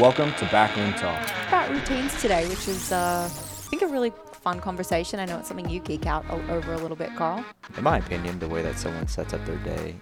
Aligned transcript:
Welcome 0.00 0.32
to 0.34 0.44
Backroom 0.46 0.92
Talk. 0.94 1.28
about 1.48 1.70
routines 1.70 2.20
today, 2.20 2.46
which 2.48 2.68
is, 2.68 2.92
uh, 2.92 3.24
I 3.24 3.28
think, 3.68 3.82
a 3.82 3.86
really 3.88 4.12
fun 4.42 4.60
conversation. 4.60 5.18
I 5.18 5.24
know 5.24 5.38
it's 5.38 5.48
something 5.48 5.68
you 5.68 5.80
geek 5.80 6.06
out 6.06 6.24
o- 6.30 6.40
over 6.50 6.72
a 6.72 6.76
little 6.78 6.96
bit, 6.96 7.14
Carl. 7.16 7.44
In 7.76 7.82
my 7.82 7.98
opinion, 7.98 8.38
the 8.38 8.48
way 8.48 8.62
that 8.62 8.78
someone 8.78 9.08
sets 9.08 9.32
up 9.34 9.44
their 9.44 9.56
day 9.56 9.96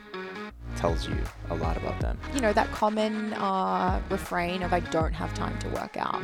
tells 0.76 1.08
you 1.08 1.16
a 1.48 1.54
lot 1.54 1.76
about 1.78 1.98
them. 2.00 2.18
You 2.34 2.40
know, 2.40 2.52
that 2.52 2.70
common 2.72 3.32
uh, 3.34 4.00
refrain 4.10 4.62
of, 4.62 4.72
I 4.74 4.80
don't 4.80 5.14
have 5.14 5.32
time 5.34 5.58
to 5.60 5.68
work 5.70 5.96
out. 5.96 6.20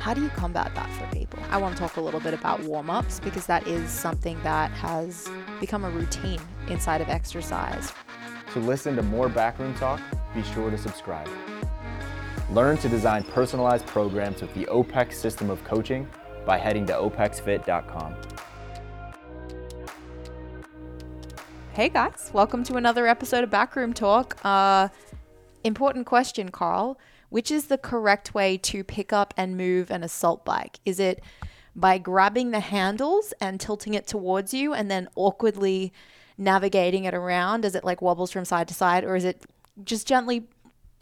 How 0.00 0.12
do 0.12 0.22
you 0.22 0.28
combat 0.30 0.74
that 0.74 0.90
for 0.92 1.06
people? 1.16 1.38
I 1.50 1.56
want 1.56 1.76
to 1.76 1.80
talk 1.80 1.96
a 1.96 2.00
little 2.02 2.20
bit 2.20 2.34
about 2.34 2.62
warm 2.64 2.90
ups 2.90 3.20
because 3.20 3.46
that 3.46 3.66
is 3.66 3.90
something 3.90 4.38
that 4.42 4.70
has 4.72 5.28
become 5.60 5.84
a 5.84 5.90
routine 5.90 6.40
inside 6.68 7.00
of 7.00 7.08
exercise. 7.08 7.90
To 8.52 8.58
listen 8.60 8.96
to 8.96 9.02
more 9.02 9.28
Backroom 9.30 9.74
Talk, 9.76 10.00
be 10.34 10.42
sure 10.42 10.70
to 10.70 10.76
subscribe. 10.76 11.28
Learn 12.50 12.78
to 12.78 12.88
design 12.88 13.24
personalized 13.24 13.86
programs 13.86 14.40
with 14.40 14.54
the 14.54 14.64
OPEX 14.66 15.12
system 15.12 15.50
of 15.50 15.62
coaching 15.64 16.08
by 16.46 16.56
heading 16.56 16.86
to 16.86 16.94
opexfit.com. 16.94 18.14
Hey 21.74 21.90
guys, 21.90 22.30
welcome 22.32 22.64
to 22.64 22.76
another 22.76 23.06
episode 23.06 23.44
of 23.44 23.50
Backroom 23.50 23.92
Talk. 23.92 24.38
Uh, 24.44 24.88
important 25.62 26.06
question, 26.06 26.48
Carl. 26.48 26.98
Which 27.28 27.50
is 27.50 27.66
the 27.66 27.76
correct 27.76 28.32
way 28.32 28.56
to 28.56 28.82
pick 28.82 29.12
up 29.12 29.34
and 29.36 29.54
move 29.54 29.90
an 29.90 30.02
assault 30.02 30.46
bike? 30.46 30.80
Is 30.86 30.98
it 30.98 31.22
by 31.76 31.98
grabbing 31.98 32.50
the 32.50 32.60
handles 32.60 33.34
and 33.42 33.60
tilting 33.60 33.92
it 33.92 34.06
towards 34.06 34.54
you 34.54 34.72
and 34.72 34.90
then 34.90 35.08
awkwardly 35.16 35.92
navigating 36.38 37.04
it 37.04 37.12
around 37.12 37.66
as 37.66 37.74
it 37.74 37.84
like 37.84 38.00
wobbles 38.00 38.32
from 38.32 38.46
side 38.46 38.68
to 38.68 38.74
side? 38.74 39.04
Or 39.04 39.14
is 39.14 39.26
it 39.26 39.44
just 39.84 40.06
gently 40.06 40.48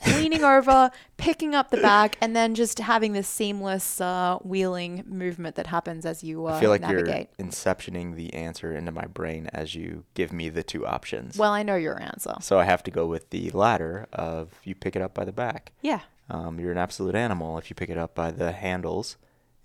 leaning 0.07 0.45
over, 0.45 0.91
picking 1.17 1.55
up 1.55 1.71
the 1.71 1.77
bag, 1.79 2.17
and 2.21 2.35
then 2.37 2.55
just 2.55 2.79
having 2.79 3.13
this 3.13 3.29
seamless 3.29 4.01
uh, 4.01 4.39
wheeling 4.43 5.05
movement 5.07 5.57
that 5.57 5.67
happens 5.69 6.05
as 6.05 6.23
you 6.23 6.47
uh, 6.47 6.55
I 6.57 6.61
feel 6.61 6.71
like 6.71 6.83
navigate? 6.83 7.29
you're 7.39 7.47
inceptioning 7.49 8.15
the 8.17 8.35
answer 8.35 8.75
into 8.77 8.93
my 8.93 9.07
brain 9.07 9.49
as 9.53 9.75
you 9.75 10.05
give 10.15 10.33
me 10.33 10.49
the 10.49 10.63
two 10.63 10.87
options. 10.87 11.37
Well, 11.39 11.53
I 11.53 11.63
know 11.63 11.77
your 11.77 12.01
answer. 12.01 12.35
so 12.41 12.59
I 12.59 12.65
have 12.65 12.83
to 12.85 12.91
go 12.91 13.07
with 13.07 13.31
the 13.31 13.51
latter 13.51 14.07
of 14.13 14.61
you 14.65 14.75
pick 14.75 14.97
it 14.97 15.03
up 15.03 15.15
by 15.15 15.25
the 15.25 15.33
back. 15.33 15.73
Yeah. 15.81 16.01
Um, 16.29 16.59
you're 16.61 16.73
an 16.73 16.79
absolute 16.79 17.15
animal 17.15 17.57
if 17.57 17.71
you 17.71 17.75
pick 17.77 17.89
it 17.89 17.97
up 17.99 18.15
by 18.15 18.33
the 18.33 18.53
handles 18.53 19.17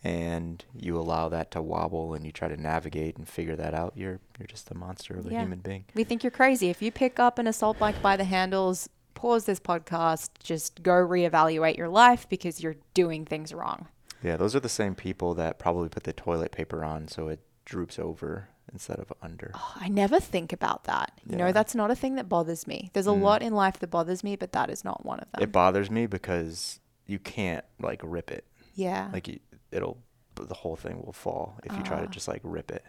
and 0.03 0.63
you 0.75 0.97
allow 0.97 1.29
that 1.29 1.51
to 1.51 1.61
wobble 1.61 2.13
and 2.13 2.25
you 2.25 2.31
try 2.31 2.47
to 2.47 2.57
navigate 2.59 3.17
and 3.17 3.27
figure 3.27 3.55
that 3.55 3.73
out. 3.73 3.93
You're 3.95 4.19
you're 4.39 4.47
just 4.47 4.71
a 4.71 4.75
monster 4.75 5.15
of 5.15 5.27
a 5.27 5.31
Yeah. 5.31 5.41
human 5.41 5.59
being. 5.59 5.85
We 5.93 6.03
think 6.03 6.23
you're 6.23 6.31
crazy. 6.31 6.69
If 6.69 6.81
you 6.81 6.91
pick 6.91 7.19
up 7.19 7.37
an 7.37 7.47
assault 7.47 7.77
bike 7.79 8.01
by 8.01 8.17
the 8.17 8.23
handles, 8.23 8.89
pause 9.21 9.45
this 9.45 9.59
podcast, 9.59 10.29
just 10.43 10.81
go 10.83 10.93
reevaluate 10.93 11.77
your 11.77 11.89
life 11.89 12.27
because 12.29 12.61
you're 12.63 12.75
doing 12.93 13.25
things 13.25 13.53
wrong. 13.53 13.87
Yeah, 14.23 14.37
those 14.37 14.55
are 14.55 14.59
the 14.59 14.69
same 14.69 14.95
people 14.95 15.33
that 15.35 15.59
probably 15.59 15.89
put 15.89 16.03
the 16.03 16.13
toilet 16.13 16.51
paper 16.51 16.83
on 16.83 17.07
so 17.07 17.27
it 17.27 17.39
droops 17.65 17.97
over 17.99 18.49
instead 18.73 18.99
of 18.99 19.11
under. 19.21 19.51
I 19.75 19.89
never 19.89 20.19
think 20.19 20.53
about 20.53 20.85
that. 20.85 21.11
You 21.29 21.35
know, 21.37 21.51
that's 21.51 21.75
not 21.75 21.91
a 21.91 21.95
thing 21.95 22.15
that 22.15 22.29
bothers 22.29 22.65
me. 22.67 22.89
There's 22.93 23.07
a 23.07 23.11
Mm. 23.11 23.21
lot 23.21 23.41
in 23.41 23.53
life 23.53 23.79
that 23.79 23.87
bothers 23.87 24.23
me, 24.23 24.35
but 24.35 24.51
that 24.53 24.69
is 24.69 24.83
not 24.83 25.05
one 25.05 25.19
of 25.19 25.31
them. 25.31 25.41
It 25.43 25.51
bothers 25.51 25.89
me 25.91 26.05
because 26.07 26.79
you 27.05 27.19
can't 27.19 27.65
like 27.79 28.01
rip 28.03 28.31
it. 28.31 28.45
yeah. 28.75 29.09
Like 29.13 29.27
you, 29.27 29.39
it'll 29.71 29.97
the 30.35 30.53
whole 30.55 30.75
thing 30.77 31.01
will 31.05 31.13
fall 31.13 31.59
if 31.63 31.71
you 31.77 31.83
try 31.83 31.99
to 31.99 32.07
Ah. 32.07 32.09
just 32.17 32.27
like 32.27 32.41
rip 32.43 32.71
it. 32.71 32.83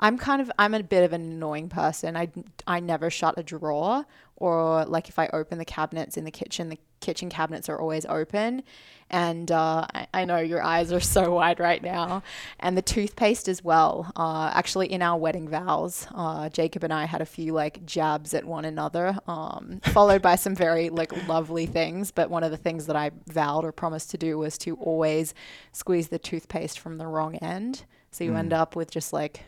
I'm 0.00 0.18
kind 0.18 0.40
of 0.40 0.50
I'm 0.58 0.74
a 0.74 0.82
bit 0.82 1.04
of 1.04 1.12
an 1.12 1.22
annoying 1.22 1.68
person. 1.68 2.16
I 2.16 2.28
I 2.66 2.80
never 2.80 3.10
shut 3.10 3.38
a 3.38 3.42
drawer 3.42 4.06
or 4.40 4.86
like 4.86 5.08
if 5.10 5.18
I 5.18 5.28
open 5.32 5.58
the 5.58 5.64
cabinets 5.66 6.16
in 6.16 6.24
the 6.24 6.30
kitchen, 6.30 6.70
the 6.70 6.78
kitchen 7.00 7.28
cabinets 7.28 7.68
are 7.68 7.78
always 7.78 8.06
open. 8.06 8.62
And 9.10 9.50
uh, 9.50 9.86
I, 9.92 10.06
I 10.14 10.24
know 10.24 10.38
your 10.38 10.62
eyes 10.62 10.92
are 10.92 11.00
so 11.16 11.34
wide 11.34 11.60
right 11.60 11.82
now. 11.82 12.22
And 12.58 12.76
the 12.76 12.82
toothpaste 12.82 13.48
as 13.48 13.62
well. 13.62 14.10
Uh, 14.16 14.50
actually, 14.54 14.90
in 14.90 15.02
our 15.02 15.18
wedding 15.18 15.46
vows, 15.46 16.06
uh, 16.14 16.48
Jacob 16.48 16.84
and 16.84 16.92
I 16.92 17.04
had 17.04 17.20
a 17.20 17.26
few 17.26 17.52
like 17.52 17.84
jabs 17.84 18.32
at 18.32 18.44
one 18.46 18.64
another, 18.64 19.18
um, 19.26 19.80
followed 19.92 20.22
by 20.22 20.36
some 20.36 20.54
very 20.54 20.88
like 20.88 21.28
lovely 21.28 21.66
things. 21.66 22.10
But 22.10 22.30
one 22.30 22.42
of 22.42 22.50
the 22.50 22.56
things 22.56 22.86
that 22.86 22.96
I 22.96 23.10
vowed 23.26 23.64
or 23.66 23.72
promised 23.72 24.10
to 24.12 24.18
do 24.18 24.38
was 24.38 24.56
to 24.58 24.74
always 24.76 25.34
squeeze 25.72 26.08
the 26.08 26.18
toothpaste 26.18 26.78
from 26.78 26.96
the 26.96 27.06
wrong 27.06 27.36
end. 27.36 27.84
So 28.10 28.24
you 28.24 28.34
end 28.34 28.52
up 28.52 28.74
with 28.74 28.90
just 28.90 29.12
like 29.12 29.44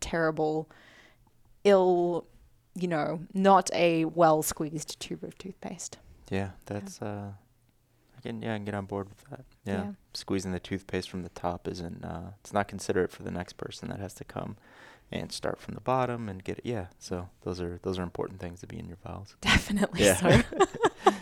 terrible, 0.00 0.68
ill, 1.64 2.26
you 2.74 2.88
know, 2.88 3.20
not 3.34 3.70
a 3.72 4.04
well 4.06 4.42
squeezed 4.42 4.98
tube 5.00 5.24
of 5.24 5.36
toothpaste. 5.38 5.98
Yeah, 6.30 6.50
that's 6.66 7.00
uh 7.02 7.32
I 8.16 8.20
can 8.20 8.42
yeah, 8.42 8.54
I 8.54 8.56
can 8.56 8.64
get 8.64 8.74
on 8.74 8.86
board 8.86 9.08
with 9.08 9.24
that. 9.30 9.44
Yeah. 9.64 9.84
Yeah. 9.84 9.92
Squeezing 10.14 10.52
the 10.52 10.60
toothpaste 10.60 11.10
from 11.10 11.22
the 11.22 11.28
top 11.30 11.68
isn't 11.68 12.04
uh 12.04 12.30
it's 12.40 12.52
not 12.52 12.68
considerate 12.68 13.10
for 13.10 13.22
the 13.22 13.30
next 13.30 13.54
person 13.54 13.88
that 13.90 14.00
has 14.00 14.14
to 14.14 14.24
come 14.24 14.56
and 15.12 15.30
start 15.30 15.60
from 15.60 15.74
the 15.74 15.80
bottom 15.80 16.28
and 16.28 16.42
get 16.42 16.58
it 16.58 16.66
yeah. 16.66 16.86
So 16.98 17.28
those 17.42 17.60
are 17.60 17.78
those 17.82 17.98
are 17.98 18.02
important 18.02 18.40
things 18.40 18.60
to 18.60 18.66
be 18.66 18.78
in 18.78 18.86
your 18.88 18.98
vows. 19.04 19.36
Definitely 19.40 20.04
Yeah. 20.04 20.16
so. 20.42 20.42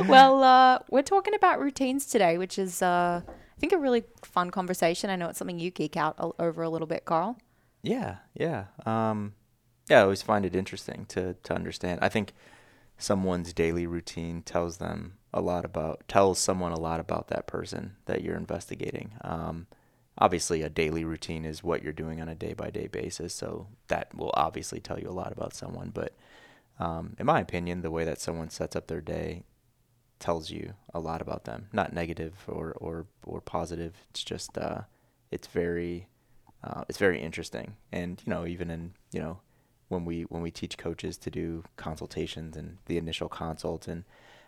well, 0.06 0.42
uh, 0.42 0.78
we're 0.90 1.02
talking 1.02 1.34
about 1.34 1.60
routines 1.60 2.06
today, 2.06 2.38
which 2.38 2.58
is, 2.58 2.82
uh, 2.82 3.20
I 3.26 3.60
think, 3.60 3.72
a 3.72 3.78
really 3.78 4.04
fun 4.22 4.50
conversation. 4.50 5.10
I 5.10 5.16
know 5.16 5.28
it's 5.28 5.38
something 5.38 5.58
you 5.58 5.70
geek 5.70 5.96
out 5.96 6.34
over 6.38 6.62
a 6.62 6.68
little 6.68 6.86
bit, 6.86 7.04
Carl. 7.04 7.36
Yeah, 7.82 8.16
yeah. 8.34 8.66
Um, 8.84 9.34
yeah, 9.88 10.00
I 10.00 10.02
always 10.02 10.22
find 10.22 10.44
it 10.44 10.56
interesting 10.56 11.06
to 11.10 11.34
to 11.42 11.54
understand. 11.54 12.00
I 12.02 12.08
think 12.08 12.34
someone's 12.98 13.52
daily 13.52 13.86
routine 13.86 14.42
tells 14.42 14.78
them 14.78 15.14
a 15.32 15.40
lot 15.40 15.64
about 15.64 16.02
tells 16.08 16.38
someone 16.38 16.72
a 16.72 16.80
lot 16.80 17.00
about 17.00 17.28
that 17.28 17.46
person 17.46 17.96
that 18.06 18.22
you're 18.22 18.36
investigating. 18.36 19.12
Um, 19.22 19.66
obviously, 20.18 20.62
a 20.62 20.68
daily 20.70 21.04
routine 21.04 21.44
is 21.44 21.62
what 21.64 21.82
you're 21.82 21.92
doing 21.92 22.20
on 22.20 22.28
a 22.28 22.34
day 22.34 22.52
by 22.54 22.70
day 22.70 22.88
basis, 22.88 23.34
so 23.34 23.68
that 23.88 24.14
will 24.14 24.32
obviously 24.34 24.80
tell 24.80 24.98
you 24.98 25.08
a 25.08 25.12
lot 25.12 25.32
about 25.32 25.54
someone. 25.54 25.90
But 25.94 26.14
um, 26.78 27.16
in 27.18 27.26
my 27.26 27.40
opinion, 27.40 27.82
the 27.82 27.90
way 27.90 28.04
that 28.04 28.20
someone 28.20 28.50
sets 28.50 28.76
up 28.76 28.86
their 28.88 29.00
day 29.00 29.44
tells 30.18 30.50
you 30.50 30.74
a 30.94 31.00
lot 31.00 31.22
about 31.22 31.44
them. 31.44 31.68
Not 31.72 31.92
negative 31.92 32.34
or 32.48 32.72
or 32.72 33.06
or 33.24 33.40
positive. 33.40 33.94
It's 34.10 34.24
just 34.24 34.58
uh, 34.58 34.82
it's 35.30 35.46
very 35.48 36.08
uh, 36.62 36.84
it's 36.88 36.98
very 36.98 37.20
interesting. 37.20 37.76
And 37.92 38.20
you 38.24 38.30
know, 38.30 38.46
even 38.46 38.70
in 38.70 38.92
you 39.12 39.20
know 39.20 39.40
when 39.88 40.04
we 40.04 40.22
when 40.22 40.42
we 40.42 40.50
teach 40.50 40.78
coaches 40.78 41.16
to 41.18 41.30
do 41.30 41.64
consultations 41.76 42.56
and 42.56 42.78
the 42.86 42.98
initial 42.98 43.28
consult 43.28 43.88
and 43.88 44.04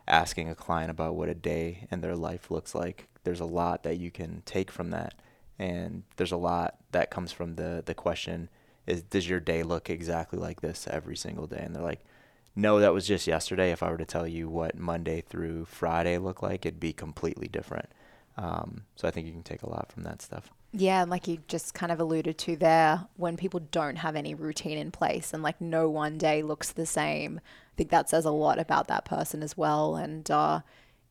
asking 0.06 0.48
a 0.48 0.54
client 0.54 0.90
about 0.90 1.14
what 1.14 1.28
a 1.28 1.34
day 1.34 1.86
in 1.90 2.00
their 2.00 2.16
life 2.16 2.50
looks 2.50 2.74
like, 2.74 3.08
there's 3.24 3.40
a 3.40 3.44
lot 3.44 3.82
that 3.84 3.98
you 3.98 4.10
can 4.10 4.42
take 4.44 4.70
from 4.70 4.90
that, 4.90 5.14
and 5.58 6.02
there's 6.16 6.32
a 6.32 6.36
lot 6.36 6.76
that 6.92 7.10
comes 7.10 7.32
from 7.32 7.56
the 7.56 7.82
the 7.84 7.94
question 7.94 8.48
is 8.86 9.02
does 9.02 9.28
your 9.28 9.40
day 9.40 9.62
look 9.62 9.88
exactly 9.88 10.38
like 10.38 10.60
this 10.60 10.86
every 10.90 11.16
single 11.16 11.46
day? 11.46 11.62
And 11.62 11.74
they're 11.74 11.82
like, 11.82 12.04
no, 12.56 12.80
that 12.80 12.92
was 12.92 13.06
just 13.06 13.26
yesterday. 13.26 13.70
If 13.70 13.82
I 13.82 13.90
were 13.90 13.98
to 13.98 14.04
tell 14.04 14.26
you 14.26 14.48
what 14.48 14.76
Monday 14.76 15.20
through 15.20 15.66
Friday 15.66 16.18
look 16.18 16.42
like, 16.42 16.66
it'd 16.66 16.80
be 16.80 16.92
completely 16.92 17.48
different. 17.48 17.88
Um, 18.36 18.82
so 18.96 19.06
I 19.06 19.10
think 19.10 19.26
you 19.26 19.32
can 19.32 19.42
take 19.42 19.62
a 19.62 19.70
lot 19.70 19.92
from 19.92 20.02
that 20.04 20.22
stuff. 20.22 20.50
Yeah, 20.72 21.02
and 21.02 21.10
like 21.10 21.26
you 21.26 21.38
just 21.48 21.74
kind 21.74 21.90
of 21.90 21.98
alluded 21.98 22.38
to 22.38 22.56
there, 22.56 23.08
when 23.16 23.36
people 23.36 23.60
don't 23.60 23.96
have 23.96 24.14
any 24.14 24.34
routine 24.34 24.78
in 24.78 24.92
place 24.92 25.34
and 25.34 25.42
like 25.42 25.60
no 25.60 25.90
one 25.90 26.16
day 26.16 26.42
looks 26.42 26.70
the 26.70 26.86
same, 26.86 27.40
I 27.44 27.74
think 27.76 27.90
that 27.90 28.08
says 28.08 28.24
a 28.24 28.30
lot 28.30 28.58
about 28.60 28.86
that 28.86 29.04
person 29.04 29.42
as 29.42 29.56
well. 29.56 29.96
And 29.96 30.30
uh, 30.30 30.60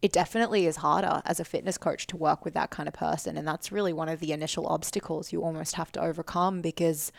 it 0.02 0.14
definitely 0.14 0.66
is 0.66 0.78
harder 0.78 1.22
as 1.26 1.42
a 1.42 1.46
fitness 1.46 1.78
coach 1.78 2.08
to 2.08 2.18
work 2.18 2.46
with 2.46 2.54
that 2.54 2.70
kind 2.70 2.88
of 2.88 2.94
person. 2.94 3.36
And 3.38 3.46
that's 3.46 3.72
really 3.72 3.92
one 3.92 4.08
of 4.08 4.22
the 4.22 4.32
initial 4.32 4.66
obstacles 4.68 5.34
you 5.34 5.44
almost 5.44 5.76
have 5.76 5.92
to 5.94 6.02
overcome 6.02 6.62
because 6.62 7.12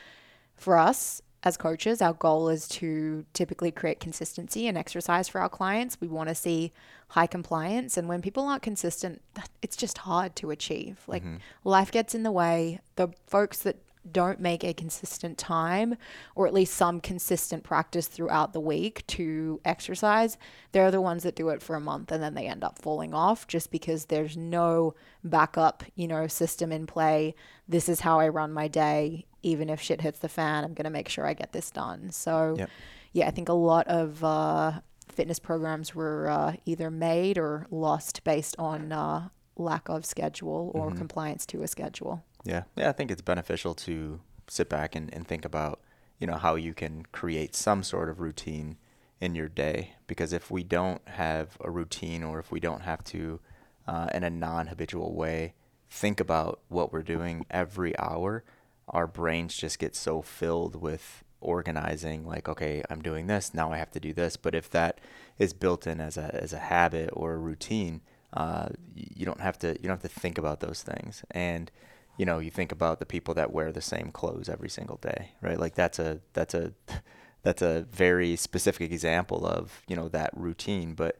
for 0.56 0.78
us 0.78 1.20
as 1.42 1.56
coaches, 1.56 2.02
our 2.02 2.12
goal 2.12 2.48
is 2.48 2.68
to 2.68 3.24
typically 3.32 3.70
create 3.70 3.98
consistency 3.98 4.66
and 4.66 4.76
exercise 4.76 5.28
for 5.28 5.40
our 5.40 5.48
clients. 5.48 5.98
We 6.00 6.08
want 6.08 6.28
to 6.28 6.34
see 6.34 6.72
high 7.08 7.26
compliance. 7.26 7.96
And 7.96 8.08
when 8.08 8.20
people 8.20 8.44
aren't 8.44 8.62
consistent, 8.62 9.22
it's 9.62 9.76
just 9.76 9.98
hard 9.98 10.36
to 10.36 10.50
achieve. 10.50 11.00
Like 11.06 11.24
mm-hmm. 11.24 11.36
life 11.65 11.91
gets 11.91 12.15
in 12.15 12.24
the 12.24 12.32
way. 12.32 12.80
The 12.97 13.09
folks 13.26 13.59
that 13.60 13.76
don't 14.10 14.41
make 14.41 14.65
a 14.65 14.72
consistent 14.72 15.36
time 15.36 15.94
or 16.34 16.47
at 16.47 16.54
least 16.54 16.74
some 16.74 17.00
consistent 17.00 17.62
practice 17.62 18.06
throughout 18.06 18.53
the 18.53 18.60
week 18.60 19.06
to 19.06 19.60
exercise, 19.65 20.38
they're 20.72 20.91
the 20.91 21.00
ones 21.00 21.22
that 21.22 21.36
do 21.36 21.48
it 21.50 21.62
for 21.62 21.76
a 21.76 21.80
month 21.80 22.10
and 22.10 22.22
then 22.22 22.34
they 22.34 22.47
end 22.47 22.65
up 22.65 22.78
falling 22.78 23.15
off 23.15 23.47
just 23.47 23.70
because 23.70 24.06
there's 24.06 24.36
no 24.36 24.94
backup, 25.22 25.84
you 25.94 26.09
know, 26.09 26.26
system 26.26 26.72
in 26.72 26.86
play. 26.86 27.34
This 27.68 27.88
is 27.88 28.00
how 28.00 28.20
I 28.20 28.28
run 28.28 28.53
my 28.53 28.68
day. 28.68 29.26
Even 29.42 29.69
if 29.71 29.81
shit 29.81 30.01
hits 30.01 30.19
the 30.19 30.28
fan, 30.28 30.65
I'm 30.65 30.75
going 30.75 30.84
to 30.84 30.91
make 30.91 31.09
sure 31.09 31.27
I 31.27 31.34
get 31.34 31.53
this 31.53 31.71
done. 31.71 32.10
So, 32.10 32.57
Yep. 32.59 32.71
yeah, 33.13 33.28
I 33.28 33.31
think 33.31 33.48
a 33.48 33.54
lot 33.54 33.87
of 33.89 34.22
uh, 34.22 34.81
fitness 35.09 35.39
programs 35.39 35.95
were 35.95 36.28
uh, 36.28 36.57
either 36.66 36.91
made 36.91 37.39
or 37.39 37.66
lost 37.71 38.22
based 38.25 38.57
on 38.59 38.92
uh, 38.92 39.28
lack 39.57 39.89
of 39.89 40.04
schedule 40.04 40.71
or 40.75 40.91
compliance 40.92 41.47
to 41.47 41.63
a 41.63 41.69
schedule. 41.69 42.22
Yeah. 42.45 42.65
Yeah, 42.77 42.89
I 42.89 42.92
think 42.92 43.10
it's 43.10 43.22
beneficial 43.22 43.75
to 43.75 44.21
sit 44.48 44.69
back 44.69 44.95
and, 44.95 45.13
and 45.15 45.27
think 45.27 45.45
about, 45.45 45.81
you 46.19 46.27
know, 46.27 46.37
how 46.37 46.54
you 46.54 46.75
can 46.75 47.07
create 47.13 47.54
some 47.54 47.83
sort 47.83 48.09
of 48.09 48.21
routine 48.21 48.77
in 49.21 49.34
your 49.34 49.48
day. 49.48 49.95
Because 50.07 50.33
if 50.33 50.51
we 50.51 50.63
don't 50.63 51.07
have 51.09 51.57
a 51.60 51.71
routine 51.71 52.22
or 52.22 52.39
if 52.39 52.51
we 52.51 52.60
don't 52.60 52.83
have 52.83 53.04
to 53.04 53.41
uh, 53.87 54.09
in 54.15 54.25
a 54.25 54.31
non-habitual 54.31 55.15
way 55.15 55.54
think 55.89 56.21
about 56.21 56.60
what 56.69 56.92
we're 56.92 57.03
doing 57.03 57.45
every 57.51 57.98
hour, 57.98 58.45
our 58.91 59.07
brains 59.07 59.57
just 59.57 59.78
get 59.78 59.95
so 59.97 60.22
filled 60.22 60.77
with 60.77 61.25
organizing 61.41 62.27
like 62.27 62.48
okay 62.48 62.83
i'm 62.91 63.01
doing 63.01 63.27
this 63.27 63.54
now 63.54 63.72
i 63.72 63.78
have 63.78 63.91
to 63.91 64.01
do 64.01 64.13
this. 64.13 64.37
But 64.37 64.54
if 64.54 64.69
that 64.71 65.01
is 65.39 65.53
built 65.54 65.87
in 65.87 66.01
as 66.01 66.16
a 66.16 66.34
as 66.34 66.53
a 66.53 66.59
habit 66.59 67.10
or 67.13 67.33
a 67.33 67.39
routine 67.39 68.03
uh, 68.33 68.69
you 68.95 69.27
don't 69.27 69.41
have 69.41 69.59
to 69.60 69.69
you 69.69 69.89
don't 69.89 70.03
have 70.03 70.13
to 70.13 70.21
think 70.21 70.39
about 70.39 70.60
those 70.60 70.83
things. 70.83 71.25
And 71.31 71.71
you 72.16 72.27
know 72.27 72.39
you 72.39 72.51
think 72.51 72.72
about 72.72 72.98
the 73.01 73.07
people 73.07 73.34
that 73.34 73.53
wear 73.53 73.72
the 73.72 73.81
same 73.81 74.10
clothes 74.13 74.48
every 74.48 74.69
single 74.69 74.98
day 74.98 75.33
right? 75.41 75.59
Like 75.59 75.75
that's 75.75 75.98
a 75.98 76.21
that's 76.33 76.54
a 76.54 76.72
that's 77.42 77.63
a 77.63 77.87
very 77.91 78.37
specific 78.37 78.92
example 78.92 79.47
of 79.47 79.83
you 79.89 79.97
know 79.97 80.09
that 80.09 80.31
routine. 80.37 80.95
But 80.95 81.19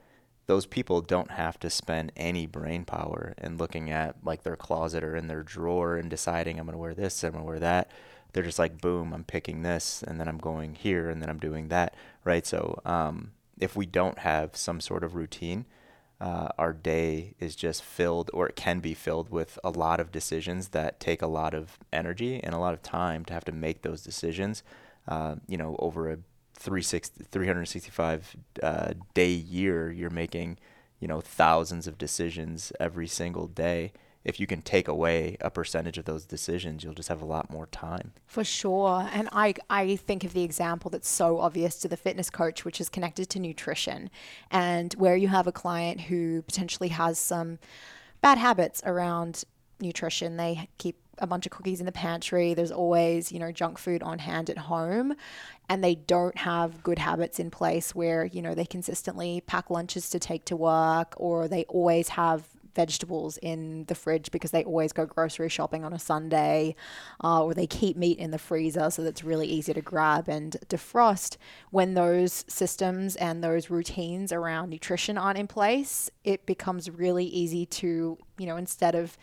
those 0.51 0.67
people 0.67 1.01
don't 1.01 1.31
have 1.31 1.61
to 1.61 1.71
spend 1.71 2.11
any 2.17 2.45
brain 2.45 2.85
power 2.85 3.35
in 3.41 3.57
looking 3.57 3.89
at 3.89 4.17
like 4.25 4.43
their 4.43 4.57
closet 4.57 5.05
or 5.05 5.15
in 5.15 5.29
their 5.29 5.45
drawer 5.45 5.95
and 5.95 6.11
deciding 6.11 6.59
I'm 6.59 6.67
going 6.67 6.73
to 6.73 6.79
wear 6.79 6.93
this, 6.93 7.23
I'm 7.23 7.31
going 7.31 7.45
to 7.45 7.47
wear 7.47 7.61
that. 7.61 7.89
They're 8.33 8.43
just 8.43 8.59
like, 8.59 8.81
boom, 8.81 9.13
I'm 9.13 9.23
picking 9.23 9.63
this, 9.63 10.03
and 10.03 10.19
then 10.19 10.27
I'm 10.27 10.39
going 10.39 10.75
here, 10.75 11.09
and 11.09 11.23
then 11.23 11.31
I'm 11.31 11.39
doing 11.39 11.69
that, 11.69 11.95
right? 12.25 12.45
So 12.45 12.81
um, 12.85 13.31
if 13.61 13.77
we 13.77 13.87
don't 13.87 14.19
have 14.19 14.57
some 14.57 14.81
sort 14.81 15.05
of 15.05 15.15
routine, 15.15 15.67
uh, 16.21 16.49
our 16.59 16.73
day 16.73 17.35
is 17.39 17.55
just 17.55 17.85
filled, 17.85 18.29
or 18.35 18.49
it 18.49 18.57
can 18.57 18.81
be 18.81 18.93
filled 18.93 19.31
with 19.31 19.57
a 19.63 19.71
lot 19.71 20.01
of 20.01 20.11
decisions 20.11 20.71
that 20.71 20.99
take 20.99 21.23
a 21.23 21.29
lot 21.29 21.55
of 21.55 21.79
energy 21.93 22.43
and 22.43 22.57
a 22.57 22.59
lot 22.59 22.75
of 22.75 22.83
time 22.83 23.25
to 23.27 23.35
have 23.35 23.45
to 23.45 23.53
make 23.53 23.83
those 23.83 24.03
decisions. 24.03 24.65
Uh, 25.07 25.37
you 25.47 25.57
know, 25.57 25.77
over 25.79 26.11
a 26.11 26.19
365 26.61 28.37
uh, 28.63 28.93
day 29.15 29.31
year, 29.31 29.91
you're 29.91 30.11
making, 30.11 30.59
you 30.99 31.09
know, 31.09 31.21
thousands 31.21 31.87
of 31.87 31.97
decisions 31.97 32.73
every 32.79 33.07
single 33.07 33.47
day. 33.47 33.93
If 34.23 34.39
you 34.39 34.47
can 34.47 34.61
take 34.61 34.87
away 34.87 35.39
a 35.41 35.51
percentage 35.51 35.97
of 35.97 36.05
those 36.05 36.27
decisions, 36.27 36.85
you'll 36.85 36.93
just 36.93 37.09
have 37.09 37.23
a 37.23 37.27
lot 37.27 37.51
more 37.51 37.67
time. 37.67 38.13
For 38.27 38.45
sure. 38.45 39.09
And 39.11 39.31
I, 39.33 39.55
I 39.71 39.97
think 39.97 40.25
of 40.25 40.35
the 40.35 40.43
example 40.43 40.91
that's 40.91 41.09
so 41.09 41.39
obvious 41.39 41.77
to 41.77 41.89
the 41.89 41.97
fitness 41.97 42.29
coach, 42.29 42.67
which 42.67 42.83
is 42.83 42.91
connected 42.91 43.31
to 43.31 43.39
nutrition. 43.39 44.11
And 44.51 44.93
where 44.95 45.17
you 45.17 45.29
have 45.29 45.47
a 45.47 45.53
client 45.53 46.03
who 46.03 46.43
potentially 46.43 46.91
has 46.91 47.19
some 47.19 47.59
bad 48.21 48.37
habits 48.37 48.83
around 48.85 49.45
nutrition, 49.81 50.37
they 50.37 50.69
keep 50.77 50.99
a 51.21 51.27
bunch 51.27 51.47
of 51.47 51.53
cookies 51.53 51.81
in 51.81 51.87
the 51.87 51.93
pantry. 51.93 52.55
There's 52.55 52.73
always, 52.73 53.31
you 53.33 53.39
know, 53.39 53.53
junk 53.53 53.79
food 53.79 54.03
on 54.03 54.19
hand 54.19 54.51
at 54.51 54.59
home. 54.59 55.15
And 55.69 55.85
they 55.85 55.95
don't 55.95 56.37
have 56.39 56.83
good 56.83 56.99
habits 56.99 57.39
in 57.39 57.51
place 57.51 57.95
where, 57.95 58.25
you 58.25 58.43
know, 58.43 58.55
they 58.55 58.65
consistently 58.65 59.43
pack 59.47 59.71
lunches 59.71 60.11
to 60.11 60.19
take 60.19 60.45
to 60.47 60.57
work 60.57 61.15
or 61.17 61.47
they 61.47 61.65
always 61.65 62.09
have 62.11 62.49
vegetables 62.75 63.39
in 63.39 63.85
the 63.87 63.95
fridge 63.95 64.31
because 64.31 64.51
they 64.51 64.65
always 64.65 64.93
go 64.93 65.07
grocery 65.07 65.49
shopping 65.49 65.85
on 65.85 65.93
a 65.93 65.99
Sunday, 65.99 66.75
uh, 67.23 67.43
or 67.43 67.55
they 67.55 67.67
keep 67.67 67.97
meat 67.97 68.19
in 68.19 68.31
the 68.31 68.39
freezer 68.39 68.91
so 68.91 69.03
that's 69.03 69.25
really 69.25 69.47
easy 69.47 69.73
to 69.73 69.81
grab 69.81 70.29
and 70.29 70.57
defrost. 70.69 71.37
When 71.71 71.95
those 71.95 72.45
systems 72.49 73.17
and 73.17 73.43
those 73.43 73.71
routines 73.71 74.33
around 74.33 74.71
nutrition 74.71 75.19
aren't 75.19 75.39
in 75.39 75.47
place, 75.47 76.11
it 76.25 76.47
becomes 76.47 76.91
really 76.91 77.27
easy 77.27 77.67
to, 77.67 78.19
you 78.39 78.47
know, 78.47 78.57
instead 78.57 78.95
of 78.95 79.17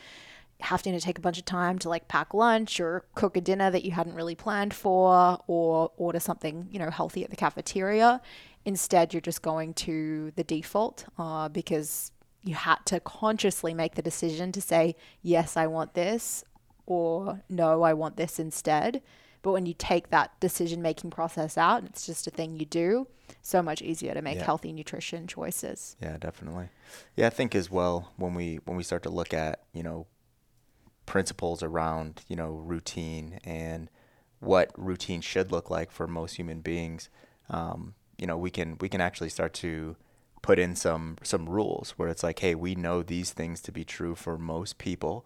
having 0.60 0.94
to 0.94 1.00
take 1.00 1.18
a 1.18 1.22
bunch 1.22 1.38
of 1.38 1.46
time 1.46 1.78
to 1.80 1.90
like 1.90 2.08
pack 2.08 2.34
lunch 2.34 2.80
or 2.80 3.06
cook 3.16 3.38
a 3.38 3.42
dinner 3.42 3.70
that 3.70 3.86
you 3.86 3.92
hadn't 3.92 4.16
really 4.16 4.36
planned 4.36 4.74
for 4.74 5.40
or 5.48 5.92
order 5.98 6.20
something 6.20 6.68
you 6.72 6.80
know 6.80 6.90
healthy 6.90 7.24
at 7.24 7.30
the 7.30 7.36
cafeteria. 7.36 8.22
Instead 8.66 9.14
you're 9.14 9.22
just 9.22 9.42
going 9.42 9.74
to 9.74 10.32
the 10.36 10.44
default 10.44 11.06
uh, 11.18 11.48
because 11.48 12.12
you 12.44 12.56
had 12.56 12.78
to 12.86 13.00
consciously 13.00 13.74
make 13.74 13.96
the 13.96 14.02
decision 14.02 14.52
to 14.52 14.62
say 14.62 14.96
yes 15.22 15.58
i 15.58 15.68
want 15.68 15.94
this 15.94 16.44
or 16.86 17.42
no 17.50 17.84
i 17.84 17.94
want 17.94 18.18
this 18.18 18.40
instead. 18.40 19.02
But 19.44 19.52
when 19.52 19.68
you 19.68 19.76
take 19.78 20.10
that 20.10 20.38
decision 20.40 20.82
making 20.82 21.12
process 21.12 21.58
out 21.58 21.84
it's 21.84 22.06
just 22.06 22.26
a 22.26 22.32
thing 22.32 22.60
you 22.60 22.66
do 22.66 23.08
so 23.44 23.62
much 23.62 23.82
easier 23.82 24.14
to 24.14 24.22
make 24.22 24.38
yeah. 24.38 24.44
healthy 24.44 24.74
nutrition 24.74 25.28
choices. 25.28 25.96
Yeah 26.02 26.18
definitely. 26.18 26.70
Yeah 27.16 27.28
i 27.28 27.30
think 27.30 27.54
as 27.54 27.70
well 27.70 28.12
when 28.18 28.34
we 28.34 28.60
when 28.66 28.76
we 28.76 28.82
start 28.82 29.04
to 29.04 29.10
look 29.12 29.36
at 29.36 29.62
you 29.72 29.84
know 29.84 30.08
principles 31.08 31.64
around 31.64 32.22
you 32.28 32.36
know 32.36 32.52
routine 32.52 33.40
and 33.44 33.90
what 34.40 34.72
routine 34.78 35.22
should 35.22 35.52
look 35.52 35.72
like 35.72 35.90
for 35.92 36.06
most 36.06 36.36
human 36.36 36.62
beings, 36.62 37.10
um, 37.50 37.96
you 38.20 38.28
know 38.28 38.38
we 38.38 38.52
can 38.52 38.78
we 38.80 38.90
can 38.90 39.02
actually 39.02 39.30
start 39.30 39.54
to 39.54 39.96
put 40.44 40.60
in 40.60 40.76
some 40.76 41.18
some 41.24 41.50
rules 41.50 41.92
where 41.98 42.10
it's 42.10 42.24
like, 42.24 42.40
hey, 42.40 42.56
we 42.56 42.76
know 42.76 43.02
these 43.02 43.32
things 43.32 43.62
to 43.62 43.72
be 43.72 43.84
true 43.84 44.16
for 44.16 44.38
most 44.38 44.78
people. 44.78 45.26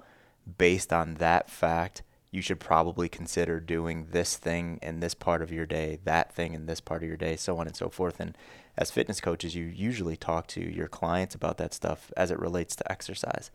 Based 0.57 0.91
on 0.91 1.15
that 1.15 1.49
fact, 1.49 2.01
you 2.31 2.41
should 2.41 2.59
probably 2.59 3.09
consider 3.09 3.59
doing 3.59 4.07
this 4.11 4.37
thing 4.37 4.79
in 4.81 4.99
this 4.99 5.13
part 5.13 5.41
of 5.41 5.51
your 5.51 5.65
day, 5.65 5.99
that 6.05 6.33
thing 6.33 6.53
in 6.53 6.65
this 6.65 6.81
part 6.81 7.03
of 7.03 7.07
your 7.07 7.17
day, 7.17 7.35
so 7.35 7.57
on 7.59 7.67
and 7.67 7.75
so 7.75 7.89
forth. 7.89 8.19
And 8.19 8.35
as 8.77 8.89
fitness 8.89 9.21
coaches, 9.21 9.53
you 9.53 9.65
usually 9.65 10.15
talk 10.15 10.47
to 10.47 10.61
your 10.61 10.87
clients 10.87 11.35
about 11.35 11.57
that 11.57 11.73
stuff 11.73 12.11
as 12.17 12.31
it 12.31 12.39
relates 12.39 12.75
to 12.77 12.91
exercise. 12.91 13.51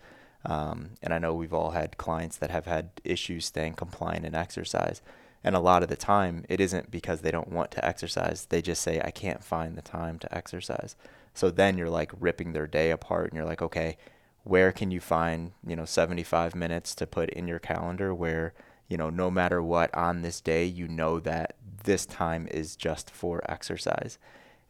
Um, 0.46 0.90
and 1.02 1.12
I 1.12 1.18
know 1.18 1.34
we've 1.34 1.52
all 1.52 1.72
had 1.72 1.98
clients 1.98 2.36
that 2.38 2.50
have 2.50 2.66
had 2.66 2.90
issues 3.04 3.44
staying 3.46 3.74
compliant 3.74 4.24
in 4.24 4.34
exercise. 4.34 5.02
And 5.42 5.56
a 5.56 5.60
lot 5.60 5.82
of 5.82 5.88
the 5.88 5.96
time, 5.96 6.44
it 6.48 6.60
isn't 6.60 6.90
because 6.90 7.20
they 7.20 7.32
don't 7.32 7.52
want 7.52 7.72
to 7.72 7.84
exercise. 7.84 8.46
They 8.46 8.62
just 8.62 8.80
say, 8.80 9.00
I 9.04 9.10
can't 9.10 9.44
find 9.44 9.76
the 9.76 9.82
time 9.82 10.18
to 10.20 10.34
exercise. 10.34 10.94
So 11.34 11.50
then 11.50 11.76
you're 11.76 11.90
like 11.90 12.12
ripping 12.18 12.52
their 12.52 12.68
day 12.68 12.92
apart 12.92 13.26
and 13.26 13.36
you're 13.36 13.44
like, 13.44 13.60
okay, 13.60 13.98
where 14.44 14.70
can 14.70 14.92
you 14.92 15.00
find, 15.00 15.50
you 15.66 15.74
know, 15.74 15.84
75 15.84 16.54
minutes 16.54 16.94
to 16.94 17.06
put 17.06 17.30
in 17.30 17.48
your 17.48 17.58
calendar 17.58 18.14
where, 18.14 18.54
you 18.88 18.96
know, 18.96 19.10
no 19.10 19.30
matter 19.30 19.60
what 19.60 19.92
on 19.94 20.22
this 20.22 20.40
day, 20.40 20.64
you 20.64 20.86
know 20.86 21.18
that 21.20 21.56
this 21.84 22.06
time 22.06 22.46
is 22.52 22.76
just 22.76 23.10
for 23.10 23.42
exercise. 23.50 24.18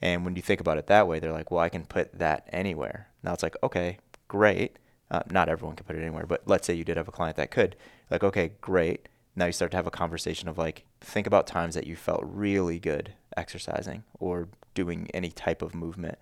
And 0.01 0.25
when 0.25 0.37
you 0.37 0.43
think 0.43 0.61
about 0.61 0.79
it 0.79 0.87
that 0.87 1.07
way, 1.07 1.21
they're 1.21 1.33
like, 1.33 1.51
well, 1.51 1.61
I 1.61 1.69
can 1.69 1.85
put 1.85 2.19
that 2.19 2.49
anywhere. 2.51 3.09
Now 3.23 3.35
it's 3.35 3.43
like, 3.43 3.57
okay, 3.63 3.99
great 4.27 4.79
uh, 5.11 5.21
not 5.31 5.49
everyone 5.49 5.77
can 5.77 5.87
put 5.87 5.97
it 5.97 6.03
anywhere, 6.03 6.27
but 6.27 6.43
let's 6.47 6.67
say 6.67 6.75
you 6.75 6.85
did 6.85 6.97
have 6.97 7.09
a 7.09 7.13
client 7.13 7.37
that 7.37 7.51
could. 7.51 7.77
Like, 8.11 8.25
okay, 8.25 8.53
great. 8.61 9.09
Now 9.35 9.47
you 9.47 9.53
start 9.53 9.71
to 9.73 9.77
have 9.77 9.87
a 9.87 9.91
conversation 9.91 10.49
of 10.49 10.59
like, 10.59 10.85
think 11.01 11.27
about 11.27 11.47
times 11.47 11.75
that 11.75 11.87
you 11.87 11.95
felt 11.95 12.23
really 12.25 12.79
good 12.79 13.13
exercising 13.37 14.03
or 14.19 14.49
doing 14.75 15.09
any 15.13 15.31
type 15.31 15.63
of 15.63 15.75
movement. 15.75 16.19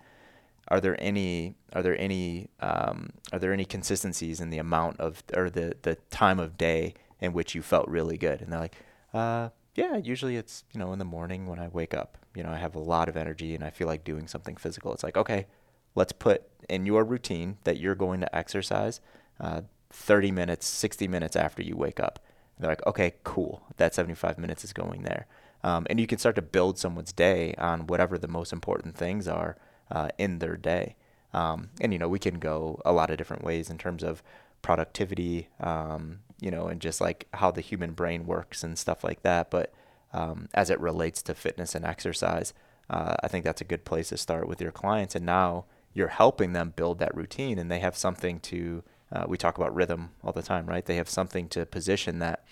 Are 0.67 0.81
there 0.81 0.95
any 0.99 1.55
are 1.73 1.83
there 1.83 1.99
any 1.99 2.49
um, 2.59 3.11
are 3.31 3.37
there 3.37 3.53
any 3.53 3.65
consistencies 3.65 4.39
in 4.39 4.49
the 4.49 4.57
amount 4.57 4.99
of 4.99 5.23
or 5.35 5.49
the 5.49 5.75
the 5.83 5.95
time 6.09 6.39
of 6.39 6.57
day 6.57 6.95
in 7.21 7.33
which 7.33 7.53
you 7.53 7.61
felt 7.61 7.87
really 7.87 8.17
good? 8.17 8.41
And 8.41 8.51
they're 8.51 8.59
like, 8.59 8.75
uh, 9.13 9.49
yeah, 9.75 9.97
usually 9.97 10.37
it's 10.37 10.63
you 10.73 10.79
know 10.79 10.91
in 10.91 10.97
the 10.97 11.05
morning 11.05 11.45
when 11.45 11.59
I 11.59 11.67
wake 11.67 11.93
up. 11.93 12.17
You 12.33 12.43
know, 12.43 12.49
I 12.49 12.57
have 12.57 12.75
a 12.75 12.79
lot 12.79 13.09
of 13.09 13.15
energy 13.15 13.53
and 13.53 13.63
I 13.63 13.69
feel 13.69 13.87
like 13.87 14.03
doing 14.03 14.27
something 14.27 14.55
physical. 14.55 14.91
It's 14.91 15.03
like 15.03 15.17
okay, 15.17 15.45
let's 15.95 16.11
put 16.11 16.43
in 16.69 16.85
your 16.85 17.03
routine 17.03 17.57
that 17.63 17.79
you're 17.79 17.95
going 17.95 18.19
to 18.21 18.35
exercise 18.35 19.01
uh, 19.39 19.61
30 19.91 20.31
minutes, 20.31 20.67
60 20.67 21.07
minutes 21.07 21.35
after 21.35 21.63
you 21.63 21.75
wake 21.75 21.99
up. 21.99 22.19
And 22.55 22.63
they're 22.63 22.71
like, 22.71 22.85
okay, 22.85 23.13
cool. 23.23 23.63
That 23.77 23.95
75 23.95 24.37
minutes 24.37 24.63
is 24.63 24.73
going 24.73 25.03
there. 25.03 25.27
Um, 25.63 25.87
and 25.89 25.99
you 25.99 26.07
can 26.07 26.19
start 26.19 26.35
to 26.35 26.41
build 26.41 26.77
someone's 26.77 27.13
day 27.13 27.55
on 27.57 27.87
whatever 27.87 28.17
the 28.17 28.27
most 28.27 28.53
important 28.53 28.95
things 28.95 29.27
are 29.27 29.57
uh, 29.89 30.09
in 30.17 30.39
their 30.39 30.57
day. 30.57 30.95
Um, 31.33 31.69
and, 31.81 31.91
you 31.91 31.99
know, 31.99 32.07
we 32.07 32.19
can 32.19 32.39
go 32.39 32.81
a 32.85 32.93
lot 32.93 33.09
of 33.09 33.17
different 33.17 33.43
ways 33.43 33.69
in 33.69 33.77
terms 33.77 34.03
of 34.03 34.21
productivity, 34.61 35.49
um, 35.59 36.19
you 36.39 36.51
know, 36.51 36.67
and 36.67 36.79
just 36.79 37.01
like 37.01 37.27
how 37.33 37.51
the 37.51 37.61
human 37.61 37.91
brain 37.91 38.25
works 38.25 38.63
and 38.63 38.77
stuff 38.77 39.03
like 39.03 39.21
that. 39.23 39.49
But 39.49 39.73
um, 40.13 40.47
as 40.53 40.69
it 40.69 40.79
relates 40.79 41.21
to 41.23 41.33
fitness 41.33 41.75
and 41.75 41.83
exercise, 41.83 42.53
uh, 42.89 43.15
I 43.21 43.27
think 43.27 43.43
that's 43.43 43.61
a 43.61 43.65
good 43.65 43.85
place 43.85 44.09
to 44.09 44.17
start 44.17 44.47
with 44.47 44.61
your 44.61 44.71
clients. 44.71 45.15
And 45.15 45.25
now, 45.25 45.65
you're 45.95 46.09
helping 46.09 46.53
them 46.53 46.73
build 46.75 46.99
that 46.99 47.15
routine 47.15 47.57
and 47.57 47.71
they 47.71 47.79
have 47.79 47.97
something 47.97 48.39
to 48.41 48.83
uh, 49.11 49.23
we 49.27 49.37
talk 49.37 49.57
about 49.57 49.73
rhythm 49.73 50.11
all 50.23 50.33
the 50.33 50.43
time 50.43 50.67
right? 50.67 50.85
They 50.85 50.97
have 50.97 51.09
something 51.09 51.47
to 51.49 51.65
position 51.65 52.19
that 52.19 52.45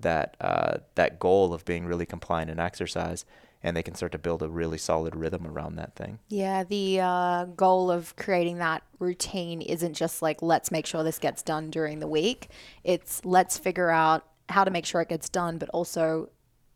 that 0.00 0.36
uh, 0.40 0.78
that 0.94 1.18
goal 1.18 1.52
of 1.52 1.66
being 1.66 1.84
really 1.84 2.06
compliant 2.06 2.50
in 2.50 2.58
exercise 2.58 3.26
and 3.62 3.76
they 3.76 3.82
can 3.82 3.94
start 3.94 4.12
to 4.12 4.18
build 4.18 4.42
a 4.42 4.48
really 4.48 4.78
solid 4.78 5.16
rhythm 5.16 5.46
around 5.46 5.76
that 5.76 5.96
thing. 5.96 6.20
Yeah 6.28 6.64
the 6.64 7.00
uh, 7.00 7.44
goal 7.56 7.90
of 7.90 8.14
creating 8.16 8.58
that 8.58 8.82
routine 8.98 9.60
isn't 9.60 9.94
just 9.94 10.22
like 10.22 10.40
let's 10.40 10.70
make 10.70 10.86
sure 10.86 11.02
this 11.02 11.18
gets 11.18 11.42
done 11.42 11.70
during 11.70 11.98
the 11.98 12.08
week. 12.08 12.48
It's 12.84 13.22
let's 13.24 13.58
figure 13.58 13.90
out 13.90 14.24
how 14.48 14.62
to 14.62 14.70
make 14.70 14.86
sure 14.86 15.00
it 15.00 15.08
gets 15.08 15.28
done 15.28 15.58
but 15.58 15.68
also 15.70 16.30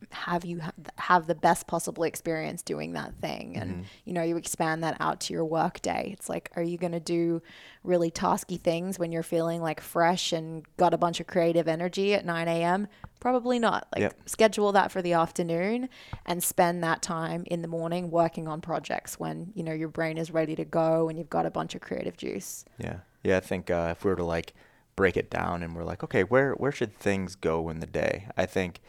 have 0.09 0.43
you 0.45 0.59
ha- 0.61 0.71
have 0.97 1.27
the 1.27 1.35
best 1.35 1.67
possible 1.67 2.03
experience 2.03 2.61
doing 2.63 2.93
that 2.93 3.13
thing 3.21 3.55
and 3.57 3.71
Mm-hmm. 3.71 3.81
you 4.05 4.13
know 4.13 4.23
you 4.23 4.35
expand 4.37 4.83
that 4.83 4.97
out 4.99 5.19
to 5.21 5.33
your 5.33 5.45
work 5.45 5.81
day 5.81 6.09
it's 6.13 6.27
like 6.29 6.49
are 6.55 6.63
you 6.63 6.77
going 6.77 6.91
to 6.91 6.99
do 6.99 7.41
really 7.83 8.09
tasky 8.11 8.59
things 8.59 8.97
when 8.97 9.11
you're 9.11 9.23
feeling 9.23 9.61
like 9.61 9.79
fresh 9.79 10.33
and 10.33 10.65
got 10.77 10.93
a 10.93 10.97
bunch 10.97 11.19
of 11.19 11.27
creative 11.27 11.67
energy 11.67 12.13
at 12.13 12.25
9 12.25 12.47
a.m 12.47 12.87
probably 13.19 13.59
not 13.59 13.87
like 13.93 14.01
Yep. 14.01 14.13
schedule 14.25 14.71
that 14.71 14.91
for 14.91 15.01
the 15.03 15.13
afternoon 15.13 15.87
and 16.25 16.43
spend 16.43 16.83
that 16.83 17.01
time 17.03 17.43
in 17.45 17.61
the 17.61 17.67
morning 17.67 18.09
working 18.09 18.47
on 18.47 18.59
projects 18.61 19.19
when 19.19 19.51
you 19.53 19.61
know 19.63 19.73
your 19.73 19.89
brain 19.89 20.17
is 20.17 20.31
ready 20.31 20.55
to 20.55 20.65
go 20.65 21.07
and 21.09 21.17
you've 21.19 21.29
got 21.29 21.45
a 21.45 21.51
bunch 21.51 21.75
of 21.75 21.81
creative 21.81 22.17
juice 22.17 22.65
Yeah, 22.79 22.99
yeah. 23.23 23.37
I 23.37 23.41
think 23.41 23.69
uh, 23.69 23.89
if 23.95 24.03
we 24.03 24.09
were 24.09 24.17
to 24.17 24.23
like 24.25 24.53
break 24.95 25.15
it 25.15 25.29
down 25.29 25.63
and 25.63 25.75
we're 25.75 25.83
like, 25.85 26.03
okay, 26.03 26.23
where 26.23 26.53
where 26.53 26.71
should 26.71 26.93
things 26.97 27.35
go 27.35 27.69
in 27.69 27.79
the 27.79 27.87
day? 27.87 28.27
I 28.35 28.45
think 28.45 28.81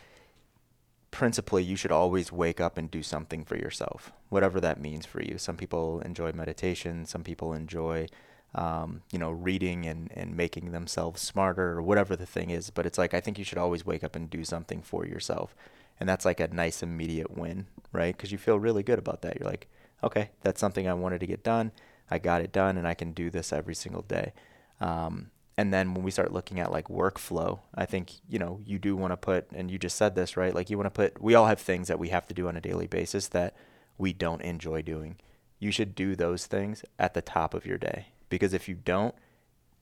principally 1.12 1.62
you 1.62 1.76
should 1.76 1.92
always 1.92 2.33
wake 2.33 2.61
up 2.61 2.76
and 2.76 2.90
do 2.90 3.02
something 3.02 3.45
for 3.45 3.57
yourself, 3.57 4.11
whatever 4.31 4.61
that 4.61 4.81
means 4.81 5.07
for 5.07 5.23
you. 5.23 5.38
Some 5.38 5.57
people 5.57 6.00
enjoy 6.00 6.33
meditation. 6.33 7.07
Some 7.07 7.23
people 7.23 7.52
enjoy, 7.52 8.09
um, 8.54 9.02
you 9.12 9.19
know, 9.21 9.31
reading 9.31 9.87
and 9.87 10.11
and 10.14 10.37
making 10.37 10.73
themselves 10.73 11.23
smarter 11.23 11.73
or 11.73 11.83
whatever 11.83 12.16
the 12.16 12.26
thing 12.26 12.50
is. 12.50 12.71
But 12.71 12.87
it's 12.87 12.99
like 12.99 13.14
I 13.14 13.21
think 13.21 13.38
you 13.38 13.45
should 13.45 13.59
always 13.59 13.87
wake 13.87 14.02
up 14.02 14.16
and 14.16 14.28
do 14.28 14.42
something 14.42 14.83
for 14.83 15.07
yourself, 15.07 15.54
and 16.00 16.09
that's 16.09 16.25
like 16.25 16.40
a 16.40 16.49
nice 16.49 16.83
immediate 16.83 17.37
win, 17.37 17.66
right? 17.92 18.16
Because 18.16 18.33
you 18.33 18.38
feel 18.38 18.59
really 18.59 18.83
good 18.83 18.99
about 18.99 19.23
that. 19.23 19.38
You're 19.38 19.49
like, 19.49 19.69
okay, 20.02 20.31
that's 20.40 20.61
something 20.61 20.88
I 20.88 20.95
wanted 20.95 21.21
to 21.21 21.26
get 21.26 21.45
done. 21.45 21.73
I 22.11 22.19
got 22.19 22.40
it 22.40 22.52
done, 22.52 22.76
and 22.78 22.88
I 22.88 22.95
can 22.95 23.12
do 23.12 23.31
this 23.31 23.52
every 23.52 23.75
single 23.75 24.02
day. 24.02 24.33
Um, 24.81 25.31
and 25.56 25.73
then 25.73 25.94
when 25.94 26.02
we 26.02 26.11
start 26.11 26.32
looking 26.32 26.61
at 26.61 26.73
like 26.73 26.88
workflow, 26.88 27.61
I 27.75 27.85
think, 27.85 28.12
you 28.28 28.38
know, 28.38 28.61
you 28.64 28.78
do 28.78 28.97
want 28.97 29.12
to 29.12 29.16
put, 29.16 29.50
and 29.52 29.71
you 29.71 29.78
just 29.78 29.97
said 29.97 30.14
this, 30.14 30.37
right? 30.37 30.54
Like 30.54 30.71
you 30.71 30.78
want 30.78 30.87
to 30.87 30.90
put, 30.90 31.21
we 31.21 31.35
all 31.35 31.47
have 31.47 31.61
things 31.61 31.88
that 31.88 31.99
we 31.99 32.09
have 32.09 32.26
to 32.28 32.35
do 32.35 32.49
on 32.49 32.56
a 32.56 32.61
daily 32.61 32.87
basis 32.87 33.28
that 33.28 33.54
we 33.99 34.12
don't 34.12 34.40
enjoy 34.42 34.82
doing. 34.82 35.16
You 35.59 35.71
should 35.71 35.94
do 35.94 36.16
those 36.16 36.47
things 36.47 36.85
at 36.99 37.14
the 37.14 37.23
top 37.23 37.52
of 37.54 37.66
your 37.66 37.78
day 37.78 38.06
because 38.30 38.54
if 38.54 38.66
you 38.68 38.75
don't, 38.75 39.14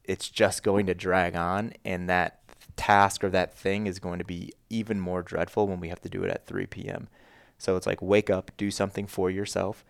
it's 0.04 0.28
just 0.28 0.62
going 0.62 0.86
to 0.86 0.94
drag 0.94 1.36
on 1.36 1.72
and 1.84 2.08
that 2.08 2.40
task 2.76 3.22
or 3.22 3.30
that 3.30 3.54
thing 3.54 3.86
is 3.86 3.98
going 3.98 4.18
to 4.18 4.24
be 4.24 4.52
even 4.70 4.98
more 4.98 5.22
dreadful 5.22 5.68
when 5.68 5.78
we 5.78 5.88
have 5.88 6.00
to 6.00 6.08
do 6.08 6.24
it 6.24 6.30
at 6.30 6.46
3 6.46 6.66
p.m. 6.66 7.08
So 7.58 7.76
it's 7.76 7.86
like 7.86 8.02
wake 8.02 8.28
up, 8.28 8.50
do 8.56 8.70
something 8.70 9.06
for 9.06 9.30
yourself, 9.30 9.84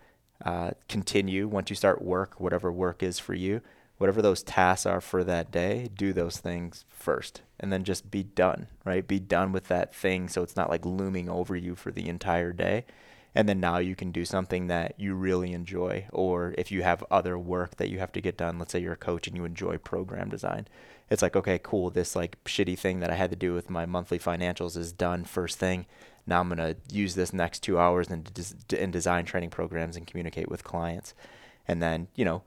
uh, 0.45 0.71
continue 0.87 1.47
once 1.47 1.69
you 1.69 1.75
start 1.75 2.01
work, 2.01 2.39
whatever 2.39 2.71
work 2.71 3.01
is 3.01 3.17
for 3.17 3.33
you, 3.33 3.61
whatever 4.01 4.21
those 4.21 4.41
tasks 4.41 4.87
are 4.87 4.99
for 4.99 5.23
that 5.23 5.51
day, 5.51 5.87
do 5.95 6.11
those 6.11 6.39
things 6.39 6.85
first 6.89 7.41
and 7.59 7.71
then 7.71 7.83
just 7.83 8.09
be 8.09 8.23
done, 8.23 8.65
right? 8.83 9.07
Be 9.07 9.19
done 9.19 9.51
with 9.51 9.67
that 9.67 9.93
thing 9.93 10.27
so 10.27 10.41
it's 10.41 10.55
not 10.55 10.71
like 10.71 10.83
looming 10.83 11.29
over 11.29 11.55
you 11.55 11.75
for 11.75 11.91
the 11.91 12.09
entire 12.09 12.51
day. 12.51 12.85
And 13.35 13.47
then 13.47 13.59
now 13.59 13.77
you 13.77 13.95
can 13.95 14.11
do 14.11 14.25
something 14.25 14.67
that 14.67 14.95
you 14.97 15.13
really 15.13 15.53
enjoy. 15.53 16.07
Or 16.11 16.55
if 16.57 16.71
you 16.71 16.81
have 16.81 17.03
other 17.11 17.37
work 17.37 17.77
that 17.77 17.89
you 17.89 17.99
have 17.99 18.11
to 18.13 18.21
get 18.21 18.37
done, 18.37 18.57
let's 18.57 18.71
say 18.71 18.79
you're 18.79 18.93
a 18.93 18.97
coach 18.97 19.27
and 19.27 19.37
you 19.37 19.45
enjoy 19.45 19.77
program 19.77 20.29
design, 20.29 20.67
it's 21.11 21.21
like, 21.21 21.35
okay, 21.35 21.59
cool. 21.61 21.91
This 21.91 22.15
like 22.15 22.43
shitty 22.43 22.77
thing 22.77 23.01
that 23.01 23.11
I 23.11 23.15
had 23.15 23.29
to 23.29 23.35
do 23.35 23.53
with 23.53 23.69
my 23.69 23.85
monthly 23.85 24.17
financials 24.17 24.75
is 24.75 24.91
done 24.91 25.23
first 25.23 25.59
thing. 25.59 25.85
Now 26.25 26.41
I'm 26.41 26.49
going 26.49 26.57
to 26.57 26.75
use 26.91 27.13
this 27.13 27.33
next 27.33 27.59
two 27.59 27.77
hours 27.77 28.09
and 28.09 28.27
design 28.67 29.25
training 29.25 29.51
programs 29.51 29.95
and 29.95 30.07
communicate 30.07 30.49
with 30.49 30.63
clients. 30.63 31.13
And 31.67 31.81
then, 31.81 32.07
you 32.15 32.25
know, 32.25 32.41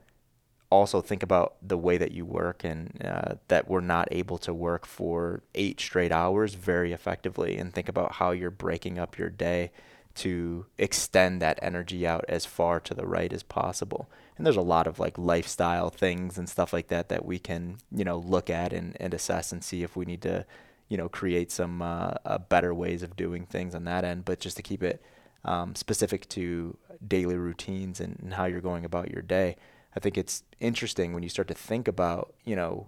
also 0.69 1.01
think 1.01 1.23
about 1.23 1.55
the 1.61 1.77
way 1.77 1.97
that 1.97 2.11
you 2.11 2.25
work 2.25 2.63
and 2.63 3.01
uh, 3.03 3.35
that 3.47 3.69
we're 3.69 3.81
not 3.81 4.07
able 4.11 4.37
to 4.39 4.53
work 4.53 4.85
for 4.85 5.43
eight 5.53 5.79
straight 5.79 6.11
hours 6.11 6.55
very 6.55 6.91
effectively 6.91 7.57
and 7.57 7.73
think 7.73 7.87
about 7.87 8.13
how 8.13 8.31
you're 8.31 8.51
breaking 8.51 8.97
up 8.97 9.17
your 9.17 9.29
day 9.29 9.71
to 10.15 10.65
extend 10.77 11.41
that 11.41 11.59
energy 11.61 12.07
out 12.07 12.23
as 12.27 12.45
far 12.45 12.79
to 12.79 12.93
the 12.93 13.05
right 13.05 13.33
as 13.33 13.43
possible. 13.43 14.09
And 14.37 14.45
there's 14.45 14.55
a 14.55 14.61
lot 14.61 14.87
of 14.87 14.97
like 14.97 15.17
lifestyle 15.17 15.89
things 15.89 16.37
and 16.37 16.49
stuff 16.49 16.73
like 16.73 16.87
that 16.87 17.09
that 17.09 17.25
we 17.25 17.37
can 17.37 17.77
you 17.91 18.03
know 18.03 18.17
look 18.17 18.49
at 18.49 18.73
and, 18.73 18.97
and 18.99 19.13
assess 19.13 19.51
and 19.51 19.63
see 19.63 19.83
if 19.83 19.95
we 19.95 20.05
need 20.05 20.21
to 20.23 20.45
you 20.87 20.97
know 20.97 21.09
create 21.09 21.51
some 21.51 21.81
uh, 21.81 22.13
uh, 22.25 22.37
better 22.37 22.73
ways 22.73 23.03
of 23.03 23.15
doing 23.15 23.45
things 23.45 23.75
on 23.75 23.83
that 23.85 24.03
end. 24.03 24.25
But 24.25 24.39
just 24.39 24.57
to 24.57 24.63
keep 24.63 24.81
it 24.81 25.03
um, 25.43 25.75
specific 25.75 26.27
to 26.29 26.77
daily 27.05 27.35
routines 27.35 27.99
and, 27.99 28.17
and 28.21 28.33
how 28.33 28.45
you're 28.45 28.61
going 28.61 28.85
about 28.85 29.11
your 29.11 29.21
day 29.21 29.57
I 29.95 29.99
think 29.99 30.17
it's 30.17 30.43
interesting 30.59 31.13
when 31.13 31.23
you 31.23 31.29
start 31.29 31.47
to 31.47 31.53
think 31.53 31.87
about, 31.87 32.33
you 32.43 32.55
know, 32.55 32.87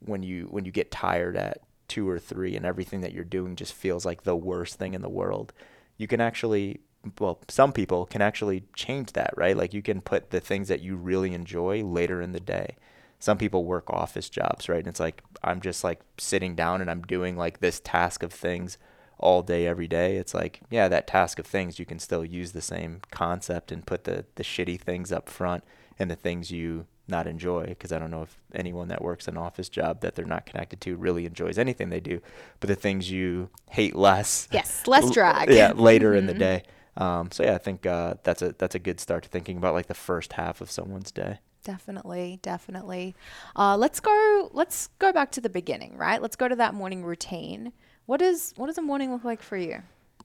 when 0.00 0.22
you 0.22 0.46
when 0.50 0.64
you 0.64 0.72
get 0.72 0.90
tired 0.90 1.36
at 1.36 1.62
two 1.88 2.08
or 2.08 2.18
three 2.18 2.54
and 2.54 2.66
everything 2.66 3.00
that 3.00 3.12
you're 3.12 3.24
doing 3.24 3.56
just 3.56 3.72
feels 3.72 4.04
like 4.04 4.22
the 4.22 4.36
worst 4.36 4.78
thing 4.78 4.94
in 4.94 5.02
the 5.02 5.08
world. 5.08 5.52
You 5.96 6.06
can 6.06 6.20
actually 6.20 6.80
well, 7.18 7.40
some 7.48 7.72
people 7.72 8.06
can 8.06 8.20
actually 8.20 8.64
change 8.74 9.12
that, 9.12 9.32
right? 9.36 9.56
Like 9.56 9.72
you 9.72 9.82
can 9.82 10.00
put 10.00 10.30
the 10.30 10.40
things 10.40 10.68
that 10.68 10.80
you 10.82 10.96
really 10.96 11.32
enjoy 11.32 11.82
later 11.84 12.20
in 12.20 12.32
the 12.32 12.40
day. 12.40 12.76
Some 13.20 13.38
people 13.38 13.64
work 13.64 13.88
office 13.88 14.28
jobs, 14.28 14.68
right? 14.68 14.78
And 14.78 14.88
it's 14.88 15.00
like 15.00 15.22
I'm 15.42 15.60
just 15.60 15.82
like 15.82 16.00
sitting 16.18 16.54
down 16.54 16.80
and 16.80 16.90
I'm 16.90 17.02
doing 17.02 17.36
like 17.36 17.60
this 17.60 17.80
task 17.80 18.22
of 18.22 18.32
things 18.32 18.78
all 19.20 19.42
day 19.42 19.66
every 19.66 19.88
day 19.88 20.16
it's 20.16 20.32
like 20.32 20.60
yeah 20.70 20.86
that 20.86 21.06
task 21.06 21.38
of 21.38 21.46
things 21.46 21.78
you 21.78 21.84
can 21.84 21.98
still 21.98 22.24
use 22.24 22.52
the 22.52 22.62
same 22.62 23.00
concept 23.10 23.72
and 23.72 23.84
put 23.84 24.04
the 24.04 24.24
the 24.36 24.44
shitty 24.44 24.80
things 24.80 25.10
up 25.10 25.28
front 25.28 25.64
and 25.98 26.10
the 26.10 26.16
things 26.16 26.50
you 26.50 26.86
not 27.06 27.26
enjoy 27.26 27.66
because 27.66 27.90
I 27.90 27.98
don't 27.98 28.10
know 28.10 28.22
if 28.22 28.36
anyone 28.54 28.88
that 28.88 29.02
works 29.02 29.28
an 29.28 29.36
office 29.36 29.68
job 29.68 30.02
that 30.02 30.14
they're 30.14 30.26
not 30.26 30.44
connected 30.44 30.80
to 30.82 30.96
really 30.96 31.24
enjoys 31.24 31.58
anything 31.58 31.88
they 31.88 32.00
do 32.00 32.20
but 32.60 32.68
the 32.68 32.74
things 32.74 33.10
you 33.10 33.48
hate 33.70 33.96
less 33.96 34.46
yes 34.52 34.86
less 34.86 35.10
drag 35.10 35.50
yeah 35.50 35.72
later 35.72 36.14
in 36.14 36.26
the 36.26 36.34
day 36.34 36.62
um, 36.98 37.30
so 37.30 37.42
yeah 37.44 37.54
I 37.54 37.58
think 37.58 37.86
uh, 37.86 38.14
that's 38.24 38.42
a 38.42 38.54
that's 38.58 38.74
a 38.74 38.78
good 38.78 39.00
start 39.00 39.22
to 39.22 39.28
thinking 39.28 39.56
about 39.56 39.72
like 39.72 39.86
the 39.86 39.94
first 39.94 40.34
half 40.34 40.60
of 40.60 40.70
someone's 40.70 41.10
day 41.10 41.38
Definitely, 41.64 42.38
definitely. 42.40 43.14
Uh, 43.54 43.76
let's 43.76 44.00
go. 44.00 44.48
Let's 44.54 44.88
go 44.98 45.12
back 45.12 45.30
to 45.32 45.40
the 45.42 45.50
beginning, 45.50 45.98
right? 45.98 46.22
Let's 46.22 46.36
go 46.36 46.48
to 46.48 46.56
that 46.56 46.72
morning 46.72 47.04
routine. 47.04 47.72
What 48.06 48.20
does 48.20 48.54
what 48.56 48.68
does 48.68 48.78
a 48.78 48.82
morning 48.82 49.12
look 49.12 49.24
like 49.24 49.42
for 49.42 49.56
you? 49.56 49.82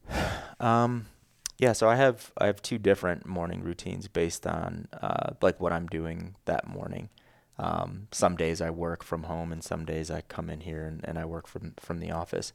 Um, 0.60 1.08
yeah, 1.58 1.74
so 1.74 1.88
I 1.90 1.96
have 1.96 2.32
I 2.38 2.48
have 2.48 2.62
two 2.62 2.78
different 2.78 3.26
morning 3.26 3.62
routines 3.64 4.08
based 4.08 4.46
on 4.48 4.88
uh, 5.02 5.32
like 5.42 5.60
what 5.60 5.74
I'm 5.74 5.88
doing 5.88 6.36
that 6.46 6.68
morning. 6.68 7.10
Um, 7.60 8.08
some 8.12 8.36
days 8.36 8.62
I 8.62 8.72
work 8.72 9.04
from 9.04 9.24
home, 9.24 9.52
and 9.52 9.64
some 9.64 9.86
days 9.86 10.10
I 10.10 10.22
come 10.22 10.50
in 10.50 10.62
here 10.62 10.86
and, 10.86 11.02
and 11.04 11.18
I 11.20 11.26
work 11.26 11.48
from 11.48 11.74
from 11.80 12.00
the 12.00 12.12
office. 12.12 12.54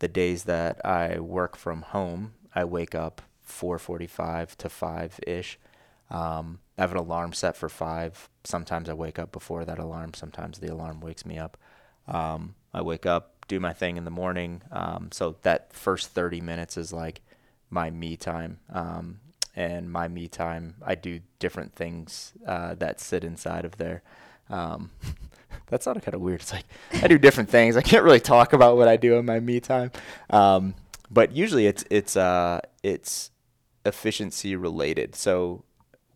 The 0.00 0.08
days 0.08 0.44
that 0.44 0.84
I 0.84 1.18
work 1.20 1.56
from 1.56 1.82
home, 1.82 2.34
I 2.54 2.64
wake 2.64 2.94
up 2.94 3.22
4:45 3.48 4.56
to 4.56 4.68
5 4.68 5.20
ish. 5.26 5.58
Um, 6.10 6.60
I 6.76 6.82
have 6.82 6.92
an 6.92 6.98
alarm 6.98 7.32
set 7.32 7.56
for 7.56 7.68
five. 7.68 8.28
Sometimes 8.44 8.88
I 8.88 8.94
wake 8.94 9.18
up 9.18 9.32
before 9.32 9.64
that 9.64 9.78
alarm. 9.78 10.14
Sometimes 10.14 10.58
the 10.58 10.72
alarm 10.72 11.00
wakes 11.00 11.24
me 11.24 11.38
up. 11.38 11.56
Um, 12.06 12.54
I 12.72 12.82
wake 12.82 13.06
up, 13.06 13.46
do 13.48 13.58
my 13.58 13.72
thing 13.72 13.96
in 13.96 14.04
the 14.04 14.10
morning. 14.10 14.62
Um, 14.70 15.08
so 15.12 15.36
that 15.42 15.72
first 15.72 16.10
30 16.10 16.40
minutes 16.40 16.76
is 16.76 16.92
like 16.92 17.22
my 17.74 17.90
me 17.90 18.16
time. 18.16 18.60
Um, 18.72 19.20
and 19.56 19.90
my 19.90 20.08
me 20.08 20.28
time, 20.28 20.76
I 20.84 20.94
do 20.94 21.20
different 21.38 21.74
things 21.74 22.32
uh, 22.46 22.74
that 22.76 23.00
sit 23.00 23.24
inside 23.24 23.64
of 23.64 23.76
there. 23.76 24.02
Um, 24.48 24.90
that 25.66 25.82
sounded 25.82 26.02
kind 26.04 26.14
of 26.14 26.20
weird. 26.20 26.40
It's 26.40 26.52
like 26.52 26.64
I 27.02 27.08
do 27.08 27.18
different 27.18 27.50
things. 27.50 27.76
I 27.76 27.82
can't 27.82 28.04
really 28.04 28.20
talk 28.20 28.52
about 28.52 28.76
what 28.76 28.88
I 28.88 28.96
do 28.96 29.16
in 29.16 29.26
my 29.26 29.40
me 29.40 29.60
time. 29.60 29.90
Um, 30.30 30.74
but 31.10 31.32
usually 31.32 31.66
it's 31.66 31.84
it's 31.90 32.16
uh, 32.16 32.60
it's 32.82 33.30
efficiency 33.84 34.56
related. 34.56 35.14
So 35.14 35.64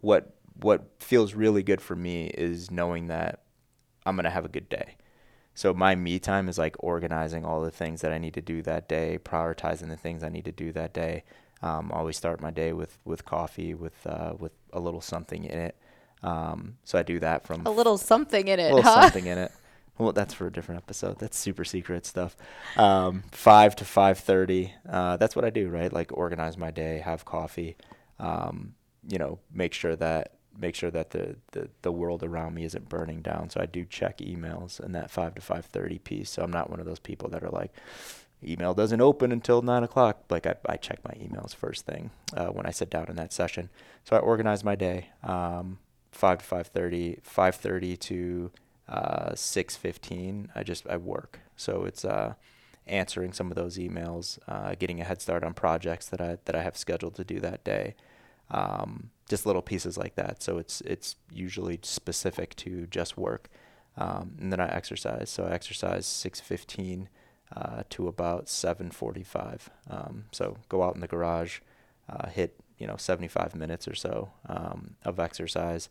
what 0.00 0.34
what 0.60 0.90
feels 0.98 1.34
really 1.34 1.62
good 1.62 1.80
for 1.80 1.94
me 1.94 2.26
is 2.28 2.70
knowing 2.70 3.08
that 3.08 3.42
I'm 4.06 4.16
gonna 4.16 4.30
have 4.30 4.44
a 4.44 4.48
good 4.48 4.68
day. 4.68 4.96
So 5.54 5.74
my 5.74 5.96
me 5.96 6.20
time 6.20 6.48
is 6.48 6.56
like 6.56 6.76
organizing 6.78 7.44
all 7.44 7.62
the 7.62 7.70
things 7.72 8.00
that 8.02 8.12
I 8.12 8.18
need 8.18 8.34
to 8.34 8.40
do 8.40 8.62
that 8.62 8.88
day, 8.88 9.18
prioritizing 9.24 9.88
the 9.88 9.96
things 9.96 10.22
I 10.22 10.28
need 10.28 10.44
to 10.44 10.52
do 10.52 10.70
that 10.72 10.92
day. 10.94 11.24
Um, 11.62 11.90
always 11.92 12.16
start 12.16 12.40
my 12.40 12.50
day 12.50 12.72
with 12.72 12.98
with 13.04 13.24
coffee 13.24 13.74
with 13.74 14.06
uh, 14.06 14.34
with 14.38 14.52
a 14.72 14.80
little 14.80 15.00
something 15.00 15.44
in 15.44 15.58
it. 15.58 15.76
Um, 16.22 16.78
so 16.84 16.98
I 16.98 17.02
do 17.02 17.18
that 17.20 17.46
from 17.46 17.66
A 17.66 17.70
little 17.70 17.98
something 17.98 18.48
in 18.48 18.58
it. 18.60 18.64
a 18.64 18.68
it, 18.70 18.74
little 18.74 18.90
huh? 18.90 19.02
something 19.02 19.26
in 19.26 19.38
it. 19.38 19.52
Well, 19.98 20.12
that's 20.12 20.32
for 20.34 20.46
a 20.46 20.52
different 20.52 20.80
episode. 20.82 21.18
That's 21.18 21.36
super 21.36 21.64
secret 21.64 22.06
stuff. 22.06 22.36
Um, 22.76 23.24
five 23.32 23.74
to 23.76 23.84
five 23.84 24.18
thirty. 24.18 24.72
Uh, 24.88 25.16
that's 25.16 25.34
what 25.34 25.44
I 25.44 25.50
do, 25.50 25.68
right? 25.68 25.92
Like 25.92 26.12
organize 26.16 26.56
my 26.56 26.70
day, 26.70 26.98
have 26.98 27.24
coffee. 27.24 27.76
Um, 28.20 28.74
you 29.08 29.18
know, 29.18 29.40
make 29.52 29.74
sure 29.74 29.96
that 29.96 30.34
make 30.56 30.74
sure 30.76 30.90
that 30.92 31.10
the, 31.10 31.36
the 31.52 31.68
the 31.82 31.90
world 31.92 32.22
around 32.22 32.54
me 32.54 32.64
isn't 32.64 32.88
burning 32.88 33.22
down. 33.22 33.50
So 33.50 33.60
I 33.60 33.66
do 33.66 33.84
check 33.84 34.18
emails 34.18 34.78
in 34.84 34.92
that 34.92 35.10
five 35.10 35.34
to 35.34 35.40
five 35.40 35.66
thirty 35.66 35.98
piece. 35.98 36.30
So 36.30 36.42
I'm 36.42 36.52
not 36.52 36.70
one 36.70 36.78
of 36.78 36.86
those 36.86 37.00
people 37.00 37.28
that 37.30 37.42
are 37.42 37.50
like, 37.50 37.72
email 38.44 38.74
doesn't 38.74 39.00
open 39.00 39.32
until 39.32 39.62
nine 39.62 39.82
o'clock. 39.82 40.24
Like 40.30 40.46
I, 40.46 40.54
I 40.66 40.76
check 40.76 41.00
my 41.04 41.12
emails 41.12 41.54
first 41.54 41.86
thing 41.86 42.10
uh, 42.36 42.46
when 42.46 42.66
I 42.66 42.70
sit 42.70 42.90
down 42.90 43.06
in 43.08 43.16
that 43.16 43.32
session. 43.32 43.70
So 44.04 44.16
I 44.16 44.20
organize 44.20 44.64
my 44.64 44.76
day. 44.76 45.10
Um, 45.22 45.78
five 46.12 46.38
to 46.38 46.44
five 46.44 46.68
thirty, 46.68 47.18
five 47.22 47.54
thirty 47.56 47.96
to 47.96 48.50
uh, 48.88 49.34
six 49.34 49.76
fifteen. 49.76 50.50
I 50.54 50.62
just 50.62 50.86
I 50.88 50.96
work. 50.96 51.40
So 51.56 51.84
it's 51.84 52.04
uh, 52.04 52.34
answering 52.86 53.32
some 53.32 53.50
of 53.50 53.56
those 53.56 53.76
emails, 53.76 54.38
uh, 54.48 54.74
getting 54.78 55.00
a 55.00 55.04
head 55.04 55.20
start 55.20 55.44
on 55.44 55.54
projects 55.54 56.08
that 56.08 56.20
I 56.20 56.38
that 56.44 56.54
I 56.54 56.62
have 56.62 56.76
scheduled 56.76 57.14
to 57.16 57.24
do 57.24 57.40
that 57.40 57.64
day. 57.64 57.94
Um, 58.50 59.10
just 59.28 59.44
little 59.44 59.62
pieces 59.62 59.98
like 59.98 60.14
that. 60.14 60.42
So 60.42 60.58
it's 60.58 60.80
it's 60.82 61.16
usually 61.32 61.80
specific 61.82 62.54
to 62.56 62.86
just 62.86 63.16
work. 63.18 63.48
Um, 63.96 64.36
and 64.40 64.52
then 64.52 64.60
I 64.60 64.68
exercise. 64.68 65.28
So 65.28 65.44
I 65.44 65.50
exercise 65.50 66.06
6:15 66.06 67.08
uh, 67.54 67.82
to 67.90 68.08
about 68.08 68.46
7:45. 68.46 69.70
Um, 69.90 70.24
so 70.32 70.56
go 70.68 70.82
out 70.82 70.94
in 70.94 71.00
the 71.00 71.06
garage, 71.06 71.60
uh, 72.08 72.28
hit 72.28 72.58
you 72.78 72.86
know 72.86 72.96
75 72.96 73.54
minutes 73.54 73.88
or 73.88 73.94
so 73.94 74.30
um, 74.48 74.96
of 75.04 75.18
exercise. 75.18 75.88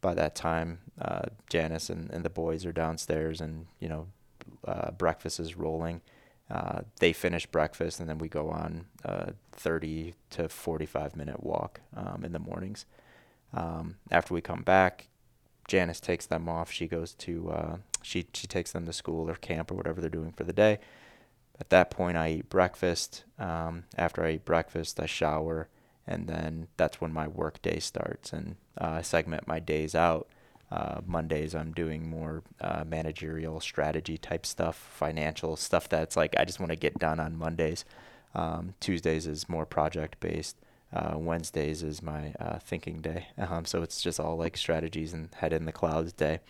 By 0.00 0.14
that 0.14 0.34
time, 0.34 0.78
uh, 1.00 1.26
Janice 1.48 1.88
and, 1.90 2.10
and 2.10 2.24
the 2.24 2.30
boys 2.30 2.66
are 2.66 2.72
downstairs, 2.72 3.40
and 3.40 3.66
you 3.80 3.88
know 3.88 4.06
uh, 4.66 4.90
breakfast 4.92 5.40
is 5.40 5.56
rolling. 5.56 6.02
Uh, 6.48 6.82
they 7.00 7.12
finish 7.12 7.44
breakfast, 7.46 7.98
and 7.98 8.08
then 8.08 8.18
we 8.18 8.28
go 8.28 8.50
on 8.50 8.86
a 9.04 9.32
30 9.52 10.14
to 10.30 10.48
45 10.48 11.16
minute 11.16 11.42
walk 11.42 11.80
um, 11.96 12.24
in 12.24 12.32
the 12.32 12.38
mornings. 12.38 12.86
Um, 13.52 13.96
after 14.10 14.32
we 14.32 14.40
come 14.40 14.62
back, 14.62 15.08
Janice 15.68 16.00
takes 16.00 16.26
them 16.26 16.48
off. 16.48 16.70
She 16.70 16.86
goes 16.86 17.14
to 17.14 17.50
uh, 17.50 17.76
she 18.02 18.26
she 18.32 18.46
takes 18.46 18.72
them 18.72 18.86
to 18.86 18.92
school 18.92 19.28
or 19.28 19.34
camp 19.34 19.70
or 19.70 19.74
whatever 19.74 20.00
they're 20.00 20.10
doing 20.10 20.32
for 20.32 20.44
the 20.44 20.52
day. 20.52 20.78
At 21.58 21.70
that 21.70 21.90
point, 21.90 22.16
I 22.16 22.30
eat 22.30 22.50
breakfast. 22.50 23.24
Um, 23.38 23.84
after 23.96 24.24
I 24.24 24.32
eat 24.32 24.44
breakfast, 24.44 25.00
I 25.00 25.06
shower, 25.06 25.68
and 26.06 26.28
then 26.28 26.68
that's 26.76 27.00
when 27.00 27.12
my 27.12 27.26
work 27.26 27.62
day 27.62 27.78
starts. 27.78 28.32
And 28.32 28.56
uh, 28.78 28.98
I 28.98 29.02
segment 29.02 29.48
my 29.48 29.58
days 29.58 29.94
out. 29.94 30.28
Uh, 30.70 31.00
Mondays, 31.06 31.54
I'm 31.54 31.72
doing 31.72 32.10
more 32.10 32.42
uh, 32.60 32.84
managerial 32.86 33.60
strategy 33.60 34.18
type 34.18 34.44
stuff, 34.44 34.76
financial 34.76 35.56
stuff 35.56 35.88
that's 35.88 36.16
like 36.16 36.34
I 36.38 36.44
just 36.44 36.60
want 36.60 36.70
to 36.70 36.76
get 36.76 36.98
done 36.98 37.20
on 37.20 37.38
Mondays. 37.38 37.84
Um, 38.34 38.74
Tuesdays 38.80 39.26
is 39.26 39.48
more 39.48 39.64
project 39.64 40.20
based. 40.20 40.56
Uh, 40.96 41.18
Wednesdays 41.18 41.82
is 41.82 42.02
my 42.02 42.32
uh, 42.40 42.58
thinking 42.58 43.00
day. 43.00 43.26
Um, 43.38 43.64
so 43.64 43.82
it's 43.82 44.00
just 44.00 44.18
all 44.18 44.36
like 44.36 44.56
strategies 44.56 45.12
and 45.12 45.32
head 45.34 45.52
in 45.52 45.66
the 45.66 45.72
clouds 45.72 46.12
day. 46.12 46.40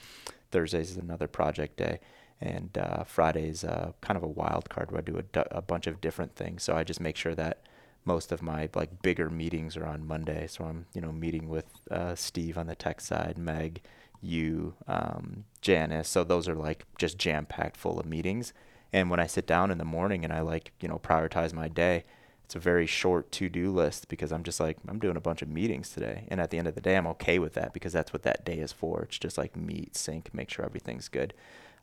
Thursdays 0.51 0.93
is 0.93 0.97
another 0.97 1.27
project 1.27 1.77
day. 1.77 1.99
And 2.41 2.77
uh, 2.79 3.05
Fridays 3.05 3.65
uh, 3.65 3.93
kind 4.01 4.17
of 4.17 4.23
a 4.23 4.29
wild 4.29 4.71
card 4.71 4.91
where 4.91 5.01
I 5.01 5.03
do 5.03 5.23
a, 5.35 5.63
bunch 5.63 5.87
of 5.87 6.01
different 6.01 6.37
things. 6.37 6.63
So 6.63 6.77
I 6.77 6.85
just 6.85 7.01
make 7.01 7.17
sure 7.17 7.35
that 7.35 7.63
most 8.05 8.31
of 8.33 8.41
my 8.41 8.69
like 8.75 9.03
bigger 9.03 9.29
meetings 9.29 9.77
are 9.77 9.85
on 9.85 10.07
Monday. 10.07 10.47
So 10.47 10.65
I'm 10.65 10.87
you 10.95 11.01
know 11.01 11.13
meeting 11.13 11.49
with 11.49 11.67
uh, 11.91 12.15
Steve 12.15 12.57
on 12.57 12.67
the 12.67 12.75
tech 12.75 13.01
side, 13.01 13.37
Meg, 13.37 13.83
you, 14.23 14.75
um, 14.87 15.45
Janice. 15.61 16.09
So 16.09 16.25
those 16.25 16.49
are 16.49 16.55
like 16.55 16.87
just 16.99 17.19
jam 17.19 17.47
packed 17.47 17.77
full 17.77 17.99
of 17.99 18.07
meetings. 18.07 18.53
And 18.93 19.11
when 19.11 19.21
I 19.21 19.27
sit 19.27 19.47
down 19.47 19.71
in 19.71 19.79
the 19.79 19.85
morning 19.85 20.25
and 20.25 20.33
I 20.33 20.41
like 20.41 20.73
you 20.81 20.89
know 20.89 20.99
prioritize 20.99 21.53
my 21.53 21.69
day, 21.69 22.05
it's 22.47 22.55
a 22.55 22.61
very 22.61 22.87
short 22.87 23.33
to 23.33 23.49
do 23.49 23.73
list 23.73 24.07
because 24.07 24.31
I'm 24.31 24.45
just 24.45 24.61
like, 24.61 24.79
I'm 24.87 25.01
doing 25.01 25.17
a 25.17 25.21
bunch 25.21 25.43
of 25.43 25.49
meetings 25.49 25.91
today. 25.91 26.29
And 26.29 26.41
at 26.41 26.51
the 26.51 26.59
end 26.59 26.69
of 26.69 26.77
the 26.77 26.81
day, 26.81 26.97
I'm 26.97 27.09
okay 27.09 27.41
with 27.41 27.55
that 27.55 27.73
because 27.73 27.93
that's 27.93 28.13
what 28.13 28.23
that 28.23 28.45
day 28.45 28.59
is 28.59 28.71
for. 28.71 29.03
It's 29.03 29.19
just 29.19 29.37
like 29.37 29.57
meet, 29.57 29.97
sync, 29.97 30.33
make 30.33 30.49
sure 30.49 30.65
everything's 30.65 31.09
good. 31.09 31.35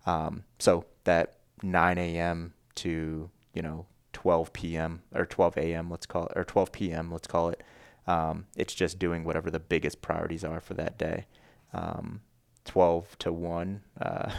Um, 0.06 0.46
so 0.60 0.86
that 1.04 1.36
9 1.62 1.98
a.m. 1.98 2.54
to, 2.76 3.30
you 3.54 3.62
know, 3.62 3.88
12 4.14 4.54
p.m. 4.54 5.02
or 5.14 5.26
12 5.26 5.58
a.m., 5.58 5.90
let's 5.90 6.06
call 6.06 6.28
it, 6.28 6.38
or 6.38 6.46
12 6.46 6.72
p.m., 6.72 7.12
let's 7.12 7.28
call 7.28 7.50
it. 7.50 7.62
Um, 8.08 8.46
it's 8.56 8.74
just 8.74 8.98
doing 8.98 9.26
whatever 9.26 9.52
the 9.52 9.60
biggest 9.60 10.02
priorities 10.02 10.46
are 10.46 10.62
for 10.62 10.76
that 10.76 10.98
day. 10.98 11.26
Um, 11.74 12.22
12 12.64 13.20
to 13.20 13.34
1, 13.34 13.82
uh, 14.02 14.32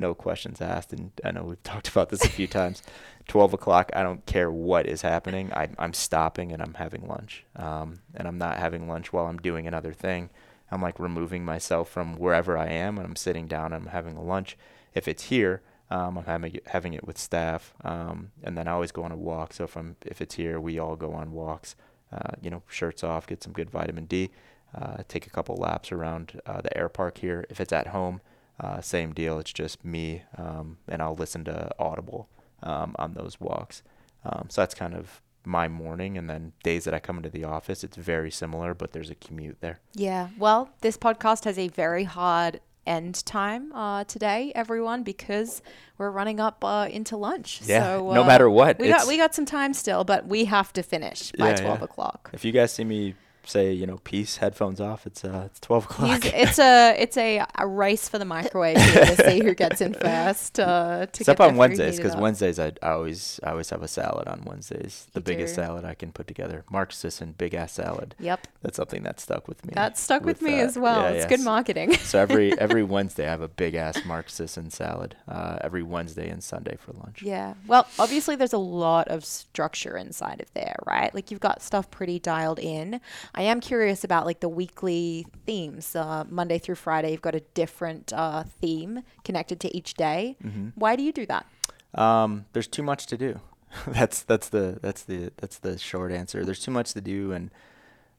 no 0.00 0.14
questions 0.14 0.60
asked. 0.60 0.92
And 0.92 1.12
I 1.24 1.30
know 1.30 1.44
we've 1.44 1.62
talked 1.62 1.88
about 1.88 2.08
this 2.08 2.24
a 2.24 2.28
few 2.28 2.46
times. 2.46 2.82
12 3.28 3.54
o'clock, 3.54 3.90
I 3.94 4.02
don't 4.02 4.26
care 4.26 4.50
what 4.50 4.86
is 4.86 5.02
happening. 5.02 5.52
I, 5.52 5.68
I'm 5.78 5.92
stopping 5.92 6.50
and 6.50 6.60
I'm 6.60 6.74
having 6.74 7.06
lunch. 7.06 7.44
Um, 7.54 8.00
and 8.14 8.26
I'm 8.26 8.38
not 8.38 8.56
having 8.56 8.88
lunch 8.88 9.12
while 9.12 9.26
I'm 9.26 9.38
doing 9.38 9.68
another 9.68 9.92
thing. 9.92 10.30
I'm 10.72 10.82
like 10.82 10.98
removing 10.98 11.44
myself 11.44 11.88
from 11.88 12.16
wherever 12.16 12.56
I 12.56 12.68
am 12.68 12.96
and 12.96 13.06
I'm 13.06 13.16
sitting 13.16 13.46
down 13.46 13.72
and 13.72 13.84
I'm 13.84 13.90
having 13.90 14.16
a 14.16 14.22
lunch. 14.22 14.56
If 14.94 15.06
it's 15.06 15.24
here, 15.24 15.62
um, 15.90 16.18
I'm 16.18 16.24
having 16.24 16.54
it, 16.56 16.66
having 16.66 16.94
it 16.94 17.06
with 17.06 17.18
staff. 17.18 17.74
Um, 17.84 18.30
and 18.42 18.56
then 18.56 18.66
I 18.68 18.72
always 18.72 18.92
go 18.92 19.02
on 19.02 19.12
a 19.12 19.16
walk. 19.16 19.52
So 19.52 19.64
if, 19.64 19.76
I'm, 19.76 19.96
if 20.04 20.20
it's 20.20 20.36
here, 20.36 20.58
we 20.60 20.78
all 20.78 20.96
go 20.96 21.12
on 21.12 21.32
walks, 21.32 21.76
uh, 22.12 22.32
you 22.40 22.50
know, 22.50 22.62
shirts 22.68 23.04
off, 23.04 23.26
get 23.26 23.42
some 23.42 23.52
good 23.52 23.70
vitamin 23.70 24.06
D, 24.06 24.30
uh, 24.74 24.98
take 25.08 25.26
a 25.26 25.30
couple 25.30 25.56
laps 25.56 25.90
around 25.90 26.40
uh, 26.46 26.60
the 26.60 26.76
air 26.76 26.88
park 26.88 27.18
here. 27.18 27.44
If 27.50 27.60
it's 27.60 27.72
at 27.72 27.88
home, 27.88 28.20
uh, 28.60 28.80
same 28.80 29.12
deal. 29.12 29.38
It's 29.38 29.52
just 29.52 29.84
me, 29.84 30.22
um, 30.36 30.76
and 30.88 31.00
I'll 31.02 31.16
listen 31.16 31.44
to 31.44 31.70
Audible 31.78 32.28
um, 32.62 32.94
on 32.98 33.14
those 33.14 33.40
walks. 33.40 33.82
Um, 34.24 34.46
so 34.50 34.60
that's 34.62 34.74
kind 34.74 34.94
of 34.94 35.22
my 35.44 35.66
morning. 35.68 36.18
And 36.18 36.28
then 36.28 36.52
days 36.62 36.84
that 36.84 36.92
I 36.92 37.00
come 37.00 37.16
into 37.16 37.30
the 37.30 37.44
office, 37.44 37.82
it's 37.82 37.96
very 37.96 38.30
similar, 38.30 38.74
but 38.74 38.92
there's 38.92 39.10
a 39.10 39.14
commute 39.14 39.60
there. 39.60 39.80
Yeah. 39.94 40.28
Well, 40.38 40.70
this 40.82 40.96
podcast 40.98 41.44
has 41.44 41.58
a 41.58 41.68
very 41.68 42.04
hard 42.04 42.60
end 42.86 43.24
time 43.24 43.72
uh, 43.72 44.04
today, 44.04 44.52
everyone, 44.54 45.02
because 45.02 45.62
we're 45.96 46.10
running 46.10 46.40
up 46.40 46.64
uh, 46.64 46.88
into 46.90 47.16
lunch. 47.16 47.60
Yeah, 47.64 47.96
so, 47.96 48.12
no 48.12 48.22
uh, 48.22 48.26
matter 48.26 48.50
what, 48.50 48.78
we 48.78 48.88
got 48.88 49.06
we 49.06 49.16
got 49.16 49.34
some 49.34 49.46
time 49.46 49.74
still, 49.74 50.04
but 50.04 50.26
we 50.26 50.46
have 50.46 50.72
to 50.74 50.82
finish 50.82 51.32
by 51.32 51.50
Yeah, 51.50 51.56
twelve 51.56 51.78
yeah. 51.78 51.84
o'clock. 51.84 52.30
If 52.32 52.44
you 52.44 52.52
guys 52.52 52.72
see 52.72 52.84
me 52.84 53.14
say, 53.44 53.72
you 53.72 53.86
know, 53.86 53.98
peace, 54.04 54.36
headphones 54.38 54.80
off, 54.80 55.06
it's 55.06 55.24
uh, 55.24 55.44
it's 55.46 55.60
12 55.60 55.84
o'clock. 55.84 56.22
He's, 56.22 56.32
it's 56.34 56.58
a 56.58 56.94
it's 56.98 57.16
a, 57.16 57.44
a 57.56 57.66
race 57.66 58.08
for 58.08 58.18
the 58.18 58.24
microwave 58.24 58.76
here 58.76 59.04
to 59.06 59.16
see 59.30 59.42
who 59.42 59.54
gets 59.54 59.80
in 59.80 59.94
first. 60.00 60.58
Uh, 60.60 61.06
to 61.06 61.20
Except 61.20 61.40
on 61.40 61.56
Wednesdays, 61.56 61.96
because. 61.96 62.16
Wednesdays 62.16 62.58
I, 62.58 62.72
I 62.82 62.90
always 62.90 63.40
I 63.42 63.50
always 63.50 63.70
have 63.70 63.82
a 63.82 63.88
salad 63.88 64.28
on 64.28 64.42
Wednesdays. 64.44 65.06
The 65.12 65.20
You 65.20 65.24
biggest 65.24 65.54
do. 65.56 65.62
salad 65.62 65.84
I 65.84 65.94
can 65.94 66.12
put 66.12 66.26
together. 66.26 66.64
Mark 66.70 66.92
Sisson, 66.92 67.34
big 67.36 67.54
ass 67.54 67.72
salad. 67.72 68.14
Yep, 68.18 68.46
That's 68.62 68.76
something 68.76 69.02
that 69.04 69.20
stuck 69.20 69.48
with 69.48 69.64
me. 69.64 69.72
that 69.74 69.96
stuck 69.98 70.24
with, 70.24 70.42
me 70.42 70.52
that. 70.52 70.64
as 70.64 70.78
well. 70.78 71.02
Yeah, 71.02 71.10
it's 71.10 71.24
yeah. 71.24 71.36
good 71.36 71.44
marketing. 71.44 71.94
So 71.96 72.18
every 72.18 72.58
every 72.58 72.82
Wednesday 72.82 73.26
I 73.26 73.30
have 73.30 73.42
a 73.42 73.48
big 73.48 73.74
ass 73.74 74.04
Mark 74.04 74.28
Sisson 74.30 74.70
salad. 74.70 75.16
Uh, 75.28 75.58
every 75.62 75.82
Wednesday 75.82 76.28
and 76.28 76.42
Sunday 76.42 76.76
for 76.76 76.92
lunch. 76.92 77.22
Yeah. 77.22 77.54
Well, 77.66 77.86
obviously, 77.98 78.36
there's 78.36 78.52
a 78.52 78.58
lot 78.58 79.08
of 79.08 79.24
structure 79.24 79.96
inside 79.96 80.40
of 80.40 80.52
there, 80.54 80.76
right? 80.86 81.14
Like 81.14 81.30
you've 81.30 81.40
got 81.40 81.62
stuff 81.62 81.90
pretty 81.90 82.18
dialed 82.18 82.58
in. 82.58 83.00
I 83.34 83.42
am 83.42 83.60
curious 83.60 84.04
about 84.04 84.26
like 84.26 84.40
the 84.40 84.48
weekly 84.48 85.26
themes. 85.46 85.94
Uh, 85.94 86.24
Monday 86.28 86.58
through 86.58 86.74
Friday, 86.76 87.12
you've 87.12 87.22
got 87.22 87.34
a 87.34 87.40
different 87.54 88.12
uh, 88.12 88.44
theme 88.60 89.02
connected 89.24 89.60
to 89.60 89.76
each 89.76 89.94
day. 89.94 90.36
Why 90.74 90.96
do 90.96 91.02
you 91.02 91.12
do 91.12 91.26
that? 91.26 91.46
Um, 91.94 92.46
there's 92.52 92.68
too 92.68 92.82
much 92.82 93.06
to 93.06 93.16
do. 93.16 93.40
that's 93.86 94.22
that's 94.22 94.48
the 94.48 94.78
that's 94.82 95.04
the 95.04 95.32
that's 95.36 95.58
the 95.58 95.78
short 95.78 96.12
answer. 96.12 96.44
There's 96.44 96.60
too 96.60 96.72
much 96.72 96.92
to 96.94 97.00
do, 97.00 97.32
and 97.32 97.50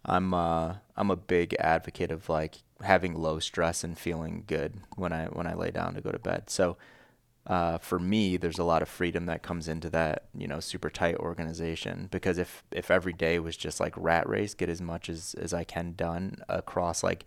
I'm 0.06 0.34
uh 0.34 0.76
I'm 0.96 1.12
a 1.12 1.16
big 1.18 1.56
advocate 1.60 2.12
of 2.12 2.30
like 2.30 2.56
having 2.82 3.14
low 3.16 3.40
stress 3.40 3.84
and 3.84 3.98
feeling 3.98 4.44
good 4.48 4.76
when 4.96 5.12
I 5.14 5.26
when 5.26 5.48
I 5.48 5.54
lay 5.54 5.72
down 5.72 5.94
to 5.96 6.02
go 6.02 6.12
to 6.12 6.20
bed. 6.20 6.50
So 6.50 6.78
uh, 7.52 7.78
for 7.80 8.00
me, 8.00 8.38
there's 8.38 8.60
a 8.60 8.64
lot 8.64 8.82
of 8.82 8.88
freedom 8.88 9.26
that 9.26 9.44
comes 9.44 9.68
into 9.68 9.90
that, 9.90 10.24
you 10.34 10.48
know, 10.48 10.62
super 10.62 10.90
tight 10.90 11.18
organization. 11.18 12.08
Because 12.10 12.38
if 12.38 12.64
if 12.72 12.90
every 12.90 13.12
day 13.12 13.40
was 13.40 13.58
just 13.58 13.82
like 13.82 13.94
rat 13.98 14.28
race, 14.30 14.54
get 14.54 14.70
as 14.70 14.82
much 14.82 15.10
as 15.10 15.36
as 15.38 15.54
I 15.54 15.66
can 15.66 15.92
done 15.98 16.38
across 16.48 17.04
like 17.04 17.26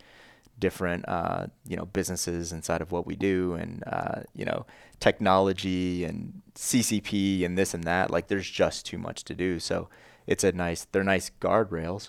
different, 0.59 1.07
uh, 1.09 1.49
you 1.67 1.77
know, 1.77 1.85
businesses 1.85 2.53
inside 2.53 2.81
of 2.81 2.91
what 2.91 3.07
we 3.07 3.17
do, 3.17 3.53
and 3.53 3.85
uh, 3.87 4.23
you 4.35 4.47
know, 4.47 4.65
technology 4.99 6.05
and 6.05 6.41
CCP 6.55 7.45
and 7.45 7.59
this 7.59 7.75
and 7.75 7.85
that, 7.85 8.11
like 8.11 8.29
there's 8.29 8.49
just 8.49 8.87
too 8.87 8.97
much 8.97 9.25
to 9.25 9.35
do. 9.35 9.61
So 9.61 9.91
it's 10.27 10.43
a 10.43 10.53
nice, 10.53 10.87
they're 10.91 11.05
nice 11.05 11.31
guardrails. 11.39 12.09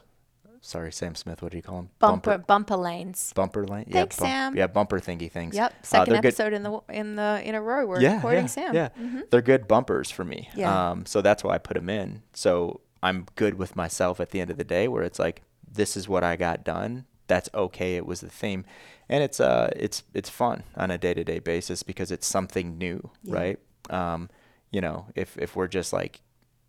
Sorry, 0.65 0.91
Sam 0.91 1.13
Smith. 1.13 1.43
What 1.43 1.51
do 1.51 1.58
you 1.58 1.62
call 1.62 1.75
them? 1.78 1.89
Bumper 1.99 2.39
bumper 2.39 2.75
lanes. 2.75 3.32
bumper 3.36 3.67
lane. 3.67 3.86
Thanks, 3.91 4.17
yeah, 4.19 4.23
Sam. 4.25 4.56
Yeah, 4.58 4.65
bumper 4.65 4.99
thingy 4.99 5.32
things. 5.32 5.56
Yep. 5.56 5.71
Uh, 5.71 5.75
Second 5.86 6.13
good- 6.15 6.25
episode 6.25 6.54
in 6.54 6.63
the 6.63 6.80
in 6.89 7.15
the 7.15 7.41
in 7.45 7.54
a 7.54 7.62
row. 7.62 7.86
We're 7.86 8.01
yeah, 8.01 8.19
quoting 8.19 8.45
yeah, 8.45 8.47
Sam. 8.47 8.73
Yeah, 8.73 8.89
Mhm. 8.99 9.30
they're 9.30 9.43
good 9.43 9.67
bumpers 9.67 10.10
for 10.10 10.23
me. 10.25 10.49
Yeah. 10.56 10.91
Um, 10.91 11.06
so 11.06 11.21
that's 11.21 11.43
why 11.43 11.54
I 11.54 11.58
put 11.60 11.75
them 11.75 11.88
in. 11.89 12.23
So 12.34 12.82
I'm 13.04 13.28
good 13.36 13.60
with 13.60 13.75
myself 13.75 14.19
at 14.19 14.32
the 14.32 14.41
end 14.41 14.49
of 14.49 14.58
the 14.58 14.63
day, 14.63 14.88
where 14.88 15.04
it's 15.04 15.19
like, 15.19 15.43
this 15.71 15.95
is 15.95 16.10
what 16.10 16.23
I 16.23 16.36
got 16.36 16.63
done. 16.63 17.06
That's 17.28 17.47
okay. 17.54 17.95
It 17.95 18.06
was 18.08 18.21
the 18.21 18.30
theme, 18.30 18.65
and 19.08 19.23
it's 19.23 19.39
uh, 19.39 19.69
it's 19.75 20.01
it's 20.15 20.30
fun 20.32 20.63
on 20.75 20.89
a 20.89 20.97
day 20.97 21.13
to 21.13 21.23
day 21.23 21.38
basis 21.39 21.84
because 21.84 22.12
it's 22.12 22.25
something 22.25 22.78
new, 22.78 23.12
Yeah. 23.23 23.36
right? 23.36 23.60
Um, 23.91 24.30
you 24.71 24.82
know, 24.82 25.06
if 25.15 25.38
if 25.38 25.56
we're 25.56 25.67
just 25.67 25.93
like 25.93 26.21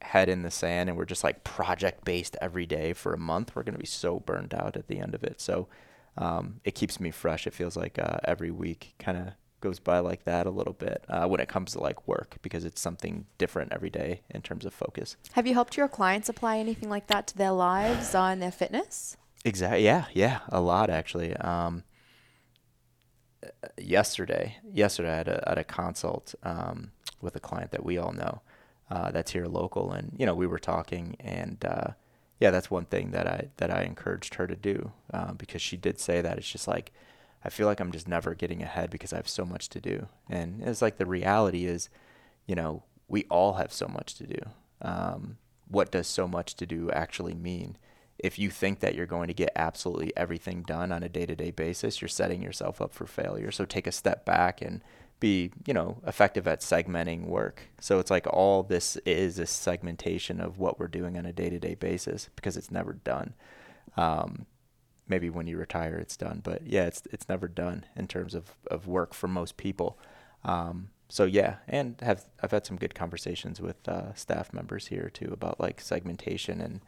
head 0.03 0.29
in 0.29 0.43
the 0.43 0.51
sand 0.51 0.89
and 0.89 0.97
we're 0.97 1.05
just 1.05 1.25
like 1.25 1.45
project 1.45 2.05
based 2.05 2.37
every 2.41 2.67
day 2.67 2.93
for 2.93 3.13
a 3.13 3.19
month, 3.19 3.55
we're 3.55 3.63
gonna 3.63 3.79
be 3.79 3.87
so 3.87 4.21
burned 4.21 4.55
out 4.55 4.77
at 4.77 4.89
the 4.89 4.99
end 4.99 5.15
of 5.15 5.25
it. 5.25 5.41
So 5.41 5.69
um, 6.19 6.61
it 6.65 6.75
keeps 6.75 7.01
me 7.01 7.11
fresh. 7.11 7.47
It 7.47 7.55
feels 7.55 7.77
like 7.77 7.99
uh, 7.99 8.19
every 8.25 8.51
week 8.51 8.95
kind 8.99 9.19
of 9.19 9.29
goes 9.61 9.79
by 9.79 9.99
like 9.99 10.25
that 10.25 10.47
a 10.47 10.51
little 10.51 10.73
bit 10.73 11.05
uh, 11.09 11.27
when 11.27 11.41
it 11.41 11.49
comes 11.49 11.73
to 11.73 11.81
like 11.81 12.07
work 12.07 12.37
because 12.43 12.65
it's 12.65 12.81
something 12.81 13.27
different 13.39 13.73
every 13.73 13.91
day 13.91 14.23
in 14.31 14.43
terms 14.43 14.65
of 14.65 14.73
focus. 14.73 15.17
Have 15.33 15.47
you 15.47 15.55
helped 15.55 15.77
your 15.77 15.89
clients 15.89 16.29
apply 16.29 16.59
anything 16.59 16.89
like 16.89 17.07
that 17.09 17.27
to 17.29 17.39
their 17.39 17.53
lives 17.53 18.15
and 18.15 18.41
their 18.41 18.53
fitness? 18.53 19.17
Exactly. 19.45 19.85
Yeah. 19.85 20.07
Yeah. 20.13 20.41
A 20.51 20.61
lot 20.61 20.91
actually. 20.91 21.35
Um, 21.37 21.85
yesterday, 23.79 24.57
yesterday 24.73 25.13
I 25.13 25.17
had 25.17 25.29
a, 25.29 25.45
had 25.47 25.59
a 25.59 25.65
consult 25.65 26.35
um, 26.43 26.93
with 27.21 27.37
a 27.37 27.41
client 27.41 27.71
that 27.73 27.85
we 27.85 27.99
all 27.99 28.13
know. 28.13 28.43
Uh, 28.91 29.11
that's 29.11 29.33
here 29.33 29.47
local. 29.47 29.93
And 29.93 30.13
you 30.17 30.27
know, 30.27 30.35
we 30.35 30.47
were 30.47 30.59
talking, 30.59 31.17
and 31.21 31.65
uh, 31.65 31.89
yeah, 32.41 32.51
that's 32.51 32.71
one 32.71 32.85
thing 32.85 33.11
that 33.13 33.27
I 33.27 33.49
that 33.57 33.71
I 33.71 33.83
encouraged 33.83 34.35
her 34.35 34.47
to 34.47 34.57
do 34.57 34.93
uh, 35.13 35.33
because 35.33 35.63
she 35.63 35.77
did 35.77 35.99
say 35.99 36.21
that 36.21 36.39
it's 36.39 36.51
just 36.51 36.69
like 36.69 36.93
I 37.47 37.49
feel 37.49 37.69
like 37.69 37.79
I'm 37.79 37.93
just 37.93 38.09
never 38.09 38.35
getting 38.35 38.61
ahead 38.61 38.91
because 38.91 39.13
I 39.13 39.17
have 39.17 39.29
so 39.29 39.45
much 39.45 39.69
to 39.69 39.81
do. 39.81 40.09
And 40.29 40.63
it's 40.65 40.83
like 40.83 40.97
the 40.97 41.07
reality 41.07 41.65
is, 41.65 41.89
you 42.45 42.57
know, 42.57 42.83
we 43.07 43.25
all 43.31 43.55
have 43.55 43.73
so 43.73 43.87
much 43.87 44.17
to 44.17 44.27
do. 44.27 44.39
Um, 44.83 45.39
what 45.69 45.93
does 45.93 46.09
so 46.09 46.27
much 46.27 46.55
to 46.57 46.67
do 46.67 46.91
actually 46.91 47.35
mean? 47.35 47.77
If 48.19 48.37
you 48.37 48.51
think 48.51 48.81
that 48.81 48.97
you're 48.97 49.07
going 49.07 49.29
to 49.29 49.35
get 49.35 49.53
absolutely 49.55 50.13
everything 50.17 50.63
done 50.63 50.91
on 50.91 51.05
a 51.05 51.09
day 51.09 51.25
to 51.25 51.37
day 51.37 51.53
basis, 51.53 52.01
you're 52.01 52.09
setting 52.09 52.43
yourself 52.43 52.81
up 52.81 52.93
for 52.93 53.07
failure. 53.07 53.53
So 53.53 53.65
take 53.65 53.87
a 53.87 53.93
step 53.93 54.25
back 54.25 54.61
and 54.61 54.83
be, 55.19 55.51
you 55.67 55.73
know, 55.73 55.99
effective 56.07 56.47
at 56.47 56.61
segmenting 56.61 57.27
work. 57.27 57.63
So 57.81 57.99
it's 57.99 58.11
like 58.11 58.27
all 58.27 58.63
this 58.63 58.97
is 59.07 59.39
a 59.39 59.47
segmentation 59.47 60.41
of 60.41 60.59
what 60.59 60.79
we're 60.79 60.89
doing 60.89 61.17
on 61.17 61.25
a 61.25 61.33
day 61.33 61.49
to 61.51 61.59
day 61.59 61.75
basis 61.75 62.29
because 62.37 62.57
it's 62.57 62.71
never 62.71 62.93
done. 62.93 63.35
Um, 63.97 64.47
maybe 65.09 65.31
when 65.31 65.47
you 65.47 65.57
retire, 65.57 65.97
it's 65.97 66.17
done, 66.17 66.41
but 66.43 66.67
yeah, 66.67 66.85
it's 66.85 67.03
it's 67.13 67.29
never 67.29 67.49
done 67.49 67.85
in 67.97 68.09
terms 68.09 68.35
of, 68.35 68.57
of 68.71 68.87
work 68.87 69.15
for 69.15 69.29
most 69.29 69.57
people. 69.57 69.99
Um, 70.45 70.91
so 71.09 71.25
yeah, 71.25 71.57
and 71.69 71.97
have 72.01 72.25
I've 72.43 72.51
had 72.51 72.67
some 72.67 72.77
good 72.77 72.95
conversations 72.95 73.61
with 73.61 73.77
uh, 73.89 74.13
staff 74.15 74.53
members 74.53 74.89
here 74.89 75.11
too 75.13 75.31
about 75.33 75.61
like 75.61 75.81
segmentation 75.81 76.61
and 76.61 76.81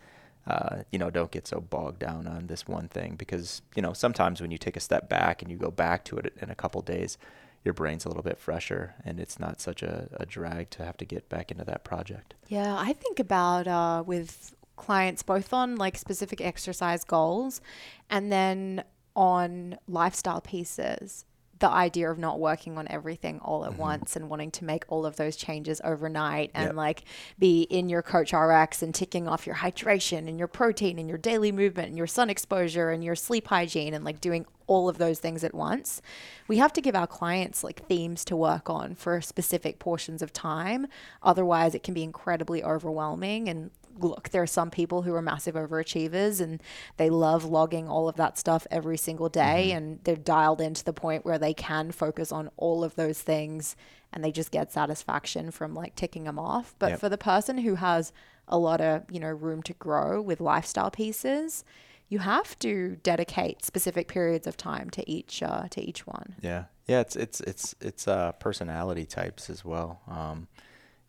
uh, 0.47 0.83
you 0.91 0.99
know 0.99 1.11
don't 1.11 1.31
get 1.31 1.47
so 1.47 1.61
bogged 1.61 2.01
down 2.01 2.27
on 2.27 2.47
this 2.47 2.67
one 2.67 2.89
thing 2.89 3.15
because 3.17 3.63
you 3.77 3.83
know 3.83 3.93
sometimes 3.93 4.41
when 4.41 4.51
you 4.51 4.59
take 4.59 4.77
a 4.77 4.81
step 4.81 5.09
back 5.09 5.43
and 5.43 5.51
you 5.51 5.57
go 5.57 5.71
back 5.71 6.05
to 6.05 6.17
it 6.17 6.35
in 6.41 6.51
a 6.51 6.55
couple 6.55 6.81
days, 6.83 7.17
your 7.65 7.75
brain's 7.75 8.05
a 8.05 8.09
little 8.09 8.23
bit 8.23 8.39
fresher 8.39 8.95
and 9.05 9.21
it's 9.21 9.39
not 9.39 9.61
such 9.61 9.83
a, 9.83 10.09
a 10.15 10.27
drag 10.27 10.71
to 10.71 10.85
have 10.85 10.97
to 10.99 11.05
get 11.05 11.29
back 11.29 11.51
into 11.51 11.65
that 11.65 11.85
project. 11.85 12.35
Yeah, 12.49 12.77
I 12.79 12.93
think 12.93 13.19
about 13.21 13.67
uh, 13.67 14.03
with 14.07 14.55
clients 14.77 15.23
both 15.23 15.53
on 15.53 15.77
like 15.77 15.99
specific 15.99 16.41
exercise 16.41 17.05
goals 17.05 17.61
and 18.09 18.33
then 18.33 18.85
on 19.17 19.77
lifestyle 19.89 20.41
pieces 20.41 21.25
the 21.59 21.69
idea 21.69 22.11
of 22.11 22.19
not 22.19 22.39
working 22.39 22.79
on 22.79 22.87
everything 22.89 23.41
all 23.41 23.65
at 23.65 23.73
mm-hmm. 23.73 23.81
once 23.81 24.17
and 24.17 24.29
wanting 24.29 24.51
to 24.53 24.65
make 24.65 24.85
all 24.89 25.05
of 25.05 25.17
those 25.17 25.37
changes 25.37 25.81
overnight 25.85 26.51
and 26.55 26.69
yep. 26.69 26.75
like 26.75 27.05
be 27.39 27.63
in 27.63 27.89
your 27.89 28.03
CoachRx 28.03 28.83
and 28.83 28.95
ticking 28.95 29.27
off 29.27 29.47
your 29.47 29.57
hydration 29.57 30.29
and 30.29 30.39
your 30.39 30.49
protein 30.49 30.99
and 30.99 31.09
your 31.09 31.19
daily 31.19 31.53
movement 31.53 31.89
and 31.89 31.97
your 31.97 32.07
sun 32.07 32.31
exposure 32.31 32.91
and 32.91 33.03
your 33.03 33.17
sleep 33.17 33.49
hygiene 33.49 33.95
and 33.95 34.05
like 34.05 34.21
doing 34.21 34.47
all 34.67 34.89
of 34.89 34.99
those 34.99 35.19
things 35.19 35.43
at 35.43 35.55
once. 35.55 36.01
We 36.47 36.59
have 36.59 36.73
to 36.75 36.81
give 36.81 36.95
our 36.95 37.07
clients 37.07 37.65
like 37.65 37.87
themes 37.87 38.25
to 38.27 38.37
work 38.37 38.71
on 38.71 38.95
for 38.95 39.21
specific 39.21 39.79
portions 39.79 40.23
of 40.23 40.33
time. 40.33 40.87
Otherwise, 41.23 41.75
it 41.75 41.83
can 41.83 41.95
be 41.95 42.05
incredibly 42.05 42.63
overwhelming 42.63 43.49
and 43.49 43.71
look, 44.01 44.31
there 44.31 44.43
are 44.43 44.47
some 44.47 44.71
people 44.71 45.03
who 45.03 45.15
are 45.15 45.23
massive 45.23 45.55
overachievers 45.55 46.41
and 46.41 46.63
they 46.97 47.11
love 47.11 47.45
logging 47.45 47.89
all 47.89 48.09
of 48.09 48.17
that 48.17 48.39
stuff 48.39 48.67
every 48.71 48.97
single 48.97 49.29
day 49.29 49.69
mm-hmm. 49.69 49.77
and 49.77 50.01
they're 50.05 50.17
dialed 50.17 50.61
into 50.61 50.85
the 50.85 50.93
point 50.93 51.25
where 51.25 51.39
they 51.39 51.55
can 51.55 51.91
focus 51.93 52.33
on 52.33 52.51
all 52.57 52.85
of 52.85 52.95
those 52.97 53.21
things 53.21 53.77
and 54.13 54.25
they 54.25 54.33
just 54.33 54.51
get 54.51 54.73
satisfaction 54.73 55.51
from 55.51 55.75
like 55.75 55.95
ticking 55.95 56.25
them 56.25 56.39
off. 56.39 56.75
But 56.79 56.91
yep. 56.91 57.01
for 57.01 57.09
the 57.09 57.19
person 57.19 57.59
who 57.59 57.77
has 57.77 58.13
a 58.47 58.59
lot 58.59 58.81
of, 58.81 59.05
you 59.11 59.21
know, 59.21 59.29
room 59.29 59.63
to 59.65 59.75
grow 59.75 60.21
with 60.21 60.41
lifestyle 60.41 60.91
pieces, 60.91 61.65
you 62.09 62.21
have 62.21 62.59
to 62.61 62.97
dedicate 63.03 63.65
specific 63.65 64.09
periods 64.09 64.47
of 64.47 64.57
time 64.57 64.89
to 64.91 65.09
each 65.11 65.43
uh, 65.43 65.69
to 65.71 65.81
each 65.83 66.07
one. 66.07 66.37
Yeah, 66.41 66.65
yeah, 66.87 67.01
it's 67.01 67.17
it's 67.17 67.41
it's 67.43 67.75
it's 67.81 68.09
uh, 68.09 68.33
personality 68.33 69.05
types 69.05 69.51
as 69.51 69.65
well. 69.65 70.01
Um, 70.09 70.49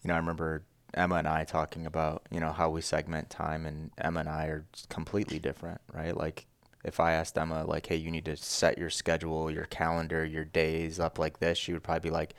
you 0.03 0.09
know, 0.09 0.15
I 0.15 0.17
remember 0.17 0.63
Emma 0.93 1.15
and 1.15 1.27
I 1.27 1.43
talking 1.43 1.85
about, 1.85 2.23
you 2.31 2.39
know, 2.39 2.51
how 2.51 2.69
we 2.69 2.81
segment 2.81 3.29
time 3.29 3.65
and 3.65 3.91
Emma 3.97 4.21
and 4.21 4.29
I 4.29 4.45
are 4.45 4.65
completely 4.89 5.39
different, 5.39 5.81
right? 5.93 6.15
Like 6.15 6.47
if 6.83 6.99
I 6.99 7.13
asked 7.13 7.37
Emma 7.37 7.63
like, 7.65 7.87
"Hey, 7.87 7.95
you 7.97 8.11
need 8.11 8.25
to 8.25 8.37
set 8.37 8.77
your 8.77 8.89
schedule, 8.89 9.51
your 9.51 9.65
calendar, 9.65 10.25
your 10.25 10.45
days 10.45 10.99
up 10.99 11.19
like 11.19 11.39
this," 11.39 11.57
she 11.57 11.73
would 11.73 11.83
probably 11.83 12.09
be 12.09 12.13
like, 12.13 12.33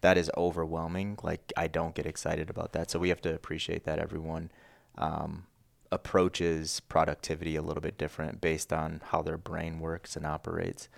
"That 0.00 0.18
is 0.18 0.30
overwhelming. 0.36 1.18
Like 1.22 1.52
I 1.56 1.68
don't 1.68 1.94
get 1.94 2.06
excited 2.06 2.50
about 2.50 2.72
that." 2.72 2.90
So 2.90 2.98
we 2.98 3.08
have 3.10 3.22
to 3.22 3.34
appreciate 3.34 3.84
that 3.84 3.98
everyone 3.98 4.50
um, 4.98 5.46
approaches 5.92 6.80
productivity 6.80 7.56
a 7.56 7.62
little 7.62 7.80
bit 7.80 7.98
different 7.98 8.40
based 8.40 8.72
on 8.72 9.00
how 9.06 9.22
their 9.22 9.38
brain 9.38 9.80
works 9.80 10.16
and 10.16 10.26
operates. 10.26 10.88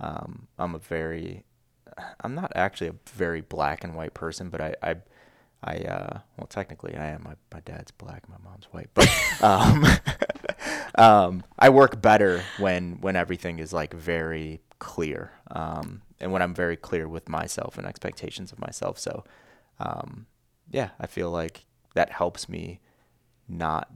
Um, 0.00 0.48
I'm 0.58 0.74
a 0.74 0.78
very, 0.78 1.44
I'm 2.20 2.34
not 2.34 2.52
actually 2.56 2.88
a 2.88 2.94
very 3.10 3.40
black 3.40 3.84
and 3.84 3.94
white 3.94 4.14
person, 4.14 4.50
but 4.50 4.60
I, 4.60 4.74
I 4.82 4.96
I 5.64 5.76
uh, 5.76 6.18
well 6.36 6.46
technically 6.46 6.96
I 6.96 7.08
am. 7.08 7.22
My 7.24 7.34
my 7.52 7.60
dad's 7.60 7.90
black, 7.90 8.28
my 8.28 8.36
mom's 8.42 8.66
white, 8.72 8.90
but 8.94 9.08
um, 9.42 9.84
um, 10.96 11.44
I 11.58 11.68
work 11.68 12.00
better 12.00 12.42
when 12.58 12.98
when 13.00 13.16
everything 13.16 13.58
is 13.58 13.72
like 13.72 13.94
very 13.94 14.60
clear, 14.78 15.32
um, 15.50 16.02
and 16.20 16.32
when 16.32 16.42
I'm 16.42 16.54
very 16.54 16.76
clear 16.76 17.08
with 17.08 17.28
myself 17.28 17.78
and 17.78 17.86
expectations 17.86 18.52
of 18.52 18.58
myself. 18.58 18.98
So, 18.98 19.24
um, 19.78 20.26
yeah, 20.70 20.90
I 20.98 21.06
feel 21.06 21.30
like 21.30 21.64
that 21.94 22.10
helps 22.10 22.48
me 22.48 22.80
not 23.48 23.90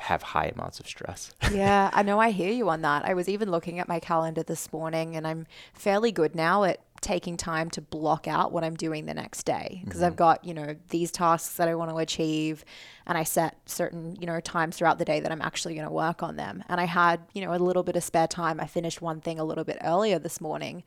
have 0.00 0.22
high 0.22 0.52
amounts 0.54 0.80
of 0.80 0.86
stress. 0.86 1.32
yeah, 1.52 1.90
I 1.92 2.02
know 2.02 2.18
I 2.18 2.30
hear 2.30 2.52
you 2.52 2.68
on 2.68 2.82
that. 2.82 3.04
I 3.04 3.14
was 3.14 3.28
even 3.28 3.50
looking 3.50 3.78
at 3.78 3.88
my 3.88 4.00
calendar 4.00 4.42
this 4.42 4.72
morning 4.72 5.16
and 5.16 5.26
I'm 5.26 5.46
fairly 5.72 6.12
good 6.12 6.34
now 6.34 6.64
at 6.64 6.80
taking 7.04 7.36
time 7.36 7.70
to 7.70 7.80
block 7.80 8.26
out 8.26 8.50
what 8.50 8.64
I'm 8.64 8.74
doing 8.74 9.06
the 9.06 9.14
next 9.14 9.44
day 9.44 9.82
because 9.84 10.00
mm-hmm. 10.00 10.06
I've 10.06 10.16
got, 10.16 10.44
you 10.44 10.54
know, 10.54 10.74
these 10.88 11.12
tasks 11.12 11.56
that 11.56 11.68
I 11.68 11.74
want 11.74 11.90
to 11.90 11.98
achieve 11.98 12.64
and 13.06 13.16
I 13.16 13.22
set 13.22 13.56
certain, 13.66 14.16
you 14.20 14.26
know, 14.26 14.40
times 14.40 14.76
throughout 14.76 14.98
the 14.98 15.04
day 15.04 15.20
that 15.20 15.30
I'm 15.30 15.42
actually 15.42 15.74
going 15.74 15.86
to 15.86 15.92
work 15.92 16.22
on 16.22 16.36
them. 16.36 16.64
And 16.68 16.80
I 16.80 16.84
had, 16.84 17.20
you 17.34 17.44
know, 17.44 17.54
a 17.54 17.56
little 17.56 17.82
bit 17.82 17.94
of 17.94 18.02
spare 18.02 18.26
time. 18.26 18.58
I 18.58 18.66
finished 18.66 19.00
one 19.00 19.20
thing 19.20 19.38
a 19.38 19.44
little 19.44 19.64
bit 19.64 19.78
earlier 19.84 20.18
this 20.18 20.40
morning 20.40 20.82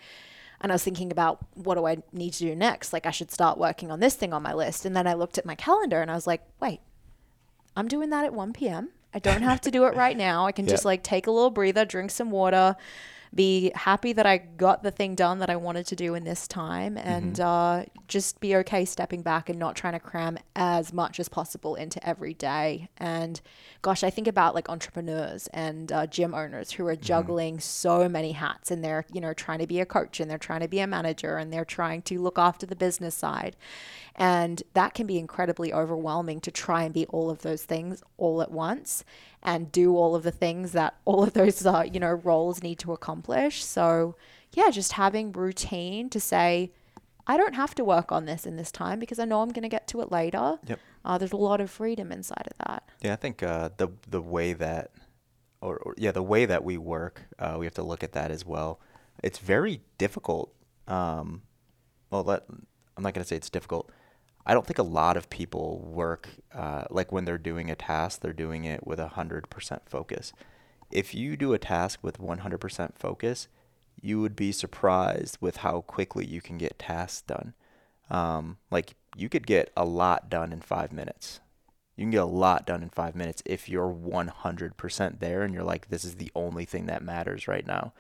and 0.60 0.72
I 0.72 0.76
was 0.76 0.84
thinking 0.84 1.12
about 1.12 1.40
what 1.54 1.76
do 1.76 1.86
I 1.86 1.98
need 2.12 2.34
to 2.34 2.40
do 2.40 2.56
next? 2.56 2.92
Like 2.94 3.06
I 3.06 3.12
should 3.12 3.32
start 3.32 3.58
working 3.58 3.92
on 3.92 4.00
this 4.00 4.16
thing 4.16 4.34
on 4.34 4.42
my 4.42 4.54
list. 4.54 4.86
And 4.86 4.96
then 4.96 5.08
I 5.08 5.14
looked 5.14 5.38
at 5.38 5.46
my 5.46 5.56
calendar 5.56 6.02
and 6.02 6.10
I 6.10 6.16
was 6.16 6.28
like, 6.28 6.42
wait, 6.60 6.80
I'm 7.76 7.88
doing 7.88 8.10
that 8.10 8.26
at 8.26 8.34
1 8.34 8.54
p.m. 8.54 8.90
I 9.14 9.20
don't 9.20 9.44
have 9.44 9.62
to 9.62 9.72
do 9.72 9.86
it 9.86 9.96
right 9.96 10.18
now. 10.18 10.46
I 10.46 10.52
can 10.52 10.66
yep. 10.68 10.74
just 10.74 10.86
like 10.86 11.04
take 11.04 11.28
a 11.28 11.32
little 11.32 11.52
breather, 11.52 11.86
drink 11.86 12.12
some 12.12 12.32
water, 12.32 12.76
be 13.38 13.72
happy 13.76 14.12
that 14.14 14.26
I 14.26 14.40
got 14.40 14.84
the 14.84 14.92
thing 14.92 15.16
done 15.16 15.40
that 15.40 15.50
I 15.50 15.56
wanted 15.56 15.86
to 15.88 15.96
do 15.96 16.16
in 16.16 16.26
this 16.26 16.48
time 16.48 16.98
and 16.98 17.36
mm-hmm. 17.36 17.82
uh, 17.82 17.84
just 18.08 18.42
be 18.42 18.56
okay 18.58 18.84
stepping 18.84 19.22
back 19.22 19.48
and 19.48 19.60
not 19.60 19.76
trying 19.76 19.94
to 19.94 20.00
cram 20.00 20.40
as 20.56 20.92
much 20.92 21.20
as 21.20 21.30
possible 21.30 21.76
into 21.76 22.06
every 22.06 22.34
day. 22.34 22.90
And 22.98 23.40
gosh, 23.84 24.04
I 24.04 24.10
think 24.10 24.28
about 24.28 24.56
like 24.56 24.70
entrepreneurs 24.70 25.48
and 25.54 25.92
uh, 25.92 26.08
gym 26.08 26.34
owners 26.34 26.72
who 26.72 26.86
are 26.88 26.96
mm-hmm. 26.96 27.04
juggling 27.04 27.54
mm-hmm. 27.54 27.62
so 27.62 28.10
many 28.10 28.34
hats 28.34 28.72
and 28.72 28.84
they're, 28.84 29.06
you 29.14 29.22
know, 29.22 29.34
trying 29.34 29.60
to 29.60 29.68
be 29.68 29.80
a 29.80 29.86
coach 29.86 30.20
and 30.20 30.30
they're 30.30 30.38
trying 30.40 30.62
to 30.62 30.68
be 30.68 30.80
a 30.80 30.88
manager 30.88 31.38
and 31.38 31.54
they're 31.54 31.64
trying 31.64 32.02
to 32.02 32.20
look 32.20 32.40
after 32.40 32.66
the 32.66 32.76
business 32.76 33.16
side. 33.16 33.56
And 34.16 34.64
that 34.74 34.96
can 34.96 35.06
be 35.06 35.20
incredibly 35.20 35.72
overwhelming 35.72 36.42
to 36.42 36.50
try 36.50 36.84
and 36.84 36.94
be 36.94 37.06
all 37.08 37.30
of 37.30 37.44
those 37.44 37.64
things 37.64 38.02
all 38.18 38.42
at 38.42 38.50
once 38.50 39.06
and 39.44 39.72
do 39.72 39.96
all 39.96 40.16
of 40.16 40.24
the 40.24 40.32
things 40.32 40.72
that 40.72 40.96
all 41.06 41.24
of 41.24 41.34
those 41.34 41.66
uh, 41.66 41.84
you 41.92 42.00
know 42.00 42.14
roles 42.24 42.64
need 42.64 42.80
to 42.80 42.94
accomplish. 42.94 43.64
So 43.64 44.16
yeah 44.54 44.70
just 44.70 44.94
having 44.94 45.32
routine 45.32 46.10
to 46.10 46.20
say 46.20 46.72
i 47.28 47.38
don't 47.38 47.54
have 47.54 47.76
to 47.76 47.84
work 47.84 48.12
on 48.12 48.26
this 48.26 48.46
in 48.46 48.56
this 48.56 48.72
time 48.72 49.00
because 49.00 49.20
i 49.20 49.26
know 49.26 49.42
i'm 49.42 49.50
going 49.50 49.64
to 49.64 49.70
get 49.70 49.88
to 49.88 50.02
it 50.02 50.12
later. 50.12 50.58
Yep. 50.68 50.80
Uh, 51.06 51.18
there's 51.18 51.32
a 51.32 51.38
lot 51.38 51.62
of 51.62 51.70
freedom 51.70 52.12
inside 52.12 52.48
of 52.48 52.58
that. 52.68 52.84
Yeah 53.02 53.14
i 53.14 53.16
think 53.16 53.44
uh, 53.44 53.70
the 53.78 53.90
the 54.10 54.22
way 54.22 54.54
that 54.54 54.92
or, 55.62 55.78
or, 55.78 55.94
yeah 55.98 56.12
the 56.12 56.24
way 56.24 56.46
that 56.46 56.64
we 56.64 56.78
work 56.78 57.24
uh, 57.40 57.56
we 57.60 57.66
have 57.66 57.74
to 57.76 57.84
look 57.84 58.04
at 58.04 58.14
that 58.14 58.32
as 58.32 58.46
well. 58.46 58.80
It's 59.24 59.40
very 59.40 59.82
difficult 59.98 60.54
um, 60.88 61.42
well 62.10 62.24
let, 62.24 62.44
i'm 62.96 63.04
not 63.04 63.14
going 63.14 63.24
to 63.24 63.28
say 63.28 63.36
it's 63.36 63.50
difficult 63.50 63.92
I 64.48 64.54
don't 64.54 64.66
think 64.66 64.80
a 64.80 64.84
lot 64.84 65.18
of 65.18 65.30
people 65.30 65.80
work 65.80 66.30
uh, 66.54 66.86
like 66.90 67.12
when 67.12 67.26
they're 67.26 67.38
doing 67.38 67.70
a 67.70 67.76
task, 67.76 68.22
they're 68.22 68.32
doing 68.32 68.64
it 68.64 68.88
with 68.88 68.98
a 68.98 69.10
hundred 69.10 69.50
percent 69.50 69.84
focus. 69.86 70.32
If 70.90 71.14
you 71.14 71.36
do 71.36 71.54
a 71.54 71.60
task 71.60 72.00
with 72.02 72.18
100% 72.18 72.96
focus, 72.96 73.50
you 74.02 74.22
would 74.22 74.38
be 74.38 74.54
surprised 74.54 75.38
with 75.42 75.58
how 75.58 75.82
quickly 75.82 76.26
you 76.26 76.40
can 76.40 76.58
get 76.58 76.80
tasks 76.80 77.22
done. 77.24 77.54
Um, 78.10 78.58
like 78.72 78.96
you 79.18 79.28
could 79.28 79.46
get 79.46 79.72
a 79.76 79.84
lot 79.84 80.30
done 80.30 80.54
in 80.54 80.62
five 80.62 80.94
minutes. 80.94 81.42
You 81.98 82.04
can 82.04 82.12
get 82.12 82.22
a 82.22 82.26
lot 82.26 82.66
done 82.66 82.84
in 82.84 82.90
five 82.90 83.16
minutes 83.16 83.44
if 83.46 83.68
you're 83.68 83.92
100% 83.92 85.20
there 85.20 85.42
and 85.42 85.54
you're 85.54 85.64
like, 85.64 85.90
this 85.90 86.06
is 86.06 86.16
the 86.16 86.32
only 86.36 86.64
thing 86.64 86.86
that 86.86 87.04
matters 87.04 87.48
right 87.48 87.68
now. 87.68 87.92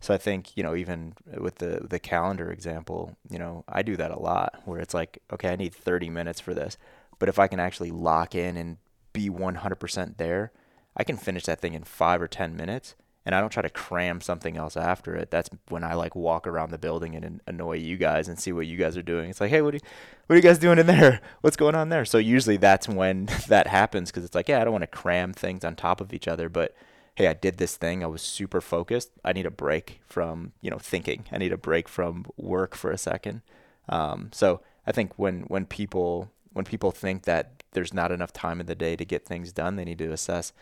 So 0.00 0.14
I 0.14 0.18
think, 0.18 0.56
you 0.56 0.62
know, 0.62 0.76
even 0.76 1.14
with 1.38 1.56
the 1.56 1.86
the 1.88 1.98
calendar 1.98 2.50
example, 2.50 3.16
you 3.28 3.38
know, 3.38 3.64
I 3.68 3.82
do 3.82 3.96
that 3.96 4.10
a 4.10 4.18
lot 4.18 4.60
where 4.64 4.80
it's 4.80 4.94
like, 4.94 5.18
okay, 5.32 5.50
I 5.50 5.56
need 5.56 5.74
30 5.74 6.08
minutes 6.10 6.40
for 6.40 6.54
this. 6.54 6.76
But 7.18 7.28
if 7.28 7.38
I 7.38 7.48
can 7.48 7.58
actually 7.58 7.90
lock 7.90 8.34
in 8.34 8.56
and 8.56 8.76
be 9.12 9.28
100% 9.28 10.16
there, 10.18 10.52
I 10.96 11.02
can 11.02 11.16
finish 11.16 11.44
that 11.44 11.60
thing 11.60 11.74
in 11.74 11.82
5 11.82 12.22
or 12.22 12.28
10 12.28 12.56
minutes 12.56 12.94
and 13.28 13.34
I 13.34 13.42
don't 13.42 13.50
try 13.50 13.60
to 13.60 13.68
cram 13.68 14.22
something 14.22 14.56
else 14.56 14.74
after 14.74 15.14
it. 15.14 15.30
That's 15.30 15.50
when 15.68 15.84
I 15.84 15.92
like 15.92 16.16
walk 16.16 16.46
around 16.46 16.70
the 16.70 16.78
building 16.78 17.14
and 17.14 17.42
annoy 17.46 17.76
you 17.76 17.98
guys 17.98 18.26
and 18.26 18.40
see 18.40 18.52
what 18.52 18.66
you 18.66 18.78
guys 18.78 18.96
are 18.96 19.02
doing. 19.02 19.28
It's 19.28 19.38
like, 19.38 19.50
hey, 19.50 19.60
what 19.60 19.74
are 19.74 19.76
you, 19.76 19.82
what 20.26 20.32
are 20.32 20.36
you 20.38 20.42
guys 20.42 20.58
doing 20.58 20.78
in 20.78 20.86
there? 20.86 21.20
What's 21.42 21.58
going 21.58 21.74
on 21.74 21.90
there? 21.90 22.06
So 22.06 22.16
usually 22.16 22.56
that's 22.56 22.88
when 22.88 23.26
that 23.48 23.66
happens 23.66 24.10
because 24.10 24.24
it's 24.24 24.34
like, 24.34 24.48
yeah, 24.48 24.62
I 24.62 24.64
don't 24.64 24.72
want 24.72 24.84
to 24.84 24.86
cram 24.86 25.34
things 25.34 25.62
on 25.62 25.76
top 25.76 26.00
of 26.00 26.14
each 26.14 26.26
other, 26.26 26.48
but 26.48 26.74
hey, 27.18 27.26
I 27.26 27.34
did 27.34 27.56
this 27.58 27.74
thing. 27.74 28.04
I 28.04 28.06
was 28.06 28.22
super 28.22 28.60
focused. 28.60 29.10
I 29.24 29.32
need 29.32 29.44
a 29.44 29.50
break 29.50 30.00
from 30.06 30.52
you 30.60 30.70
know 30.70 30.78
thinking. 30.78 31.24
I 31.32 31.38
need 31.38 31.52
a 31.52 31.58
break 31.58 31.88
from 31.88 32.26
work 32.36 32.76
for 32.76 32.92
a 32.92 32.98
second. 32.98 33.42
Um, 33.88 34.30
so 34.32 34.60
I 34.86 34.92
think 34.92 35.18
when 35.18 35.40
when 35.48 35.66
people 35.66 36.30
when 36.52 36.64
people 36.64 36.92
think 36.92 37.24
that 37.24 37.64
there's 37.72 37.92
not 37.92 38.12
enough 38.12 38.32
time 38.32 38.60
in 38.60 38.66
the 38.66 38.76
day 38.76 38.94
to 38.94 39.04
get 39.04 39.26
things 39.26 39.52
done, 39.52 39.74
they 39.74 39.84
need 39.84 39.98
to 39.98 40.12
assess 40.12 40.52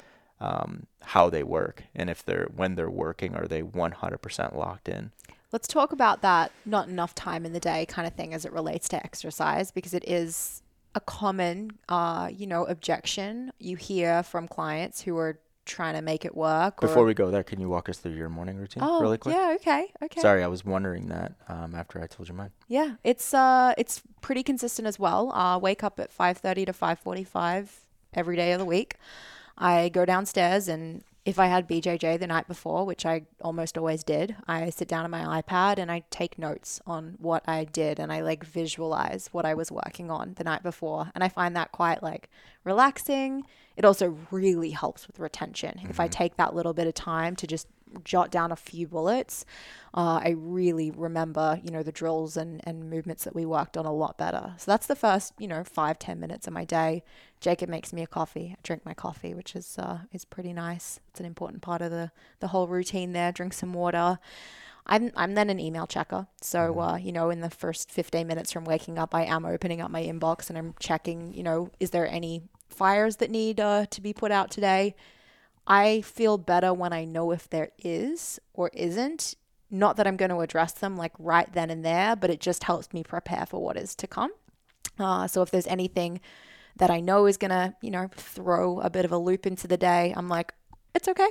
um, 0.41 0.87
how 1.03 1.29
they 1.29 1.43
work 1.43 1.83
and 1.95 2.09
if 2.09 2.25
they're 2.25 2.49
when 2.55 2.75
they're 2.75 2.91
working 2.91 3.35
are 3.35 3.47
they 3.47 3.63
100% 3.63 4.55
locked 4.55 4.87
in 4.87 5.11
let's 5.51 5.67
talk 5.67 5.93
about 5.93 6.21
that 6.21 6.53
not 6.67 6.89
enough 6.89 7.15
time 7.15 7.47
in 7.47 7.55
the 7.55 7.61
day 7.61 7.87
kind 7.87 8.07
of 8.07 8.13
thing 8.13 8.35
as 8.35 8.45
it 8.45 8.53
relates 8.53 8.87
to 8.87 8.97
exercise 9.03 9.71
because 9.71 9.95
it 9.95 10.05
is 10.07 10.63
a 10.95 11.01
common 11.01 11.71
uh, 11.89 12.29
you 12.31 12.47
know 12.47 12.67
objection 12.67 13.51
you 13.59 13.77
hear 13.77 14.23
from 14.23 14.47
clients 14.47 15.01
who 15.01 15.17
are 15.17 15.39
trying 15.67 15.95
to 15.95 16.01
make 16.01 16.25
it 16.25 16.35
work 16.35 16.81
before 16.81 17.05
we 17.05 17.13
go 17.13 17.31
there 17.31 17.43
can 17.43 17.61
you 17.61 17.69
walk 17.69 17.89
us 17.89 17.99
through 17.99 18.13
your 18.13 18.29
morning 18.29 18.57
routine 18.57 18.83
oh, 18.83 19.01
really 19.01 19.19
quick? 19.19 19.35
yeah 19.35 19.55
okay 19.57 19.93
okay. 20.03 20.21
Sorry 20.21 20.43
i 20.43 20.47
was 20.47 20.65
wondering 20.65 21.09
that 21.09 21.33
um, 21.49 21.75
after 21.75 22.01
i 22.01 22.07
told 22.07 22.29
you 22.29 22.35
mine. 22.35 22.51
Yeah 22.69 22.95
it's 23.05 23.35
uh 23.35 23.75
it's 23.77 24.03
pretty 24.21 24.43
consistent 24.43 24.87
as 24.87 24.99
well. 24.99 25.33
Uh 25.33 25.59
wake 25.59 25.83
up 25.85 26.01
at 26.01 26.17
5.30 26.17 26.67
to 26.67 26.73
5.45 26.73 27.69
every 28.15 28.37
day 28.37 28.53
of 28.53 28.59
the 28.59 28.65
week. 28.65 28.95
I 29.59 29.89
go 29.89 30.05
downstairs 30.05 30.69
and 30.69 31.03
if 31.27 31.41
I 31.41 31.47
had 31.47 31.69
BJJ 31.69 32.21
the 32.21 32.29
night 32.29 32.47
before, 32.47 32.87
which 32.87 33.05
I 33.05 33.23
almost 33.41 33.77
always 33.77 34.05
did, 34.05 34.37
I 34.47 34.71
sit 34.71 34.87
down 34.87 35.05
on 35.05 35.11
my 35.11 35.43
iPad 35.43 35.77
and 35.77 35.91
I 35.91 36.05
take 36.09 36.39
notes 36.39 36.81
on 36.87 37.17
what 37.19 37.43
I 37.49 37.65
did 37.65 37.99
and 37.99 38.13
I 38.13 38.21
like 38.21 38.45
visualize 38.45 39.29
what 39.33 39.45
I 39.45 39.53
was 39.53 39.73
working 39.73 40.09
on 40.09 40.35
the 40.37 40.45
night 40.45 40.63
before. 40.63 41.11
And 41.17 41.25
I 41.25 41.29
find 41.29 41.57
that 41.57 41.73
quite 41.73 42.01
like 42.01 42.31
relaxing. 42.63 43.43
It 43.77 43.85
also 43.85 44.17
really 44.31 44.71
helps 44.71 45.09
with 45.09 45.19
retention. 45.19 45.79
Mm-hmm. 45.79 45.91
If 45.91 45.99
I 45.99 46.05
mm-hmm. 46.05 46.13
take 46.13 46.37
that 46.37 46.55
little 46.55 46.73
bit 46.73 46.87
of 46.87 46.95
time 46.95 47.35
to 47.37 47.47
just 47.49 47.67
jot 48.05 48.31
down 48.31 48.53
a 48.53 48.57
few 48.57 48.87
bullets, 48.87 49.45
uh, 49.95 50.21
I 50.23 50.35
really 50.37 50.91
remember, 50.91 51.61
you 51.63 51.71
know, 51.71 51.83
the 51.83 51.93
drills 51.93 52.37
and, 52.37 52.61
and 52.65 52.91
movements 52.91 53.25
that 53.25 53.35
we 53.35 53.47
worked 53.47 53.77
on 53.77 53.87
a 53.87 53.93
lot 53.93 54.19
better. 54.19 54.55
So 54.59 54.71
that's 54.71 54.87
the 54.87 54.97
first, 54.97 55.33
you 55.39 55.49
know, 55.49 55.65
five, 55.65 55.99
ten 55.99 56.21
minutes 56.21 56.47
of 56.47 56.53
my 56.53 56.65
day. 56.65 57.03
Jacob 57.41 57.69
makes 57.69 57.93
me 57.93 58.03
a 58.03 58.07
coffee. 58.07 58.55
I 58.57 58.61
drink 58.63 58.85
my 58.85 58.95
coffee, 58.95 59.35
which 59.35 59.57
is 59.57 59.79
uh, 59.79 60.01
is 60.13 60.25
pretty 60.25 60.53
nice. 60.53 61.01
It's 61.11 61.21
an 61.21 61.27
important 61.27 61.63
part 61.63 61.83
of 61.83 61.91
the, 61.91 62.11
the 62.41 62.49
whole 62.49 62.67
routine 62.67 63.13
there. 63.13 63.33
Drink 63.33 63.53
some 63.53 63.73
water. 63.73 64.19
I'm, 64.87 65.11
I'm 65.17 65.35
then 65.35 65.51
an 65.51 65.59
email 65.59 65.87
checker. 65.87 66.29
So, 66.41 66.59
mm-hmm. 66.71 66.79
uh, 66.79 66.97
you 66.97 67.13
know, 67.13 67.31
in 67.31 67.41
the 67.41 67.51
first 67.51 67.91
15 67.91 68.27
minutes 68.27 68.53
from 68.53 68.65
waking 68.65 68.99
up, 68.99 69.15
I 69.15 69.25
am 69.25 69.45
opening 69.45 69.81
up 69.81 69.91
my 69.91 70.03
inbox 70.03 70.49
and 70.49 70.57
I'm 70.57 70.75
checking, 70.79 71.35
you 71.35 71.43
know, 71.43 71.71
is 71.81 71.91
there 71.91 72.07
any 72.07 72.43
fires 72.69 73.17
that 73.17 73.31
need 73.31 73.59
uh, 73.59 73.87
to 73.87 74.01
be 74.01 74.13
put 74.13 74.31
out 74.31 74.51
today? 74.51 74.95
I 75.67 76.01
feel 76.03 76.39
better 76.39 76.73
when 76.73 76.93
I 76.93 77.05
know 77.05 77.33
if 77.33 77.49
there 77.51 77.71
is 77.79 78.39
or 78.55 78.71
isn't. 78.73 79.35
Not 79.71 79.97
that 79.97 80.07
I'm 80.07 80.17
going 80.17 80.31
to 80.31 80.41
address 80.41 80.73
them 80.73 80.97
like 80.97 81.13
right 81.19 81.53
then 81.53 81.71
and 81.71 81.85
there, 81.85 82.15
but 82.15 82.31
it 82.31 82.41
just 82.41 82.65
helps 82.65 82.93
me 82.93 83.03
prepare 83.03 83.47
for 83.47 83.61
what 83.63 83.77
is 83.77 83.95
to 83.97 84.07
come. 84.07 84.31
Uh, 84.99 85.27
so 85.27 85.43
if 85.43 85.51
there's 85.51 85.67
anything 85.67 86.21
that 86.77 86.91
I 86.91 87.01
know 87.01 87.27
is 87.27 87.37
going 87.37 87.51
to, 87.51 87.75
you 87.83 87.91
know, 87.91 88.09
throw 88.15 88.81
a 88.81 88.91
bit 88.91 89.05
of 89.05 89.13
a 89.13 89.19
loop 89.19 89.47
into 89.47 89.67
the 89.67 89.77
day, 89.77 90.15
I'm 90.17 90.29
like, 90.29 90.55
it's 90.95 91.09
okay. 91.09 91.29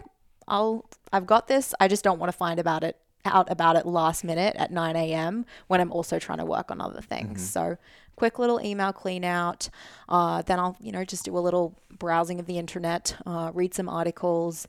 I'll, 0.47 0.89
I've 1.13 1.25
got 1.25 1.47
this. 1.47 1.73
I 1.79 1.87
just 1.87 2.03
don't 2.03 2.19
want 2.19 2.31
to 2.31 2.37
find 2.37 2.59
about 2.59 2.83
it 2.83 2.99
out 3.25 3.51
about 3.51 3.75
it 3.75 3.85
last 3.85 4.23
minute 4.23 4.55
at 4.55 4.71
9 4.71 4.95
a.m. 4.95 5.45
when 5.67 5.81
I'm 5.81 5.91
also 5.91 6.19
trying 6.19 6.37
to 6.37 6.45
work 6.45 6.69
on 6.69 6.79
other 6.79 7.01
things. 7.01 7.41
Mm-hmm. 7.41 7.71
So 7.71 7.77
quick 8.15 8.39
little 8.39 8.61
email 8.61 8.93
clean 8.93 9.23
out. 9.23 9.69
Uh, 10.07 10.41
then 10.41 10.59
I'll, 10.59 10.77
you 10.79 10.91
know, 10.91 11.03
just 11.03 11.25
do 11.25 11.37
a 11.37 11.39
little 11.39 11.75
browsing 11.97 12.39
of 12.39 12.45
the 12.45 12.57
internet, 12.57 13.15
uh, 13.25 13.51
read 13.53 13.73
some 13.73 13.89
articles, 13.89 14.67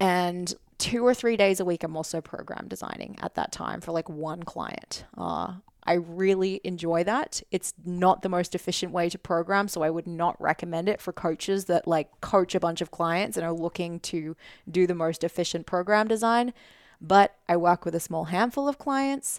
and 0.00 0.54
two 0.78 1.06
or 1.06 1.14
three 1.14 1.36
days 1.36 1.60
a 1.60 1.64
week, 1.64 1.82
I'm 1.82 1.96
also 1.96 2.20
program 2.20 2.68
designing 2.68 3.16
at 3.20 3.34
that 3.34 3.52
time 3.52 3.80
for 3.80 3.92
like 3.92 4.08
one 4.08 4.42
client. 4.42 5.04
Uh, 5.16 5.54
I 5.86 5.94
really 5.94 6.60
enjoy 6.64 7.04
that. 7.04 7.42
It's 7.50 7.72
not 7.84 8.22
the 8.22 8.28
most 8.28 8.54
efficient 8.54 8.92
way 8.92 9.08
to 9.08 9.18
program, 9.18 9.68
so 9.68 9.82
I 9.82 9.90
would 9.90 10.06
not 10.06 10.40
recommend 10.40 10.88
it 10.88 11.00
for 11.00 11.12
coaches 11.12 11.66
that 11.66 11.86
like 11.86 12.20
coach 12.20 12.54
a 12.54 12.60
bunch 12.60 12.80
of 12.80 12.90
clients 12.90 13.36
and 13.36 13.46
are 13.46 13.52
looking 13.52 14.00
to 14.00 14.36
do 14.68 14.86
the 14.86 14.94
most 14.94 15.22
efficient 15.22 15.64
program 15.64 16.08
design. 16.08 16.52
But 17.00 17.36
I 17.48 17.56
work 17.56 17.84
with 17.84 17.94
a 17.94 18.00
small 18.00 18.24
handful 18.24 18.68
of 18.68 18.78
clients 18.78 19.38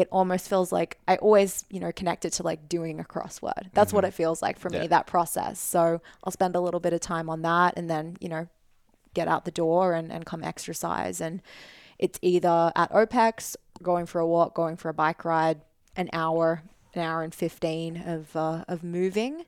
it 0.00 0.08
almost 0.10 0.48
feels 0.48 0.72
like 0.72 0.98
I 1.06 1.16
always, 1.16 1.66
you 1.68 1.78
know, 1.78 1.92
connect 1.92 2.24
it 2.24 2.32
to 2.34 2.42
like 2.42 2.70
doing 2.70 3.00
a 3.00 3.04
crossword. 3.04 3.70
That's 3.74 3.88
mm-hmm. 3.88 3.96
what 3.96 4.04
it 4.06 4.14
feels 4.14 4.40
like 4.40 4.58
for 4.58 4.70
yeah. 4.72 4.80
me, 4.80 4.86
that 4.86 5.06
process. 5.06 5.60
So 5.60 6.00
I'll 6.24 6.32
spend 6.32 6.56
a 6.56 6.60
little 6.60 6.80
bit 6.80 6.94
of 6.94 7.00
time 7.00 7.28
on 7.28 7.42
that 7.42 7.74
and 7.76 7.90
then, 7.90 8.16
you 8.18 8.30
know, 8.30 8.48
get 9.12 9.28
out 9.28 9.44
the 9.44 9.50
door 9.50 9.92
and, 9.92 10.10
and 10.10 10.24
come 10.24 10.42
exercise. 10.42 11.20
And 11.20 11.42
it's 11.98 12.18
either 12.22 12.72
at 12.74 12.90
OPEX, 12.92 13.56
going 13.82 14.06
for 14.06 14.20
a 14.20 14.26
walk, 14.26 14.54
going 14.54 14.76
for 14.76 14.88
a 14.88 14.94
bike 14.94 15.22
ride, 15.22 15.60
an 15.96 16.08
hour, 16.14 16.62
an 16.94 17.02
hour 17.02 17.22
and 17.22 17.34
15 17.34 17.98
of, 17.98 18.34
uh, 18.34 18.64
of 18.66 18.82
moving, 18.82 19.44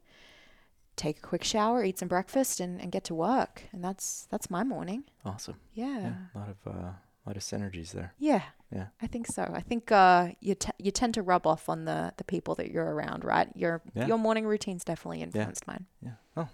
take 0.97 1.17
a 1.17 1.23
quick 1.23 1.45
shower, 1.45 1.83
eat 1.83 1.99
some 1.99 2.09
breakfast 2.09 2.61
and, 2.61 2.79
and 2.79 2.93
get 2.93 3.05
to 3.05 3.15
work. 3.15 3.63
And 3.73 3.83
that's, 3.83 4.29
that's 4.31 4.51
my 4.51 4.65
morning. 4.65 5.05
Awesome. 5.25 5.57
Yeah. 5.73 6.01
yeah 6.01 6.15
a 6.35 6.39
lot 6.39 6.49
of, 6.51 6.57
uh, 6.67 6.91
a 6.91 7.25
lot 7.27 7.37
of 7.37 7.43
synergies 7.43 7.93
there. 7.93 8.13
Yeah. 8.19 8.43
Yeah. 8.73 8.87
I 9.01 9.07
think 9.07 9.27
so. 9.27 9.51
I 9.53 9.61
think 9.61 9.93
uh, 9.93 10.31
you 10.41 10.55
t- 10.55 10.73
you 10.79 10.91
tend 10.91 11.15
to 11.15 11.23
rub 11.23 11.47
off 11.47 11.69
on 11.69 11.85
the 11.85 12.13
the 12.17 12.25
people 12.25 12.55
that 12.57 12.71
you're 12.71 12.95
around, 12.95 13.25
right? 13.25 13.49
Your 13.55 13.83
yeah. 13.95 14.07
your 14.07 14.19
morning 14.19 14.47
routine's 14.47 14.85
definitely 14.85 15.23
influenced 15.23 15.65
yeah. 15.67 15.73
mine. 15.73 15.87
Yeah. 16.01 16.13
Oh. 16.37 16.49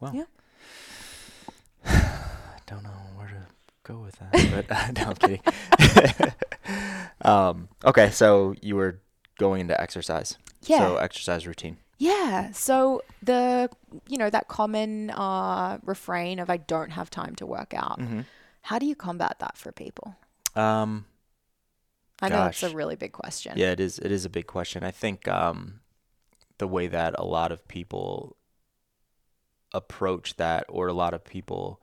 Well. 0.00 0.14
Yeah. 0.14 0.24
I 1.86 2.58
don't 2.66 2.82
know 2.82 2.90
where 3.14 3.28
to 3.28 3.46
go 3.84 3.98
with 3.98 4.16
that, 4.18 4.66
but 4.66 4.70
uh, 4.70 4.90
no, 4.96 5.10
I'm 5.10 5.14
kidding. 5.16 6.34
um, 7.22 7.68
okay, 7.84 8.10
so 8.10 8.54
you 8.60 8.76
were 8.76 9.00
going 9.38 9.60
into 9.60 9.80
exercise. 9.80 10.36
Yeah. 10.62 10.78
So 10.78 10.96
exercise 10.96 11.46
routine. 11.46 11.78
Yeah. 11.98 12.50
So 12.52 13.02
the 13.22 13.70
you 14.08 14.18
know 14.18 14.30
that 14.30 14.48
common 14.48 15.10
uh, 15.10 15.78
refrain 15.84 16.38
of 16.38 16.50
I 16.50 16.56
don't 16.56 16.90
have 16.90 17.10
time 17.10 17.36
to 17.36 17.46
work 17.46 17.74
out. 17.74 18.00
Mm-hmm 18.00 18.20
how 18.62 18.78
do 18.78 18.86
you 18.86 18.94
combat 18.94 19.36
that 19.40 19.56
for 19.56 19.72
people? 19.72 20.16
Um, 20.54 21.06
I 22.20 22.28
know 22.28 22.46
it's 22.46 22.62
a 22.62 22.74
really 22.74 22.96
big 22.96 23.12
question. 23.12 23.54
Yeah, 23.56 23.72
it 23.72 23.80
is. 23.80 23.98
It 23.98 24.12
is 24.12 24.24
a 24.24 24.30
big 24.30 24.46
question. 24.46 24.84
I 24.84 24.90
think 24.90 25.26
um, 25.28 25.80
the 26.58 26.68
way 26.68 26.86
that 26.86 27.14
a 27.18 27.24
lot 27.24 27.52
of 27.52 27.66
people 27.66 28.36
approach 29.72 30.36
that, 30.36 30.66
or 30.68 30.88
a 30.88 30.92
lot 30.92 31.14
of 31.14 31.24
people, 31.24 31.80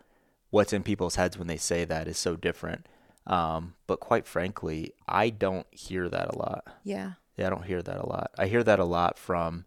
what's 0.50 0.74
in 0.74 0.84
people's 0.84 1.16
heads 1.16 1.38
when 1.38 1.48
they 1.48 1.58
say 1.58 1.86
that 1.86 2.08
is 2.08 2.18
so 2.18 2.36
different. 2.36 2.88
Um, 3.26 3.74
but 3.88 4.00
quite 4.00 4.26
frankly, 4.26 4.94
I 5.08 5.30
don't 5.30 5.68
hear 5.72 6.08
that 6.10 6.34
a 6.34 6.38
lot. 6.38 6.66
Yeah. 6.84 7.14
Yeah, 7.36 7.48
I 7.48 7.50
don't 7.50 7.66
hear 7.66 7.82
that 7.82 7.98
a 7.98 8.08
lot. 8.08 8.32
I 8.38 8.48
hear 8.48 8.64
that 8.64 8.80
a 8.80 8.86
lot 8.86 9.18
from 9.18 9.66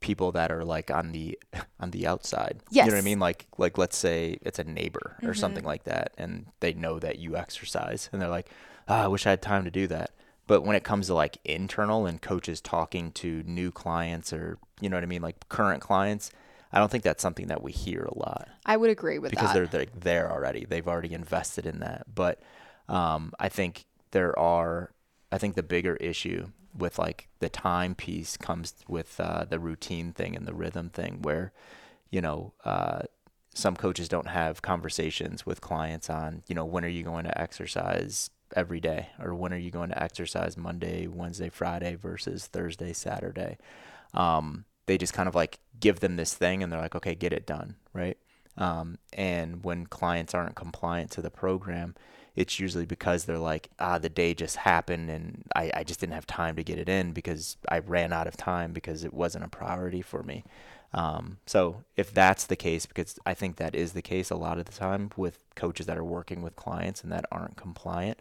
people 0.00 0.32
that 0.32 0.50
are 0.50 0.64
like 0.64 0.90
on 0.90 1.12
the 1.12 1.38
on 1.78 1.90
the 1.90 2.06
outside. 2.06 2.60
Yes. 2.70 2.86
You 2.86 2.90
know 2.90 2.96
what 2.96 3.02
I 3.02 3.04
mean? 3.04 3.20
Like 3.20 3.46
like 3.58 3.78
let's 3.78 3.96
say 3.96 4.38
it's 4.42 4.58
a 4.58 4.64
neighbor 4.64 5.16
or 5.22 5.30
mm-hmm. 5.30 5.38
something 5.38 5.64
like 5.64 5.84
that 5.84 6.12
and 6.18 6.46
they 6.60 6.74
know 6.74 6.98
that 6.98 7.18
you 7.18 7.36
exercise 7.36 8.08
and 8.12 8.20
they're 8.20 8.28
like, 8.28 8.50
oh, 8.90 8.94
I 8.94 9.06
wish 9.06 9.26
I 9.26 9.30
had 9.30 9.42
time 9.42 9.64
to 9.64 9.70
do 9.70 9.86
that. 9.86 10.10
But 10.46 10.62
when 10.62 10.74
it 10.74 10.82
comes 10.82 11.06
to 11.06 11.14
like 11.14 11.38
internal 11.44 12.06
and 12.06 12.20
coaches 12.20 12.60
talking 12.60 13.12
to 13.12 13.44
new 13.46 13.70
clients 13.70 14.32
or 14.32 14.58
you 14.80 14.88
know 14.88 14.96
what 14.96 15.04
I 15.04 15.06
mean, 15.06 15.22
like 15.22 15.48
current 15.48 15.80
clients, 15.80 16.30
I 16.72 16.78
don't 16.78 16.90
think 16.90 17.04
that's 17.04 17.22
something 17.22 17.46
that 17.46 17.62
we 17.62 17.72
hear 17.72 18.02
a 18.02 18.18
lot. 18.18 18.48
I 18.66 18.76
would 18.76 18.90
agree 18.90 19.18
with 19.18 19.30
because 19.30 19.52
that. 19.52 19.60
Because 19.60 19.70
they're, 19.70 19.84
they're 19.84 20.00
there 20.00 20.32
already. 20.32 20.64
They've 20.64 20.88
already 20.88 21.14
invested 21.14 21.66
in 21.66 21.78
that. 21.80 22.06
But 22.12 22.40
um, 22.88 23.32
I 23.38 23.48
think 23.48 23.86
there 24.10 24.36
are 24.38 24.90
I 25.30 25.38
think 25.38 25.54
the 25.54 25.62
bigger 25.62 25.96
issue 25.96 26.48
with 26.76 26.98
like 26.98 27.28
the 27.38 27.48
time 27.48 27.94
piece 27.94 28.36
comes 28.36 28.74
with 28.88 29.20
uh, 29.20 29.44
the 29.44 29.60
routine 29.60 30.12
thing 30.12 30.36
and 30.36 30.46
the 30.46 30.54
rhythm 30.54 30.90
thing 30.90 31.22
where 31.22 31.52
you 32.10 32.20
know 32.20 32.54
uh, 32.64 33.02
some 33.54 33.76
coaches 33.76 34.08
don't 34.08 34.28
have 34.28 34.62
conversations 34.62 35.46
with 35.46 35.60
clients 35.60 36.10
on 36.10 36.42
you 36.48 36.54
know 36.54 36.64
when 36.64 36.84
are 36.84 36.88
you 36.88 37.04
going 37.04 37.24
to 37.24 37.40
exercise 37.40 38.30
every 38.56 38.80
day? 38.80 39.08
Or 39.18 39.34
when 39.34 39.52
are 39.52 39.58
you 39.58 39.70
going 39.70 39.90
to 39.90 40.02
exercise? 40.02 40.56
Monday 40.56 41.06
wednesday 41.06 41.48
friday 41.48 41.94
versus 41.94 42.46
thursday 42.46 42.92
saturday? 42.92 43.58
Um, 44.14 44.64
they 44.86 44.98
just 44.98 45.12
kind 45.12 45.28
of 45.28 45.34
like 45.34 45.60
give 45.78 46.00
them 46.00 46.16
this 46.16 46.34
thing 46.34 46.62
and 46.62 46.72
they're 46.72 46.80
like 46.80 46.96
okay 46.96 47.14
get 47.14 47.32
it 47.32 47.46
done 47.46 47.76
right? 47.92 48.18
Um, 48.56 48.98
and 49.12 49.64
when 49.64 49.86
clients 49.86 50.34
aren't 50.34 50.56
compliant 50.56 51.10
to 51.12 51.22
the 51.22 51.30
program 51.30 51.94
it's 52.36 52.58
usually 52.60 52.86
because 52.86 53.24
they're 53.24 53.38
like, 53.38 53.70
ah, 53.78 53.98
the 53.98 54.08
day 54.08 54.34
just 54.34 54.56
happened 54.56 55.10
and 55.10 55.44
I, 55.54 55.70
I 55.74 55.84
just 55.84 56.00
didn't 56.00 56.14
have 56.14 56.26
time 56.26 56.56
to 56.56 56.64
get 56.64 56.78
it 56.78 56.88
in 56.88 57.12
because 57.12 57.56
I 57.68 57.78
ran 57.78 58.12
out 58.12 58.26
of 58.26 58.36
time 58.36 58.72
because 58.72 59.04
it 59.04 59.12
wasn't 59.12 59.44
a 59.44 59.48
priority 59.48 60.02
for 60.02 60.22
me. 60.22 60.44
Um, 60.92 61.38
so 61.46 61.84
if 61.96 62.12
that's 62.12 62.46
the 62.46 62.56
case, 62.56 62.86
because 62.86 63.18
I 63.24 63.34
think 63.34 63.56
that 63.56 63.74
is 63.74 63.92
the 63.92 64.02
case 64.02 64.30
a 64.30 64.36
lot 64.36 64.58
of 64.58 64.64
the 64.64 64.72
time 64.72 65.10
with 65.16 65.38
coaches 65.54 65.86
that 65.86 65.98
are 65.98 66.04
working 66.04 66.42
with 66.42 66.56
clients 66.56 67.02
and 67.02 67.12
that 67.12 67.26
aren't 67.30 67.56
compliant, 67.56 68.18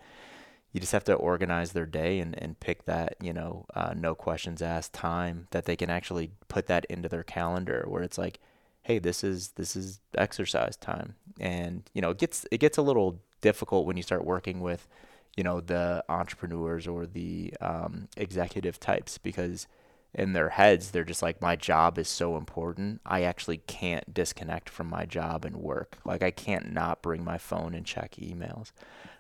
you 0.71 0.79
just 0.79 0.91
have 0.91 1.03
to 1.05 1.13
organize 1.13 1.71
their 1.71 1.87
day 1.87 2.19
and, 2.19 2.37
and 2.37 2.59
pick 2.59 2.85
that, 2.85 3.15
you 3.21 3.33
know, 3.33 3.65
uh, 3.73 3.93
no 3.95 4.13
questions 4.13 4.61
asked 4.61 4.93
time 4.93 5.47
that 5.49 5.65
they 5.65 5.75
can 5.75 5.89
actually 5.89 6.31
put 6.47 6.67
that 6.67 6.85
into 6.85 7.09
their 7.09 7.23
calendar 7.23 7.85
where 7.87 8.03
it's 8.03 8.19
like, 8.19 8.39
hey, 8.83 8.99
this 8.99 9.23
is 9.23 9.49
this 9.49 9.75
is 9.75 9.99
exercise 10.15 10.75
time. 10.75 11.15
And, 11.39 11.89
you 11.93 12.01
know, 12.01 12.11
it 12.11 12.19
gets 12.19 12.45
it 12.51 12.59
gets 12.59 12.77
a 12.77 12.83
little 12.83 13.19
difficult 13.41 13.85
when 13.85 13.97
you 13.97 14.03
start 14.03 14.25
working 14.25 14.59
with, 14.59 14.87
you 15.35 15.43
know, 15.43 15.59
the 15.61 16.03
entrepreneurs 16.09 16.87
or 16.87 17.05
the 17.05 17.53
um, 17.61 18.07
executive 18.17 18.79
types 18.79 19.17
because 19.17 19.67
in 20.11 20.33
their 20.33 20.49
heads 20.49 20.89
they're 20.89 21.03
just 21.03 21.21
like 21.21 21.39
my 21.39 21.55
job 21.55 21.99
is 21.99 22.07
so 22.07 22.35
important 22.35 22.99
i 23.05 23.21
actually 23.21 23.57
can't 23.57 24.11
disconnect 24.11 24.67
from 24.67 24.87
my 24.87 25.05
job 25.05 25.45
and 25.45 25.55
work 25.55 25.99
like 26.03 26.23
i 26.23 26.31
can't 26.31 26.73
not 26.73 27.03
bring 27.03 27.23
my 27.23 27.37
phone 27.37 27.75
and 27.75 27.85
check 27.85 28.15
emails 28.15 28.71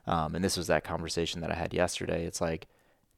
um, 0.09 0.33
and 0.33 0.43
this 0.43 0.57
was 0.57 0.67
that 0.67 0.83
conversation 0.83 1.41
that 1.41 1.51
I 1.51 1.55
had 1.55 1.71
yesterday. 1.71 2.25
It's 2.25 2.41
like, 2.41 2.67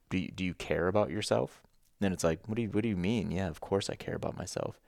do 0.09 0.17
you, 0.17 0.29
do 0.29 0.43
you 0.43 0.53
care 0.53 0.89
about 0.89 1.09
yourself? 1.09 1.63
And 2.01 2.13
it's 2.13 2.23
like, 2.23 2.41
what 2.47 2.55
do 2.55 2.63
you 2.63 2.69
what 2.69 2.83
do 2.83 2.89
you 2.89 2.97
mean? 2.97 3.31
Yeah, 3.31 3.47
of 3.47 3.61
course 3.61 3.89
I 3.89 3.95
care 3.95 4.15
about 4.15 4.37
myself. 4.37 4.81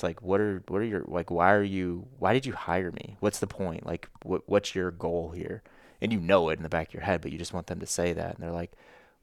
It's 0.00 0.02
like, 0.02 0.22
what 0.22 0.40
are 0.40 0.62
what 0.68 0.80
are 0.80 0.84
your 0.86 1.04
like? 1.06 1.30
Why 1.30 1.52
are 1.52 1.62
you? 1.62 2.06
Why 2.18 2.32
did 2.32 2.46
you 2.46 2.54
hire 2.54 2.90
me? 2.90 3.18
What's 3.20 3.38
the 3.38 3.46
point? 3.46 3.84
Like, 3.84 4.08
what 4.22 4.48
what's 4.48 4.74
your 4.74 4.90
goal 4.90 5.32
here? 5.32 5.62
And 6.00 6.10
you 6.10 6.18
know 6.18 6.48
it 6.48 6.56
in 6.56 6.62
the 6.62 6.70
back 6.70 6.88
of 6.88 6.94
your 6.94 7.02
head, 7.02 7.20
but 7.20 7.30
you 7.30 7.36
just 7.36 7.52
want 7.52 7.66
them 7.66 7.80
to 7.80 7.86
say 7.86 8.14
that. 8.14 8.34
And 8.34 8.42
they're 8.42 8.50
like, 8.50 8.72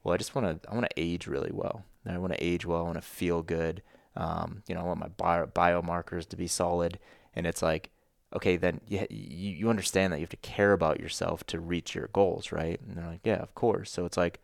well, 0.04 0.14
I 0.14 0.18
just 0.18 0.36
want 0.36 0.62
to 0.62 0.70
I 0.70 0.74
want 0.74 0.86
to 0.88 1.00
age 1.00 1.26
really 1.26 1.50
well. 1.52 1.82
And 2.04 2.14
I 2.14 2.18
want 2.18 2.32
to 2.32 2.44
age 2.44 2.64
well. 2.64 2.78
I 2.78 2.84
want 2.84 2.94
to 2.94 3.02
feel 3.02 3.42
good. 3.42 3.82
Um, 4.14 4.62
you 4.68 4.76
know, 4.76 4.82
I 4.82 4.84
want 4.84 5.00
my 5.00 5.08
bio, 5.08 5.46
biomarkers 5.46 6.28
to 6.28 6.36
be 6.36 6.46
solid. 6.46 7.00
And 7.34 7.44
it's 7.44 7.60
like, 7.60 7.90
okay, 8.36 8.56
then 8.56 8.80
you, 8.86 9.04
you 9.10 9.70
understand 9.70 10.12
that 10.12 10.18
you 10.18 10.26
have 10.26 10.30
to 10.30 10.36
care 10.36 10.72
about 10.72 11.00
yourself 11.00 11.44
to 11.48 11.58
reach 11.58 11.96
your 11.96 12.08
goals, 12.12 12.52
right? 12.52 12.80
And 12.86 12.96
they're 12.96 13.04
like, 13.04 13.22
yeah, 13.24 13.38
of 13.38 13.52
course. 13.56 13.90
So 13.90 14.04
it's 14.04 14.16
like, 14.16 14.38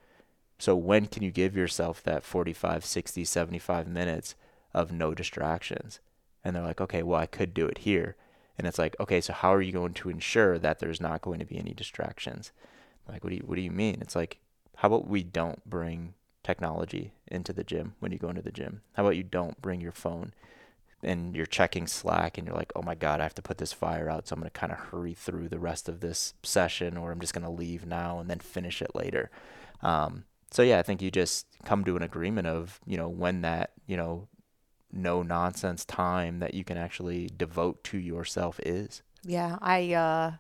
so 0.59 0.75
when 0.75 1.07
can 1.07 1.23
you 1.23 1.31
give 1.31 1.55
yourself 1.55 2.03
that 2.03 2.25
45, 2.25 2.85
60, 2.85 3.25
75 3.25 3.87
minutes 3.87 4.35
of 4.73 4.91
no 4.91 5.15
distractions? 5.15 6.01
And 6.45 6.55
they're 6.55 6.63
like, 6.63 6.81
okay, 6.81 7.03
well, 7.03 7.21
I 7.21 7.27
could 7.27 7.55
do 7.55 7.67
it 7.67 7.79
here. 7.79 8.17
And 8.59 8.67
it's 8.67 8.79
like, 8.79 8.97
okay, 9.01 9.21
so 9.21 9.33
how 9.33 9.53
are 9.53 9.63
you 9.63 9.73
going 9.73 9.95
to 9.95 10.11
ensure 10.11 10.59
that 10.59 10.79
there's 10.79 11.01
not 11.01 11.23
going 11.23 11.41
to 11.41 11.47
be 11.47 11.59
any 11.59 11.73
distractions? 11.73 12.53
Like, 13.09 13.25
what 13.25 13.31
do 13.31 13.37
you, 13.37 13.43
what 13.45 13.57
do 13.57 13.63
you 13.63 13.71
mean? 13.71 13.99
It's 14.01 14.15
like, 14.15 14.39
how 14.77 14.89
about 14.89 15.09
we 15.09 15.23
don't 15.23 15.65
bring 15.69 16.15
technology 16.43 17.13
into 17.27 17.53
the 17.53 17.65
gym 17.65 17.95
when 18.01 18.13
you 18.13 18.19
go 18.19 18.29
into 18.29 18.43
the 18.43 18.53
gym? 18.53 18.83
How 18.93 19.05
about 19.05 19.17
you 19.17 19.23
don't 19.23 19.61
bring 19.61 19.81
your 19.81 19.93
phone 19.93 20.33
and 21.03 21.35
you're 21.35 21.47
checking 21.47 21.87
Slack 21.87 22.39
and 22.39 22.47
you're 22.47 22.57
like, 22.57 22.73
oh 22.75 22.83
my 22.83 22.95
God, 22.95 23.21
I 23.21 23.25
have 23.25 23.35
to 23.35 23.43
put 23.43 23.59
this 23.59 23.73
fire 23.73 24.09
out. 24.09 24.29
So 24.29 24.35
I'm 24.35 24.41
going 24.41 24.51
to 24.51 24.59
kind 24.59 24.73
of 24.73 24.79
hurry 24.79 25.15
through 25.15 25.49
the 25.49 25.59
rest 25.59 25.89
of 25.89 26.01
this 26.01 26.35
session 26.43 26.97
or 26.97 27.13
I'm 27.13 27.21
just 27.21 27.35
going 27.35 27.45
to 27.45 27.51
leave 27.51 27.87
now 27.87 28.19
and 28.19 28.31
then 28.31 28.39
finish 28.39 28.81
it 28.81 28.95
later. 28.95 29.31
Um, 29.83 30.25
so 30.51 30.63
yeah, 30.63 30.79
I 30.79 30.83
think 30.83 31.03
you 31.03 31.11
just 31.11 31.47
come 31.65 31.85
to 31.85 31.97
an 31.97 32.03
agreement 32.03 32.47
of, 32.47 32.81
you 32.87 32.97
know, 32.97 33.09
when 33.09 33.43
that, 33.43 33.73
you 33.87 33.97
know, 33.97 34.29
no 34.95 35.23
nonsense 35.23 35.85
time 35.85 36.39
that 36.39 36.55
you 36.55 36.65
can 36.65 36.79
actually 36.79 37.29
devote 37.37 37.83
to 37.85 37.99
yourself 37.99 38.61
is. 38.61 39.03
Yeah, 39.25 39.59
I 39.61 39.93
uh, 39.95 40.33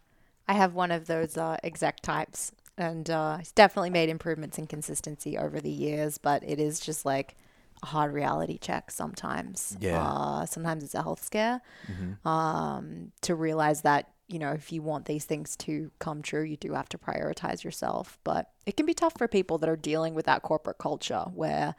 I 0.47 0.53
have 0.53 0.75
one 0.75 0.91
of 0.91 1.07
those 1.07 1.37
uh, 1.37 1.57
exec 1.65 2.01
types, 2.01 2.53
and 2.79 3.09
uh, 3.11 3.39
it's 3.41 3.53
definitely 3.53 3.91
made 3.91 4.09
improvements 4.09 4.59
in 4.59 4.67
consistency 4.67 5.37
over 5.37 5.61
the 5.61 5.71
years. 5.71 6.19
But 6.19 6.45
it 6.45 6.59
is 6.61 6.81
just 6.81 7.05
like 7.05 7.37
a 7.83 7.87
hard 7.87 8.13
reality 8.13 8.59
check 8.59 8.91
sometimes. 8.91 9.77
Yeah. 9.81 10.03
Uh, 10.03 10.47
sometimes 10.47 10.85
it's 10.85 10.95
a 10.95 11.03
health 11.03 11.23
scare. 11.23 11.61
Mm-hmm. 11.91 12.29
Um, 12.29 13.13
to 13.23 13.35
realize 13.35 13.83
that 13.83 14.11
you 14.29 14.39
know 14.39 14.53
if 14.53 14.73
you 14.73 14.83
want 14.83 15.07
these 15.07 15.25
things 15.25 15.57
to 15.57 15.91
come 15.99 16.23
true, 16.23 16.43
you 16.43 16.57
do 16.57 16.75
have 16.75 16.89
to 16.91 16.99
prioritize 16.99 17.65
yourself. 17.65 18.19
But 18.23 18.51
it 18.67 18.77
can 18.77 18.87
be 18.87 18.95
tough 18.95 19.15
for 19.19 19.27
people 19.27 19.59
that 19.59 19.69
are 19.69 19.77
dealing 19.77 20.15
with 20.15 20.27
that 20.27 20.43
corporate 20.43 20.79
culture 20.79 21.25
where. 21.35 21.75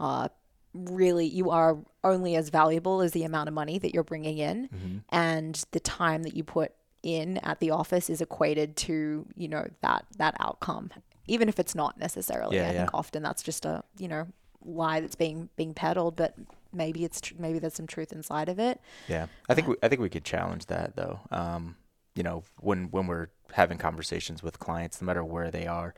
Uh, 0.00 0.28
really 0.74 1.26
you 1.26 1.50
are 1.50 1.78
only 2.04 2.36
as 2.36 2.50
valuable 2.50 3.00
as 3.00 3.12
the 3.12 3.24
amount 3.24 3.48
of 3.48 3.54
money 3.54 3.78
that 3.78 3.94
you're 3.94 4.04
bringing 4.04 4.38
in 4.38 4.68
mm-hmm. 4.68 4.98
and 5.10 5.64
the 5.72 5.80
time 5.80 6.22
that 6.22 6.34
you 6.34 6.44
put 6.44 6.72
in 7.02 7.38
at 7.38 7.58
the 7.60 7.70
office 7.70 8.10
is 8.10 8.20
equated 8.20 8.76
to 8.76 9.26
you 9.34 9.48
know 9.48 9.66
that 9.82 10.04
that 10.18 10.34
outcome 10.40 10.90
even 11.26 11.48
if 11.48 11.58
it's 11.58 11.74
not 11.74 11.98
necessarily 11.98 12.56
yeah, 12.56 12.68
i 12.68 12.72
yeah. 12.72 12.78
think 12.78 12.90
often 12.92 13.22
that's 13.22 13.42
just 13.42 13.64
a 13.64 13.82
you 13.98 14.08
know 14.08 14.26
lie 14.64 15.00
that's 15.00 15.16
being 15.16 15.48
being 15.56 15.74
peddled, 15.74 16.16
but 16.16 16.34
maybe 16.72 17.04
it's 17.04 17.20
tr- 17.20 17.34
maybe 17.38 17.58
there's 17.58 17.74
some 17.74 17.86
truth 17.86 18.12
inside 18.12 18.48
of 18.48 18.58
it. 18.58 18.80
Yeah, 19.08 19.26
I 19.48 19.54
think 19.54 19.68
uh, 19.68 19.70
we, 19.70 19.76
I 19.82 19.88
think 19.88 20.00
we 20.00 20.08
could 20.08 20.24
challenge 20.24 20.66
that 20.66 20.96
though. 20.96 21.20
Um, 21.30 21.76
you 22.14 22.22
know, 22.22 22.44
when 22.60 22.90
when 22.90 23.06
we're 23.06 23.28
having 23.52 23.78
conversations 23.78 24.42
with 24.42 24.58
clients, 24.58 25.00
no 25.00 25.06
matter 25.06 25.24
where 25.24 25.50
they 25.50 25.66
are 25.66 25.94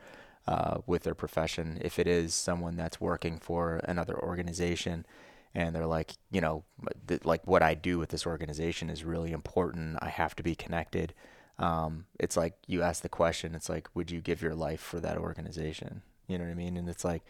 uh, 0.47 0.79
with 0.85 1.03
their 1.03 1.15
profession, 1.15 1.77
if 1.81 1.99
it 1.99 2.07
is 2.07 2.33
someone 2.33 2.75
that's 2.75 2.99
working 2.99 3.39
for 3.39 3.79
another 3.83 4.17
organization, 4.17 5.05
and 5.53 5.75
they're 5.75 5.85
like, 5.85 6.13
you 6.31 6.41
know, 6.41 6.63
th- 7.07 7.25
like 7.25 7.45
what 7.45 7.61
I 7.61 7.73
do 7.73 7.99
with 7.99 8.09
this 8.09 8.25
organization 8.25 8.89
is 8.89 9.03
really 9.03 9.31
important. 9.31 9.97
I 10.01 10.09
have 10.09 10.35
to 10.37 10.43
be 10.43 10.55
connected. 10.55 11.13
Um, 11.59 12.05
it's 12.19 12.37
like 12.37 12.53
you 12.67 12.81
ask 12.81 13.03
the 13.03 13.09
question. 13.09 13.53
It's 13.53 13.69
like, 13.69 13.89
would 13.93 14.09
you 14.09 14.21
give 14.21 14.41
your 14.41 14.55
life 14.55 14.79
for 14.79 14.99
that 14.99 15.17
organization? 15.17 16.01
You 16.27 16.37
know 16.37 16.45
what 16.45 16.51
I 16.51 16.55
mean? 16.55 16.77
And 16.77 16.89
it's 16.89 17.03
like, 17.03 17.23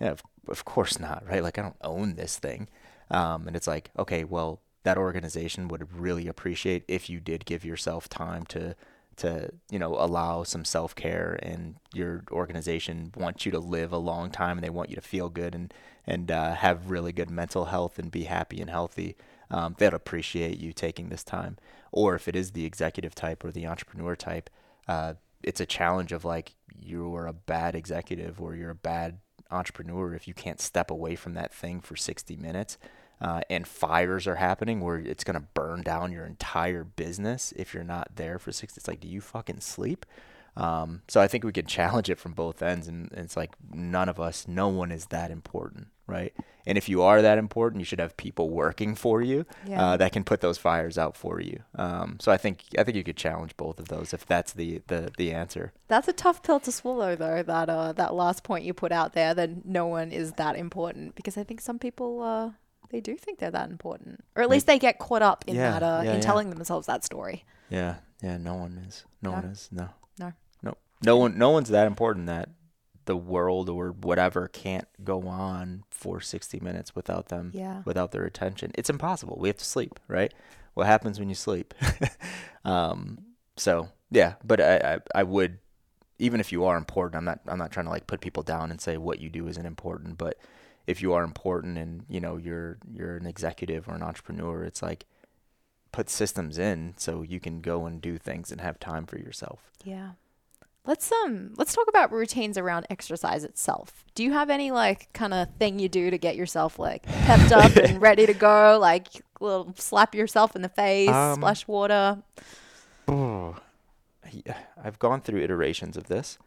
yeah, 0.00 0.10
of, 0.10 0.22
of 0.48 0.64
course 0.64 0.98
not, 0.98 1.24
right? 1.26 1.42
Like 1.42 1.58
I 1.58 1.62
don't 1.62 1.76
own 1.82 2.14
this 2.16 2.38
thing. 2.38 2.68
Um, 3.10 3.46
and 3.46 3.56
it's 3.56 3.66
like, 3.66 3.90
okay, 3.98 4.24
well, 4.24 4.60
that 4.82 4.98
organization 4.98 5.68
would 5.68 5.92
really 5.98 6.28
appreciate 6.28 6.84
if 6.88 7.08
you 7.08 7.20
did 7.20 7.44
give 7.44 7.64
yourself 7.64 8.08
time 8.08 8.44
to 8.46 8.74
to 9.18 9.50
you 9.70 9.78
know 9.78 9.94
allow 9.94 10.42
some 10.42 10.64
self 10.64 10.94
care 10.94 11.38
and 11.42 11.76
your 11.92 12.24
organization 12.30 13.12
wants 13.16 13.44
you 13.44 13.52
to 13.52 13.58
live 13.58 13.92
a 13.92 13.98
long 13.98 14.30
time 14.30 14.56
and 14.56 14.64
they 14.64 14.70
want 14.70 14.90
you 14.90 14.96
to 14.96 15.02
feel 15.02 15.28
good 15.28 15.54
and 15.54 15.74
and 16.06 16.30
uh, 16.30 16.54
have 16.54 16.90
really 16.90 17.12
good 17.12 17.30
mental 17.30 17.66
health 17.66 17.98
and 17.98 18.10
be 18.10 18.24
happy 18.24 18.60
and 18.60 18.70
healthy. 18.70 19.14
Um, 19.50 19.76
they'd 19.78 19.92
appreciate 19.92 20.58
you 20.58 20.72
taking 20.72 21.10
this 21.10 21.22
time. 21.22 21.58
Or 21.92 22.14
if 22.14 22.28
it 22.28 22.34
is 22.34 22.52
the 22.52 22.64
executive 22.64 23.14
type 23.14 23.44
or 23.44 23.52
the 23.52 23.66
entrepreneur 23.66 24.16
type, 24.16 24.48
uh, 24.88 25.14
it's 25.42 25.60
a 25.60 25.66
challenge 25.66 26.12
of 26.12 26.24
like 26.24 26.54
you're 26.80 27.26
a 27.26 27.32
bad 27.34 27.74
executive 27.74 28.40
or 28.40 28.54
you're 28.54 28.70
a 28.70 28.74
bad 28.74 29.18
entrepreneur 29.50 30.14
if 30.14 30.26
you 30.26 30.34
can't 30.34 30.60
step 30.60 30.90
away 30.90 31.14
from 31.14 31.34
that 31.34 31.52
thing 31.52 31.80
for 31.80 31.96
60 31.96 32.36
minutes 32.36 32.78
uh, 33.20 33.40
and 33.50 33.66
fires 33.66 34.26
are 34.26 34.36
happening 34.36 34.80
where 34.80 34.96
it's 34.96 35.24
going 35.24 35.38
to 35.38 35.46
burn 35.54 35.82
down 35.82 36.12
your 36.12 36.24
entire 36.24 36.84
business 36.84 37.52
if 37.56 37.74
you're 37.74 37.84
not 37.84 38.16
there 38.16 38.38
for 38.38 38.52
six. 38.52 38.76
it's 38.76 38.88
like 38.88 39.00
do 39.00 39.08
you 39.08 39.20
fucking 39.20 39.60
sleep 39.60 40.06
um, 40.58 41.02
so 41.06 41.20
I 41.20 41.28
think 41.28 41.44
we 41.44 41.52
can 41.52 41.66
challenge 41.78 42.10
it 42.10 42.18
from 42.18 42.32
both 42.32 42.62
ends, 42.62 42.88
and, 42.88 43.10
and, 43.12 43.24
it's 43.24 43.36
like 43.36 43.52
none 43.72 44.08
of 44.08 44.18
us, 44.18 44.48
no 44.48 44.68
one 44.68 44.90
is 44.90 45.06
that 45.06 45.30
important, 45.30 45.86
right? 46.08 46.34
And 46.66 46.76
if 46.76 46.88
you 46.88 47.00
are 47.00 47.22
that 47.22 47.38
important, 47.38 47.80
you 47.80 47.84
should 47.84 48.00
have 48.00 48.16
people 48.16 48.50
working 48.50 48.94
for 48.94 49.22
you 49.22 49.46
yeah. 49.66 49.82
uh, 49.82 49.96
that 49.96 50.12
can 50.12 50.24
put 50.24 50.40
those 50.40 50.58
fires 50.58 50.98
out 50.98 51.16
for 51.16 51.40
you. 51.40 51.62
Um, 51.76 52.18
so 52.20 52.30
I 52.30 52.36
think 52.36 52.64
I 52.76 52.82
think 52.82 52.96
you 52.96 53.04
could 53.04 53.16
challenge 53.16 53.56
both 53.56 53.78
of 53.78 53.88
those 53.88 54.12
if 54.12 54.26
that's 54.26 54.52
the 54.52 54.82
the, 54.88 55.10
the 55.16 55.32
answer. 55.32 55.72
That's 55.86 56.08
a 56.08 56.12
tough 56.12 56.42
pill 56.42 56.60
to 56.60 56.72
swallow, 56.72 57.14
though. 57.14 57.42
That 57.42 57.70
uh, 57.70 57.92
that 57.92 58.14
last 58.14 58.42
point 58.42 58.64
you 58.64 58.74
put 58.74 58.92
out 58.92 59.14
there, 59.14 59.32
that 59.32 59.64
no 59.64 59.86
one 59.86 60.10
is 60.10 60.32
that 60.32 60.56
important, 60.56 61.14
because 61.14 61.38
I 61.38 61.44
think 61.44 61.60
some 61.60 61.78
people. 61.78 62.22
Uh, 62.22 62.50
they 62.90 63.00
do 63.00 63.16
think 63.16 63.38
they're 63.38 63.50
that 63.50 63.70
important, 63.70 64.24
or 64.36 64.42
at 64.42 64.50
least 64.50 64.66
they 64.66 64.78
get 64.78 64.98
caught 64.98 65.22
up 65.22 65.44
in 65.46 65.56
yeah, 65.56 65.72
that, 65.72 65.82
uh, 65.82 66.02
yeah, 66.04 66.14
in 66.14 66.20
telling 66.20 66.50
themselves 66.50 66.86
that 66.86 67.04
story. 67.04 67.44
Yeah, 67.68 67.96
yeah. 68.22 68.38
No 68.38 68.54
one 68.54 68.82
is. 68.88 69.04
No, 69.22 69.30
no. 69.30 69.36
one 69.36 69.44
is. 69.46 69.68
No. 69.70 69.82
No. 69.82 69.92
No 71.02 71.16
one, 71.16 71.38
no 71.38 71.50
one's 71.50 71.68
that 71.68 71.86
important 71.86 72.26
that 72.26 72.50
the 73.04 73.16
world 73.16 73.68
or 73.70 73.90
whatever 73.90 74.48
can't 74.48 74.86
go 75.02 75.26
on 75.28 75.84
for 75.90 76.20
60 76.20 76.60
minutes 76.60 76.94
without 76.94 77.28
them, 77.28 77.52
yeah. 77.54 77.82
without 77.84 78.12
their 78.12 78.24
attention. 78.24 78.72
It's 78.74 78.90
impossible. 78.90 79.38
We 79.40 79.48
have 79.48 79.56
to 79.58 79.64
sleep, 79.64 79.98
right? 80.08 80.32
What 80.74 80.86
happens 80.86 81.18
when 81.18 81.28
you 81.28 81.34
sleep? 81.34 81.72
um, 82.64 83.18
so 83.56 83.88
yeah, 84.10 84.34
but 84.44 84.60
I, 84.60 84.76
I, 84.76 84.98
I 85.20 85.22
would, 85.22 85.58
even 86.18 86.40
if 86.40 86.52
you 86.52 86.64
are 86.64 86.76
important, 86.76 87.16
I'm 87.16 87.24
not, 87.24 87.40
I'm 87.46 87.58
not 87.58 87.70
trying 87.70 87.86
to 87.86 87.90
like 87.90 88.06
put 88.06 88.20
people 88.20 88.42
down 88.42 88.70
and 88.70 88.80
say 88.80 88.96
what 88.96 89.20
you 89.20 89.30
do 89.30 89.46
isn't 89.46 89.66
important, 89.66 90.18
but 90.18 90.36
if 90.88 91.02
you 91.02 91.12
are 91.12 91.22
important 91.22 91.76
and 91.76 92.04
you 92.08 92.18
know 92.18 92.38
you're, 92.38 92.78
you're 92.90 93.18
an 93.18 93.26
executive 93.26 93.86
or 93.88 93.94
an 93.94 94.02
entrepreneur, 94.02 94.64
it's 94.64 94.82
like 94.82 95.04
put 95.92 96.08
systems 96.08 96.58
in 96.58 96.94
so 96.96 97.22
you 97.22 97.38
can 97.38 97.60
go 97.60 97.84
and 97.84 98.00
do 98.00 98.16
things 98.16 98.50
and 98.50 98.60
have 98.62 98.80
time 98.80 99.04
for 99.04 99.18
yourself. 99.18 99.70
Yeah. 99.84 100.12
Let's 100.86 101.12
um 101.12 101.52
let's 101.58 101.74
talk 101.74 101.86
about 101.88 102.10
routines 102.10 102.56
around 102.56 102.86
exercise 102.88 103.44
itself. 103.44 104.06
Do 104.14 104.24
you 104.24 104.32
have 104.32 104.48
any 104.48 104.70
like 104.70 105.12
kind 105.12 105.34
of 105.34 105.48
thing 105.58 105.78
you 105.78 105.90
do 105.90 106.10
to 106.10 106.16
get 106.16 106.34
yourself 106.34 106.78
like 106.78 107.02
pepped 107.02 107.52
up 107.52 107.76
and 107.76 108.00
ready 108.08 108.24
to 108.24 108.32
go? 108.32 108.78
Like 108.80 109.08
little 109.38 109.74
slap 109.76 110.14
yourself 110.14 110.56
in 110.56 110.62
the 110.62 110.70
face, 110.70 111.10
um, 111.10 111.34
splash 111.34 111.68
water. 111.68 112.22
Oh, 113.06 113.56
I've 114.82 114.98
gone 114.98 115.20
through 115.20 115.42
iterations 115.42 115.98
of 115.98 116.04
this. 116.04 116.38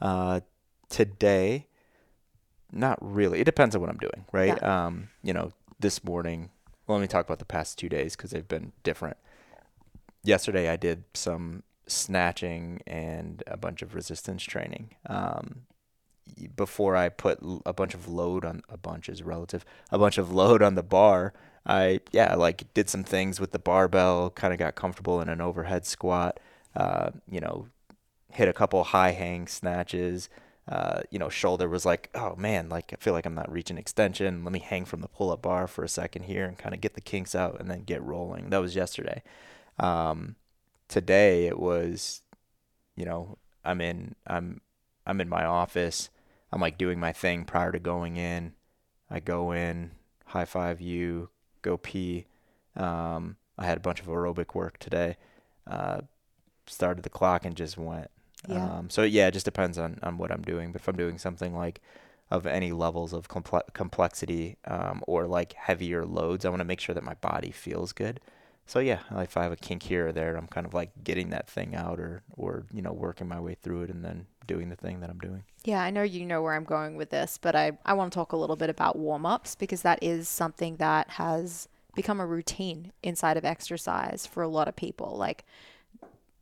Uh, 0.00 0.40
today, 0.88 1.68
not 2.74 2.98
really. 3.00 3.40
It 3.40 3.44
depends 3.44 3.74
on 3.74 3.80
what 3.80 3.90
I'm 3.90 3.98
doing, 3.98 4.24
right? 4.32 4.58
Yeah. 4.60 4.86
Um, 4.86 5.08
you 5.22 5.32
know, 5.32 5.52
this 5.78 6.04
morning. 6.04 6.50
Well, 6.86 6.98
let 6.98 7.02
me 7.02 7.08
talk 7.08 7.24
about 7.24 7.38
the 7.38 7.44
past 7.44 7.78
two 7.78 7.88
days 7.88 8.16
because 8.16 8.30
they've 8.30 8.46
been 8.46 8.72
different. 8.82 9.16
Yesterday, 10.22 10.68
I 10.68 10.76
did 10.76 11.04
some 11.14 11.62
snatching 11.86 12.80
and 12.86 13.42
a 13.46 13.56
bunch 13.56 13.82
of 13.82 13.94
resistance 13.94 14.42
training. 14.42 14.90
Um, 15.06 15.62
before 16.56 16.96
I 16.96 17.10
put 17.10 17.38
a 17.66 17.72
bunch 17.72 17.94
of 17.94 18.08
load 18.08 18.44
on 18.44 18.62
a 18.68 18.76
bunch 18.76 19.08
is 19.08 19.22
relative, 19.22 19.64
a 19.90 19.98
bunch 19.98 20.18
of 20.18 20.32
load 20.32 20.62
on 20.62 20.74
the 20.74 20.82
bar. 20.82 21.32
I 21.66 22.00
yeah, 22.12 22.34
like 22.34 22.72
did 22.74 22.90
some 22.90 23.04
things 23.04 23.40
with 23.40 23.52
the 23.52 23.58
barbell, 23.58 24.30
kind 24.30 24.52
of 24.52 24.58
got 24.58 24.74
comfortable 24.74 25.20
in 25.20 25.28
an 25.28 25.40
overhead 25.40 25.86
squat. 25.86 26.40
Uh, 26.74 27.10
you 27.30 27.40
know, 27.40 27.68
hit 28.32 28.48
a 28.48 28.52
couple 28.52 28.82
high 28.84 29.12
hang 29.12 29.46
snatches. 29.46 30.28
Uh, 30.66 31.02
you 31.10 31.18
know, 31.18 31.28
shoulder 31.28 31.68
was 31.68 31.84
like, 31.84 32.08
oh 32.14 32.34
man, 32.36 32.68
like 32.70 32.92
I 32.92 32.96
feel 32.96 33.12
like 33.12 33.26
I'm 33.26 33.34
not 33.34 33.52
reaching 33.52 33.76
extension. 33.76 34.44
Let 34.44 34.52
me 34.52 34.60
hang 34.60 34.86
from 34.86 35.00
the 35.00 35.08
pull 35.08 35.30
up 35.30 35.42
bar 35.42 35.66
for 35.66 35.84
a 35.84 35.88
second 35.88 36.22
here 36.22 36.46
and 36.46 36.56
kind 36.56 36.74
of 36.74 36.80
get 36.80 36.94
the 36.94 37.02
kinks 37.02 37.34
out 37.34 37.60
and 37.60 37.70
then 37.70 37.82
get 37.82 38.02
rolling. 38.02 38.48
That 38.50 38.62
was 38.62 38.74
yesterday. 38.74 39.22
Um, 39.78 40.36
today 40.88 41.46
it 41.46 41.58
was, 41.58 42.22
you 42.96 43.04
know, 43.04 43.36
I'm 43.64 43.80
in 43.80 44.14
I'm 44.26 44.62
I'm 45.06 45.20
in 45.20 45.28
my 45.28 45.44
office. 45.44 46.08
I'm 46.50 46.60
like 46.60 46.78
doing 46.78 46.98
my 46.98 47.12
thing 47.12 47.44
prior 47.44 47.72
to 47.72 47.78
going 47.78 48.16
in. 48.16 48.54
I 49.10 49.20
go 49.20 49.52
in, 49.52 49.90
high 50.26 50.46
five 50.46 50.80
you, 50.80 51.28
go 51.60 51.76
pee. 51.76 52.26
Um, 52.74 53.36
I 53.58 53.66
had 53.66 53.76
a 53.76 53.80
bunch 53.80 54.00
of 54.00 54.06
aerobic 54.06 54.54
work 54.54 54.78
today. 54.78 55.16
Uh, 55.66 56.02
started 56.66 57.02
the 57.02 57.10
clock 57.10 57.44
and 57.44 57.54
just 57.54 57.76
went. 57.76 58.10
Yeah. 58.48 58.64
Um, 58.64 58.90
so 58.90 59.02
yeah, 59.02 59.28
it 59.28 59.32
just 59.32 59.44
depends 59.44 59.78
on, 59.78 59.98
on 60.02 60.18
what 60.18 60.30
I'm 60.30 60.42
doing. 60.42 60.72
But 60.72 60.82
if 60.82 60.88
I'm 60.88 60.96
doing 60.96 61.18
something 61.18 61.54
like 61.54 61.80
of 62.30 62.46
any 62.46 62.72
levels 62.72 63.12
of 63.12 63.28
comple- 63.28 63.72
complexity 63.74 64.56
um, 64.66 65.02
or 65.06 65.26
like 65.26 65.52
heavier 65.54 66.04
loads, 66.04 66.44
I 66.44 66.48
want 66.48 66.60
to 66.60 66.64
make 66.64 66.80
sure 66.80 66.94
that 66.94 67.04
my 67.04 67.14
body 67.14 67.50
feels 67.50 67.92
good. 67.92 68.20
So 68.66 68.78
yeah, 68.78 69.00
if 69.16 69.36
I 69.36 69.42
have 69.42 69.52
a 69.52 69.56
kink 69.56 69.82
here 69.82 70.08
or 70.08 70.12
there, 70.12 70.36
I'm 70.36 70.46
kind 70.46 70.66
of 70.66 70.72
like 70.72 70.90
getting 71.04 71.30
that 71.30 71.48
thing 71.48 71.74
out 71.74 72.00
or 72.00 72.22
or 72.36 72.64
you 72.72 72.80
know 72.80 72.92
working 72.92 73.28
my 73.28 73.38
way 73.38 73.56
through 73.60 73.82
it 73.82 73.90
and 73.90 74.02
then 74.02 74.26
doing 74.46 74.68
the 74.70 74.76
thing 74.76 75.00
that 75.00 75.10
I'm 75.10 75.18
doing. 75.18 75.44
Yeah, 75.64 75.82
I 75.82 75.90
know 75.90 76.02
you 76.02 76.24
know 76.26 76.42
where 76.42 76.54
I'm 76.54 76.64
going 76.64 76.96
with 76.96 77.10
this, 77.10 77.38
but 77.40 77.54
I, 77.54 77.72
I 77.84 77.94
want 77.94 78.12
to 78.12 78.16
talk 78.16 78.32
a 78.32 78.36
little 78.36 78.56
bit 78.56 78.70
about 78.70 78.96
warm 78.96 79.24
ups 79.26 79.54
because 79.54 79.82
that 79.82 79.98
is 80.02 80.28
something 80.28 80.76
that 80.76 81.10
has 81.10 81.68
become 81.94 82.20
a 82.20 82.26
routine 82.26 82.92
inside 83.02 83.36
of 83.36 83.44
exercise 83.44 84.26
for 84.26 84.42
a 84.42 84.48
lot 84.48 84.68
of 84.68 84.76
people. 84.76 85.16
Like, 85.16 85.44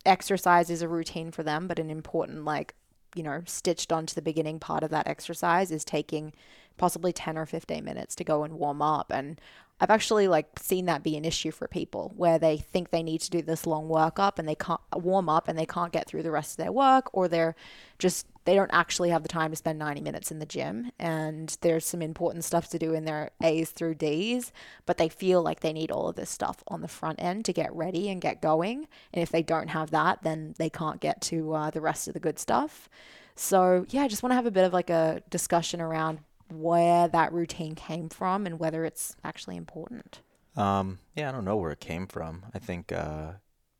exercise 0.05 0.69
is 0.69 0.81
a 0.81 0.87
routine 0.87 1.31
for 1.31 1.43
them, 1.43 1.67
but 1.67 1.79
an 1.79 1.89
important, 1.89 2.45
like, 2.45 2.75
you 3.15 3.23
know, 3.23 3.43
stitched 3.45 3.91
onto 3.91 4.15
the 4.15 4.21
beginning 4.21 4.59
part 4.59 4.83
of 4.83 4.89
that 4.91 5.07
exercise 5.07 5.71
is 5.71 5.85
taking 5.85 6.33
possibly 6.77 7.13
10 7.13 7.37
or 7.37 7.45
15 7.45 7.83
minutes 7.83 8.15
to 8.15 8.23
go 8.23 8.43
and 8.43 8.53
warm 8.53 8.81
up. 8.81 9.11
And 9.11 9.39
I've 9.83 9.89
actually 9.89 10.27
like 10.27 10.47
seen 10.59 10.85
that 10.85 11.03
be 11.03 11.17
an 11.17 11.25
issue 11.25 11.51
for 11.51 11.67
people 11.67 12.13
where 12.15 12.39
they 12.39 12.57
think 12.57 12.89
they 12.89 13.03
need 13.03 13.21
to 13.21 13.29
do 13.29 13.41
this 13.41 13.67
long 13.67 13.89
workup 13.89 14.39
and 14.39 14.47
they 14.47 14.55
can't 14.55 14.79
warm 14.93 15.27
up 15.27 15.47
and 15.47 15.59
they 15.59 15.65
can't 15.65 15.91
get 15.91 16.07
through 16.07 16.23
the 16.23 16.31
rest 16.31 16.53
of 16.53 16.57
their 16.63 16.71
work 16.71 17.09
or 17.11 17.27
they're 17.27 17.55
just 17.99 18.27
they 18.45 18.55
don't 18.55 18.71
actually 18.73 19.09
have 19.09 19.23
the 19.23 19.29
time 19.29 19.51
to 19.51 19.57
spend 19.57 19.79
90 19.79 20.01
minutes 20.01 20.31
in 20.31 20.39
the 20.39 20.45
gym. 20.45 20.91
And 20.99 21.57
there's 21.61 21.85
some 21.85 22.01
important 22.01 22.45
stuff 22.45 22.69
to 22.69 22.79
do 22.79 22.93
in 22.93 23.05
their 23.05 23.31
A's 23.41 23.71
through 23.71 23.95
D's 23.95 24.53
but 24.85 24.97
they 24.97 25.09
feel 25.09 25.41
like 25.41 25.59
they 25.59 25.73
need 25.73 25.91
all 25.91 26.07
of 26.07 26.15
this 26.15 26.29
stuff 26.29 26.63
on 26.67 26.79
the 26.79 26.87
front 26.87 27.21
end 27.21 27.43
to 27.45 27.53
get 27.53 27.73
ready 27.75 28.09
and 28.09 28.21
get 28.21 28.41
going. 28.41 28.87
And 29.13 29.21
if 29.21 29.31
they 29.31 29.43
don't 29.43 29.69
have 29.69 29.91
that 29.91 30.23
then 30.23 30.55
they 30.57 30.69
can't 30.69 31.01
get 31.01 31.19
to 31.23 31.53
uh, 31.53 31.69
the 31.71 31.81
rest 31.81 32.07
of 32.07 32.13
the 32.13 32.21
good 32.21 32.39
stuff. 32.39 32.87
So 33.35 33.85
yeah 33.89 34.03
I 34.03 34.07
just 34.07 34.23
want 34.23 34.31
to 34.31 34.35
have 34.35 34.45
a 34.45 34.51
bit 34.51 34.63
of 34.63 34.71
like 34.71 34.89
a 34.89 35.23
discussion 35.29 35.81
around 35.81 36.19
where 36.49 37.07
that 37.07 37.33
routine 37.33 37.75
came 37.75 38.09
from 38.09 38.45
and 38.45 38.59
whether 38.59 38.85
it's 38.85 39.15
actually 39.23 39.55
important. 39.55 40.21
Um, 40.55 40.99
yeah, 41.15 41.29
I 41.29 41.31
don't 41.31 41.45
know 41.45 41.57
where 41.57 41.71
it 41.71 41.79
came 41.79 42.07
from. 42.07 42.45
I 42.53 42.59
think, 42.59 42.91
uh, 42.91 43.33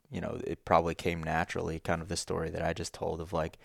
you 0.10 0.22
know, 0.22 0.40
it 0.46 0.66
probably 0.66 0.96
came 0.96 1.22
naturally, 1.22 1.80
kind 1.80 2.02
of 2.02 2.08
the 2.08 2.18
story 2.18 2.50
that 2.50 2.64
I 2.64 2.74
just 2.74 2.94
told 2.94 3.22
of 3.22 3.34
like 3.34 3.58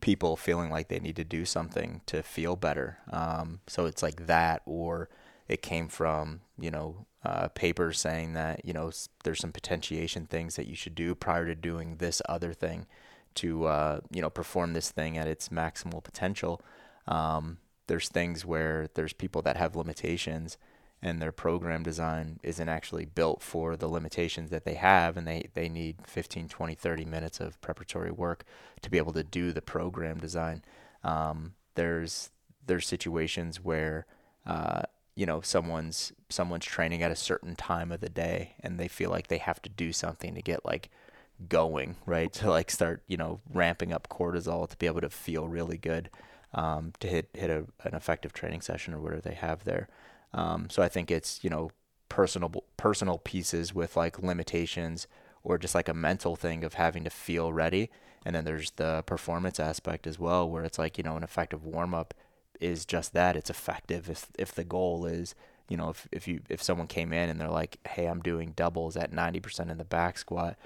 people 0.00 0.36
feeling 0.36 0.70
like 0.70 0.88
they 0.88 0.98
need 0.98 1.16
to 1.16 1.24
do 1.24 1.44
something 1.44 2.00
to 2.06 2.22
feel 2.22 2.56
better. 2.56 2.98
Um, 3.10 3.60
so 3.66 3.86
it's 3.86 4.02
like 4.02 4.26
that, 4.26 4.62
or 4.66 5.08
it 5.48 5.62
came 5.62 5.88
from, 5.88 6.40
you 6.58 6.70
know, 6.70 7.06
uh, 7.24 7.48
papers 7.48 7.98
saying 7.98 8.34
that, 8.34 8.64
you 8.64 8.72
know, 8.72 8.90
there's 9.24 9.40
some 9.40 9.52
potentiation 9.52 10.26
things 10.26 10.56
that 10.56 10.66
you 10.66 10.76
should 10.76 10.94
do 10.94 11.14
prior 11.14 11.46
to 11.46 11.54
doing 11.54 11.96
this 11.96 12.20
other 12.28 12.52
thing 12.52 12.86
to, 13.36 13.64
uh, 13.66 14.00
you 14.10 14.22
know, 14.22 14.30
perform 14.30 14.72
this 14.72 14.90
thing 14.90 15.16
at 15.18 15.26
its 15.26 15.48
maximal 15.48 16.02
potential. 16.02 16.60
Um, 17.06 17.58
there's 17.86 18.08
things 18.08 18.44
where 18.44 18.88
there's 18.94 19.12
people 19.12 19.42
that 19.42 19.56
have 19.56 19.76
limitations 19.76 20.56
and 21.02 21.20
their 21.20 21.32
program 21.32 21.82
design 21.82 22.40
isn't 22.42 22.68
actually 22.68 23.04
built 23.04 23.42
for 23.42 23.76
the 23.76 23.88
limitations 23.88 24.50
that 24.50 24.64
they 24.64 24.74
have 24.74 25.16
and 25.16 25.26
they, 25.26 25.48
they 25.54 25.68
need 25.68 25.96
15 26.06 26.48
20 26.48 26.74
30 26.74 27.04
minutes 27.04 27.40
of 27.40 27.60
preparatory 27.60 28.10
work 28.10 28.44
to 28.80 28.90
be 28.90 28.98
able 28.98 29.12
to 29.12 29.22
do 29.22 29.52
the 29.52 29.62
program 29.62 30.18
design. 30.18 30.62
Um, 31.04 31.54
there's 31.74 32.30
there's 32.66 32.86
situations 32.86 33.62
where 33.62 34.06
uh, 34.46 34.82
you 35.14 35.26
know 35.26 35.40
someone's 35.40 36.12
someone's 36.28 36.64
training 36.64 37.02
at 37.02 37.10
a 37.10 37.16
certain 37.16 37.54
time 37.54 37.92
of 37.92 38.00
the 38.00 38.08
day 38.08 38.54
and 38.60 38.78
they 38.78 38.88
feel 38.88 39.10
like 39.10 39.28
they 39.28 39.38
have 39.38 39.60
to 39.62 39.68
do 39.68 39.92
something 39.92 40.34
to 40.34 40.42
get 40.42 40.64
like 40.64 40.90
going 41.48 41.96
right? 42.06 42.32
To 42.40 42.50
like 42.50 42.70
start 42.70 43.02
you 43.06 43.18
know 43.18 43.40
ramping 43.52 43.92
up 43.92 44.08
cortisol 44.08 44.68
to 44.68 44.76
be 44.76 44.86
able 44.86 45.02
to 45.02 45.10
feel 45.10 45.46
really 45.46 45.78
good 45.78 46.10
um, 46.56 46.92
to 47.00 47.06
hit 47.06 47.28
hit 47.34 47.50
a, 47.50 47.66
an 47.84 47.94
effective 47.94 48.32
training 48.32 48.62
session 48.62 48.94
or 48.94 49.00
whatever 49.00 49.20
they 49.20 49.34
have 49.34 49.64
there. 49.64 49.88
Um, 50.32 50.68
so 50.70 50.82
I 50.82 50.88
think 50.88 51.10
it's 51.10 51.44
you 51.44 51.50
know 51.50 51.70
personal 52.08 52.50
personal 52.76 53.18
pieces 53.18 53.74
with 53.74 53.96
like 53.96 54.22
limitations 54.22 55.06
or 55.44 55.58
just 55.58 55.74
like 55.74 55.88
a 55.88 55.94
mental 55.94 56.34
thing 56.34 56.64
of 56.64 56.74
having 56.74 57.04
to 57.04 57.10
feel 57.10 57.52
ready. 57.52 57.90
And 58.24 58.34
then 58.34 58.44
there's 58.44 58.72
the 58.72 59.04
performance 59.06 59.60
aspect 59.60 60.06
as 60.06 60.18
well, 60.18 60.48
where 60.50 60.64
it's 60.64 60.78
like 60.78 60.98
you 60.98 61.04
know 61.04 61.16
an 61.16 61.22
effective 61.22 61.64
warm 61.64 61.94
up 61.94 62.14
is 62.58 62.84
just 62.86 63.12
that. 63.12 63.36
It's 63.36 63.50
effective 63.50 64.10
if 64.10 64.26
if 64.38 64.52
the 64.52 64.64
goal 64.64 65.04
is 65.04 65.34
you 65.68 65.76
know 65.76 65.90
if 65.90 66.08
if 66.10 66.26
you 66.26 66.40
if 66.48 66.62
someone 66.62 66.86
came 66.88 67.12
in 67.12 67.28
and 67.28 67.40
they're 67.40 67.48
like, 67.50 67.78
hey, 67.86 68.06
I'm 68.06 68.22
doing 68.22 68.52
doubles 68.56 68.96
at 68.96 69.12
90% 69.12 69.70
in 69.70 69.78
the 69.78 69.84
back 69.84 70.16
squat, 70.16 70.56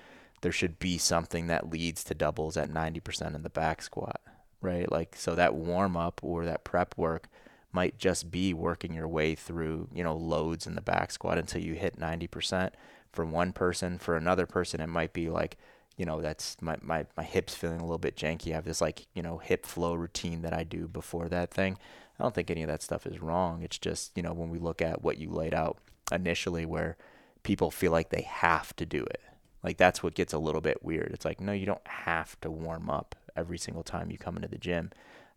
there 0.43 0.53
should 0.53 0.79
be 0.79 0.99
something 0.99 1.49
that 1.49 1.69
leads 1.69 2.05
to 2.05 2.15
doubles 2.15 2.57
at 2.57 2.71
90% 2.71 3.35
in 3.35 3.43
the 3.43 3.51
back 3.51 3.83
squat 3.83 4.21
right? 4.61 4.91
Like, 4.91 5.17
so 5.17 5.35
that 5.35 5.55
warm 5.55 5.97
up 5.97 6.21
or 6.23 6.45
that 6.45 6.65
prep 6.65 6.97
work 6.97 7.29
might 7.73 7.99
just 7.99 8.31
be 8.31 8.53
working 8.53 8.93
your 8.93 9.09
way 9.09 9.35
through, 9.35 9.89
you 9.95 10.03
know, 10.03 10.17
loads 10.17 10.67
in 10.67 10.75
the 10.75 10.81
back 10.81 11.11
squat 11.11 11.39
until 11.39 11.63
you 11.63 11.75
hit 11.75 11.99
90% 11.99 12.71
for 13.13 13.25
one 13.25 13.53
person. 13.53 13.99
For 13.99 14.17
another 14.17 14.47
person, 14.47 14.81
it 14.81 14.89
might 14.89 15.13
be 15.13 15.29
like, 15.29 15.57
you 15.97 16.05
know, 16.05 16.21
that's 16.21 16.57
my, 16.61 16.77
my, 16.83 17.07
my 17.17 17.23
hips 17.23 17.55
feeling 17.55 17.81
a 17.81 17.85
little 17.85 17.99
bit 17.99 18.17
janky. 18.17 18.53
I 18.53 18.55
have 18.55 18.65
this 18.65 18.81
like, 18.81 19.07
you 19.15 19.23
know, 19.23 19.39
hip 19.39 19.67
flow 19.67 19.95
routine 19.95 20.43
that 20.43 20.53
I 20.53 20.65
do 20.65 20.89
before 20.89 21.29
that 21.29 21.53
thing. 21.53 21.79
I 22.19 22.23
don't 22.23 22.35
think 22.35 22.51
any 22.51 22.63
of 22.63 22.69
that 22.69 22.83
stuff 22.83 23.07
is 23.07 23.21
wrong. 23.21 23.63
It's 23.63 23.79
just, 23.79 24.17
you 24.17 24.23
know, 24.23 24.33
when 24.33 24.51
we 24.51 24.59
look 24.59 24.83
at 24.83 25.03
what 25.03 25.19
you 25.19 25.31
laid 25.31 25.55
out 25.55 25.79
initially 26.11 26.67
where 26.67 26.97
people 27.43 27.71
feel 27.71 27.93
like 27.93 28.11
they 28.11 28.23
have 28.23 28.75
to 28.77 28.87
do 28.87 29.03
it. 29.03 29.23
Like 29.63 29.77
that's 29.77 30.03
what 30.03 30.15
gets 30.15 30.33
a 30.33 30.39
little 30.39 30.61
bit 30.61 30.83
weird. 30.83 31.13
It's 31.13 31.25
like, 31.25 31.41
no, 31.41 31.53
you 31.53 31.67
don't 31.67 31.87
have 31.87 32.41
to 32.41 32.51
warm 32.51 32.89
up 32.91 33.15
every 33.37 33.59
single 33.59 33.83
time 33.83 34.11
you 34.11 34.19
come 34.19 34.37
into 34.37 34.49
the 34.49 34.59
gym. 34.59 34.91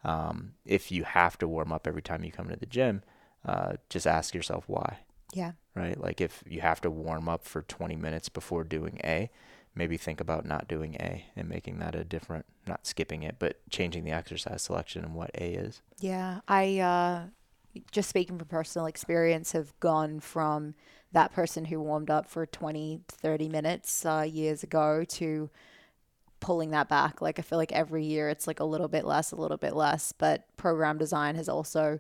Um, 0.04 0.54
if 0.66 0.92
you 0.92 1.04
have 1.04 1.38
to 1.40 1.48
warm 1.48 1.72
up 1.72 1.88
every 1.88 2.02
time 2.02 2.24
you 2.24 2.32
come 2.32 2.48
into 2.48 2.60
the 2.60 2.66
gym, 2.66 3.04
uh, 3.46 3.74
just 3.90 4.08
ask 4.08 4.34
yourself 4.34 4.66
why. 4.68 5.00
Yeah. 5.34 5.54
Right. 5.76 6.00
Like 6.00 6.22
if 6.22 6.44
you 6.48 6.62
have 6.62 6.82
to 6.82 6.92
warm 6.92 7.28
up 7.28 7.46
for 7.46 7.64
20 7.64 7.96
minutes 7.96 8.30
before 8.30 8.64
doing 8.64 9.00
A, 9.04 9.30
maybe 9.76 9.98
think 9.98 10.22
about 10.22 10.46
not 10.46 10.68
doing 10.68 10.96
A 11.00 11.26
and 11.36 11.50
making 11.50 11.80
that 11.80 11.96
a 11.96 12.04
different, 12.04 12.46
not 12.68 12.86
skipping 12.86 13.24
it, 13.24 13.38
but 13.40 13.58
changing 13.70 14.04
the 14.04 14.12
exercise 14.12 14.62
selection 14.62 15.04
and 15.04 15.16
what 15.16 15.32
A 15.36 15.54
is. 15.54 15.82
Yeah. 16.00 16.42
I, 16.48 16.80
uh, 16.80 17.24
just 17.92 18.10
speaking 18.10 18.38
from 18.38 18.48
personal 18.48 18.86
experience, 18.86 19.54
have 19.54 19.78
gone 19.80 20.20
from 20.20 20.76
that 21.12 21.34
person 21.34 21.66
who 21.66 21.82
warmed 21.82 22.10
up 22.10 22.30
for 22.30 22.46
20, 22.46 23.02
30 23.08 23.50
minutes 23.50 24.06
uh, 24.06 24.28
years 24.30 24.64
ago 24.64 25.04
to 25.08 25.50
pulling 26.44 26.72
that 26.72 26.90
back. 26.90 27.22
Like 27.22 27.40
I 27.40 27.42
feel 27.42 27.58
like 27.58 27.72
every 27.72 28.04
year 28.04 28.30
it's 28.30 28.48
like 28.48 28.60
a 28.60 28.66
little 28.66 28.90
bit 28.90 29.06
less, 29.06 29.32
a 29.32 29.36
little 29.36 29.58
bit 29.58 29.76
less, 29.76 30.12
but 30.12 30.46
program 30.58 30.98
design 30.98 31.36
has 31.36 31.48
also 31.48 32.00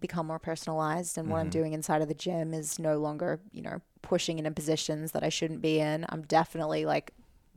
become 0.00 0.26
more 0.26 0.38
personalized 0.38 1.18
and 1.18 1.28
what 1.28 1.36
mm-hmm. 1.36 1.44
I'm 1.46 1.50
doing 1.50 1.72
inside 1.72 2.02
of 2.02 2.08
the 2.08 2.14
gym 2.14 2.52
is 2.52 2.78
no 2.78 2.98
longer, 2.98 3.40
you 3.52 3.62
know, 3.62 3.80
pushing 4.02 4.38
in 4.38 4.54
positions 4.54 5.12
that 5.12 5.22
I 5.22 5.28
shouldn't 5.28 5.62
be 5.62 5.78
in. 5.78 6.04
I'm 6.08 6.22
definitely 6.22 6.84
like 6.84 7.12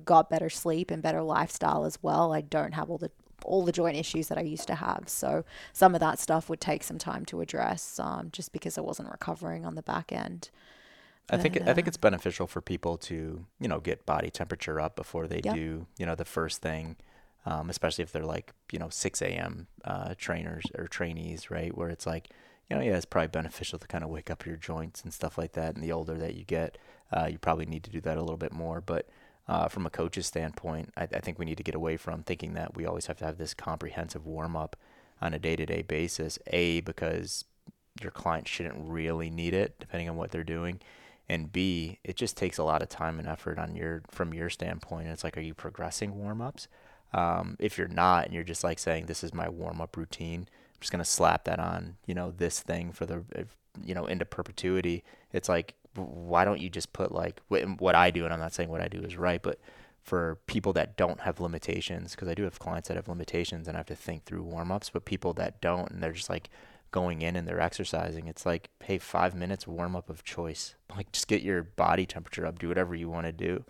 got 0.06 0.30
better 0.30 0.50
sleep 0.50 0.92
and 0.92 1.02
better 1.02 1.22
lifestyle 1.22 1.84
as 1.84 1.98
well. 2.02 2.34
I 2.34 2.42
don't 2.42 2.74
have 2.74 2.90
all 2.90 2.98
the 2.98 3.12
all 3.44 3.66
the 3.66 3.72
joint 3.72 3.98
issues 3.98 4.28
that 4.28 4.38
I 4.38 4.42
used 4.42 4.68
to 4.68 4.76
have. 4.76 5.06
So 5.08 5.44
some 5.74 5.96
of 5.96 6.00
that 6.02 6.20
stuff 6.20 6.48
would 6.48 6.62
take 6.62 6.84
some 6.84 7.00
time 7.00 7.26
to 7.26 7.42
address 7.42 8.00
um, 8.00 8.30
just 8.32 8.52
because 8.54 8.78
I 8.78 8.82
wasn't 8.82 9.10
recovering 9.10 9.66
on 9.66 9.74
the 9.74 9.82
back 9.82 10.12
end. 10.12 10.52
I 11.32 11.38
think 11.38 11.62
I 11.68 11.74
think 11.74 11.88
it's 11.88 11.98
beneficial 11.98 12.46
for 12.48 12.62
people 12.62 12.98
to 12.98 13.46
you 13.60 13.68
know 13.68 13.80
get 13.80 14.06
body 14.06 14.30
temperature 14.30 14.80
up 14.80 14.96
before 14.96 15.28
they 15.28 15.42
Yep. 15.44 15.56
do 15.56 15.88
you 15.98 16.06
know 16.06 16.16
the 16.16 16.26
first 16.26 16.62
thing, 16.62 16.98
um, 17.46 17.70
especially 17.70 18.04
if 18.04 18.12
they're 18.12 18.26
like 18.26 18.54
you 18.72 18.80
know 18.80 18.90
6 18.90 19.22
a.m. 19.22 19.68
Uh, 19.86 20.14
trainers 20.18 20.66
or 20.78 20.88
trainees, 20.88 21.50
right? 21.50 21.76
Where 21.76 21.90
it's 21.90 22.06
like 22.06 22.30
you 22.70 22.76
know 22.76 22.82
yeah, 22.82 22.98
it's 22.98 23.06
probably 23.06 23.30
beneficial 23.30 23.80
to 23.80 23.88
kind 23.88 24.04
of 24.04 24.10
wake 24.10 24.30
up 24.30 24.46
your 24.46 24.58
joints 24.58 25.04
and 25.04 25.14
stuff 25.14 25.38
like 25.38 25.54
that. 25.54 25.76
And 25.76 25.84
the 25.84 25.92
older 25.92 26.18
that 26.18 26.36
you 26.36 26.44
get, 26.44 26.78
uh, 27.12 27.28
you 27.32 27.38
probably 27.38 27.66
need 27.66 27.84
to 27.86 27.92
do 27.92 28.02
that 28.02 28.18
a 28.18 28.22
little 28.22 28.38
bit 28.38 28.52
more. 28.54 28.82
But 28.82 29.08
uh, 29.48 29.68
from 29.70 29.86
a 29.86 29.90
coach's 29.90 30.28
standpoint, 30.28 30.92
I, 30.98 31.04
I 31.04 31.20
think 31.20 31.40
we 31.40 31.46
need 31.46 31.58
to 31.58 31.64
get 31.64 31.76
away 31.76 31.98
from 31.98 32.24
thinking 32.24 32.54
that 32.56 32.76
we 32.76 32.86
always 32.86 33.06
have 33.08 33.18
to 33.18 33.26
have 33.26 33.38
this 33.38 33.54
comprehensive 33.54 34.26
warm 34.26 34.56
up 34.56 34.76
on 35.22 35.34
a 35.34 35.40
day 35.40 35.56
to 35.56 35.66
day 35.66 35.82
basis. 35.82 36.38
A 36.48 36.82
because 36.82 37.46
your 38.02 38.12
client 38.12 38.48
shouldn't 38.48 38.76
really 38.78 39.30
need 39.30 39.54
it 39.54 39.76
depending 39.80 40.10
on 40.10 40.16
what 40.16 40.32
they're 40.32 40.44
doing 40.44 40.80
and 41.30 41.52
b 41.52 42.00
it 42.04 42.16
just 42.16 42.38
takes 42.38 42.58
a 42.58 42.64
lot 42.64 42.82
of 42.82 42.90
time 42.90 43.20
and 43.20 43.28
effort 43.28 43.58
on 43.60 43.76
your 43.76 44.04
from 44.10 44.34
your 44.34 44.50
standpoint. 44.50 45.08
It's 45.08 45.24
like 45.24 45.38
are 45.38 45.42
you 45.42 45.54
progressing 45.54 46.16
warm-ups? 46.16 46.68
Um, 47.14 47.58
if 47.60 47.78
you're 47.78 47.88
not 47.88 48.26
and 48.26 48.34
you're 48.34 48.44
just 48.44 48.64
like 48.64 48.80
saying 48.80 49.06
this 49.06 49.24
is 49.24 49.34
my 49.34 49.50
warm-up 49.50 49.98
routine 49.98 50.48
i'm 50.48 50.80
just 50.80 50.94
to 50.94 51.04
slap 51.04 51.44
that 51.44 51.60
on 51.60 51.98
you 52.06 52.16
know 52.16 52.32
this 52.32 52.62
thing 52.62 52.92
for 52.94 53.06
the 53.06 53.24
you 53.84 53.94
know 53.94 54.06
into 54.06 54.26
perpetuity. 54.26 55.04
It's 55.34 55.50
like 55.50 55.76
why 55.96 56.46
don't 56.46 56.62
you 56.62 56.70
just 56.70 56.94
put 56.94 57.12
like 57.12 57.42
what 57.50 57.96
i 57.96 58.12
do 58.12 58.24
and 58.24 58.34
i'm 58.34 58.40
not 58.40 58.54
saying 58.54 58.70
what 58.70 58.82
i 58.82 58.88
do 58.88 59.02
is 59.02 59.18
right 59.18 59.42
but 59.42 59.60
for 60.02 60.40
people 60.48 60.74
that 60.74 60.96
don't 60.96 61.20
have 61.22 61.40
limitations 61.40 62.12
because 62.12 62.28
i 62.28 62.34
do 62.34 62.44
have 62.44 62.60
clients 62.60 62.88
that 62.88 62.96
have 62.96 63.10
limitations 63.10 63.68
and 63.68 63.76
i 63.76 63.80
have 63.80 63.86
to 63.88 63.96
think 63.96 64.24
through 64.24 64.42
warm-ups 64.42 64.90
but 64.90 65.06
people 65.06 65.34
that 65.34 65.60
don't 65.62 65.92
and 65.92 66.02
they're 66.02 66.14
just 66.14 66.30
like 66.30 66.50
going 66.92 67.22
in 67.22 67.36
and 67.36 67.48
they're 67.48 67.62
exercising, 67.62 68.28
it's 68.28 68.46
like, 68.46 68.70
hey, 68.84 68.98
five 68.98 69.34
minutes 69.36 69.68
warm 69.68 69.96
up 69.96 70.10
of 70.10 70.24
choice. 70.24 70.76
Like, 70.94 71.14
just 71.14 71.30
get 71.30 71.42
your 71.42 71.64
body 71.64 72.06
temperature 72.06 72.46
up, 72.46 72.60
do 72.60 72.68
whatever 72.68 72.94
you 72.94 73.10
want 73.10 73.26
to 73.26 73.32
do. 73.32 73.64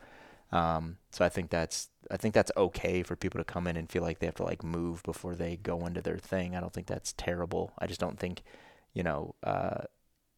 Um, 0.51 0.97
so 1.11 1.23
I 1.23 1.29
think 1.29 1.51
that's 1.51 1.89
I 2.09 2.17
think 2.17 2.33
that's 2.33 2.51
okay 2.57 3.03
for 3.03 3.15
people 3.15 3.39
to 3.39 3.43
come 3.45 3.67
in 3.67 3.77
and 3.77 3.89
feel 3.89 4.01
like 4.01 4.19
they 4.19 4.25
have 4.25 4.35
to 4.35 4.43
like 4.43 4.63
move 4.63 5.03
before 5.03 5.35
they 5.35 5.57
go 5.57 5.85
into 5.85 6.01
their 6.01 6.17
thing. 6.17 6.55
I 6.55 6.59
don't 6.59 6.73
think 6.73 6.87
that's 6.87 7.13
terrible. 7.13 7.73
I 7.77 7.87
just 7.87 7.99
don't 7.99 8.19
think, 8.19 8.41
you 8.93 9.03
know, 9.03 9.35
uh, 9.43 9.83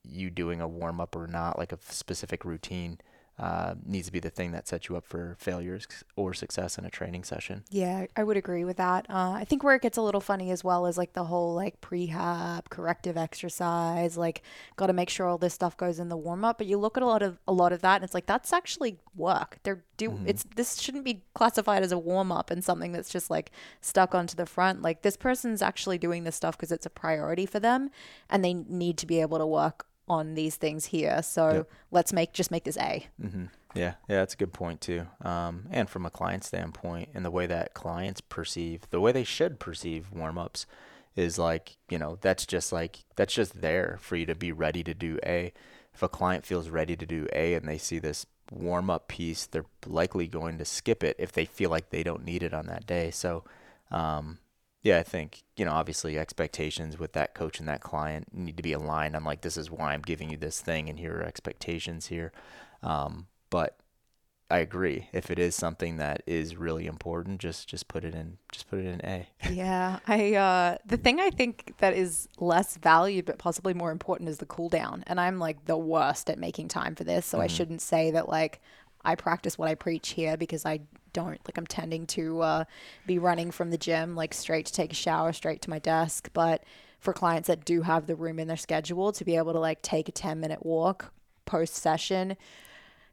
you 0.04 0.30
doing 0.30 0.62
a 0.62 0.68
warm 0.68 1.00
up 1.00 1.16
or 1.16 1.26
not, 1.28 1.58
like 1.58 1.72
a 1.72 1.80
specific 1.90 2.46
routine, 2.46 3.00
uh, 3.40 3.74
needs 3.84 4.06
to 4.06 4.14
be 4.14 4.20
the 4.20 4.30
thing 4.30 4.52
that 4.52 4.68
sets 4.68 4.90
you 4.90 4.96
up 4.96 5.06
for 5.06 5.36
failures 5.40 5.88
or 6.16 6.34
success 6.34 6.78
in 6.78 6.86
a 6.86 6.90
training 6.90 7.24
session. 7.24 7.64
Yeah, 7.70 8.06
I 8.16 8.24
would 8.24 8.38
agree 8.38 8.64
with 8.64 8.78
that. 8.78 9.08
Uh, 9.10 9.32
I 9.32 9.46
think 9.46 9.64
where 9.64 9.76
it 9.76 9.82
gets 9.82 9.98
a 9.98 10.02
little 10.04 10.22
funny 10.22 10.52
as 10.52 10.64
well 10.64 10.86
is 10.86 10.98
like 10.98 11.14
the 11.14 11.24
whole 11.24 11.56
like 11.56 11.82
prehab, 11.82 12.70
corrective 12.70 13.18
exercise. 13.18 14.18
Like, 14.18 14.44
got 14.76 14.88
to 14.88 14.94
make 14.94 15.10
sure 15.10 15.28
all 15.28 15.40
this 15.40 15.54
stuff 15.54 15.76
goes 15.76 16.00
in 16.00 16.10
the 16.10 16.18
warm 16.18 16.46
up. 16.46 16.60
But 16.60 16.68
you 16.68 16.78
look 16.78 16.96
at 16.96 17.04
a 17.04 17.08
lot 17.08 17.24
of 17.24 17.40
a 17.48 17.54
lot 17.54 17.74
of 17.74 17.82
that, 17.82 17.96
and 17.96 18.04
it's 18.04 18.14
like 18.14 18.28
that's 18.28 18.54
actually 18.54 19.00
work. 19.16 19.58
They're 19.64 19.84
do 19.98 20.20
it's 20.26 20.44
this 20.56 20.80
shouldn't 20.80 21.04
be 21.04 21.24
classified 21.34 21.84
as 21.84 21.92
a 21.92 21.98
warm 21.98 22.32
up 22.32 22.50
and 22.50 22.64
something 22.64 22.92
that's 22.92 23.10
just 23.10 23.30
like 23.30 23.52
stuck 23.82 24.16
onto 24.16 24.36
the 24.36 24.46
front. 24.46 24.82
Like 24.82 25.02
this 25.02 25.18
person's 25.18 25.62
actually 25.62 25.98
doing 25.98 26.24
this 26.24 26.36
stuff 26.36 26.58
because 26.58 26.72
it's 26.72 26.86
a 26.86 26.90
priority 26.90 27.46
for 27.46 27.60
them, 27.60 27.90
and 28.30 28.46
they 28.46 28.54
need 28.54 28.98
to 29.00 29.08
be 29.08 29.22
able 29.22 29.40
to 29.40 29.46
work 29.46 29.88
on 30.08 30.34
these 30.36 30.56
things 30.56 30.86
here. 30.86 31.22
So 31.24 31.54
Yep. 31.54 31.68
let's 31.92 32.14
make 32.14 32.34
just 32.34 32.52
make 32.52 32.64
this 32.64 32.78
A. 32.78 33.08
hmm 33.22 33.46
Yeah, 33.74 33.94
yeah, 34.08 34.18
that's 34.18 34.34
a 34.34 34.38
good 34.38 34.54
point 34.54 34.82
too. 34.82 35.08
Um, 35.22 35.66
and 35.72 35.90
from 35.90 36.06
a 36.06 36.10
client 36.12 36.44
standpoint, 36.44 37.10
and 37.14 37.26
the 37.26 37.32
way 37.32 37.48
that 37.48 37.74
clients 37.74 38.22
perceive, 38.22 38.82
the 38.90 39.00
way 39.02 39.12
they 39.12 39.24
should 39.24 39.60
perceive 39.60 40.12
warm 40.12 40.38
ups, 40.38 40.66
is 41.16 41.38
like 41.38 41.78
you 41.90 41.98
know 42.00 42.18
that's 42.22 42.46
just 42.46 42.72
like 42.72 43.06
that's 43.16 43.34
just 43.34 43.62
there 43.62 43.98
for 44.02 44.16
you 44.16 44.26
to 44.26 44.36
be 44.36 44.52
ready 44.52 44.84
to 44.84 44.94
do 44.94 45.20
A. 45.26 45.54
If 45.94 46.02
a 46.02 46.10
client 46.10 46.46
feels 46.46 46.70
ready 46.70 46.96
to 46.96 47.06
do 47.06 47.28
A 47.34 47.54
and 47.54 47.68
they 47.68 47.78
see 47.78 48.00
this 48.00 48.26
warm 48.52 48.90
up 48.90 49.08
piece, 49.08 49.46
they're 49.46 49.66
likely 49.86 50.28
going 50.28 50.58
to 50.58 50.66
skip 50.66 51.04
it 51.04 51.16
if 51.20 51.32
they 51.32 51.46
feel 51.46 51.70
like 51.70 51.90
they 51.90 52.04
don't 52.04 52.26
need 52.26 52.42
it 52.44 52.54
on 52.54 52.66
that 52.68 52.88
day. 52.88 53.12
So, 53.12 53.44
um, 53.92 54.40
yeah, 54.84 55.00
I 55.00 55.04
think, 55.04 55.44
you 55.56 55.64
know, 55.64 55.72
obviously 55.72 56.20
expectations 56.20 57.00
with 57.00 57.14
that 57.14 57.34
coach 57.34 57.60
and 57.60 57.68
that 57.70 57.82
client 57.82 58.34
need 58.34 58.58
to 58.58 58.64
be 58.64 58.74
aligned 58.74 59.16
on 59.16 59.24
like, 59.24 59.42
this 59.42 59.56
is 59.56 59.72
why 59.72 59.94
I'm 59.94 60.02
giving 60.02 60.30
you 60.30 60.36
this 60.36 60.60
thing 60.60 60.90
and 60.90 61.00
here 61.00 61.16
are 61.16 61.24
expectations 61.24 62.08
here. 62.08 62.34
Um, 62.84 63.28
but 63.50 63.78
I 64.52 64.58
agree. 64.58 65.08
If 65.14 65.32
it 65.32 65.40
is 65.40 65.56
something 65.56 65.98
that 65.98 66.22
is 66.28 66.58
really 66.58 66.86
important, 66.86 67.40
just, 67.40 67.70
just 67.70 67.88
put 67.88 68.04
it 68.04 68.14
in, 68.14 68.40
just 68.52 68.70
put 68.70 68.80
it 68.80 68.86
in 68.86 69.02
A. 69.06 69.30
Yeah, 69.50 70.00
I 70.06 70.36
uh 70.36 70.78
the 70.86 70.98
thing 70.98 71.22
I 71.22 71.30
think 71.30 71.76
that 71.78 71.96
is 71.96 72.28
less 72.38 72.76
valued 72.76 73.26
but 73.26 73.38
possibly 73.38 73.74
more 73.74 73.92
important 73.92 74.28
is 74.28 74.40
the 74.40 74.46
cool 74.46 74.68
down. 74.68 75.06
And 75.08 75.18
I'm 75.18 75.40
like 75.40 75.64
the 75.64 75.78
worst 75.78 76.30
at 76.30 76.38
making 76.38 76.68
time 76.68 76.96
for 76.96 77.06
this, 77.06 77.26
so 77.26 77.40
I 77.40 77.48
shouldn't 77.48 77.82
say 77.82 78.12
that 78.12 78.28
like 78.28 78.62
I 79.06 79.16
practice 79.16 79.58
what 79.58 79.70
I 79.70 79.76
preach 79.76 80.10
here 80.10 80.38
because 80.38 80.66
I 80.66 80.82
don't 81.12 81.40
like 81.46 81.58
I'm 81.58 81.68
tending 81.68 82.08
to 82.08 82.42
uh 82.42 82.64
be 83.06 83.20
running 83.20 83.52
from 83.52 83.70
the 83.70 83.78
gym 83.78 84.16
like 84.16 84.34
straight 84.34 84.66
to 84.68 84.74
take 84.74 84.92
a 84.92 84.96
shower, 84.96 85.34
straight 85.34 85.62
to 85.64 85.70
my 85.70 85.80
desk, 85.80 86.30
but 86.34 86.64
for 87.00 87.14
clients 87.14 87.48
that 87.48 87.66
do 87.66 87.82
have 87.82 88.08
the 88.08 88.16
room 88.16 88.40
in 88.40 88.48
their 88.48 88.58
schedule 88.58 89.12
to 89.12 89.26
be 89.26 89.36
able 89.36 89.54
to 89.54 89.60
like 89.60 89.82
take 89.82 90.08
a 90.08 90.12
10 90.12 90.40
minute 90.40 90.66
walk 90.66 91.14
post 91.46 91.76
session 91.76 92.38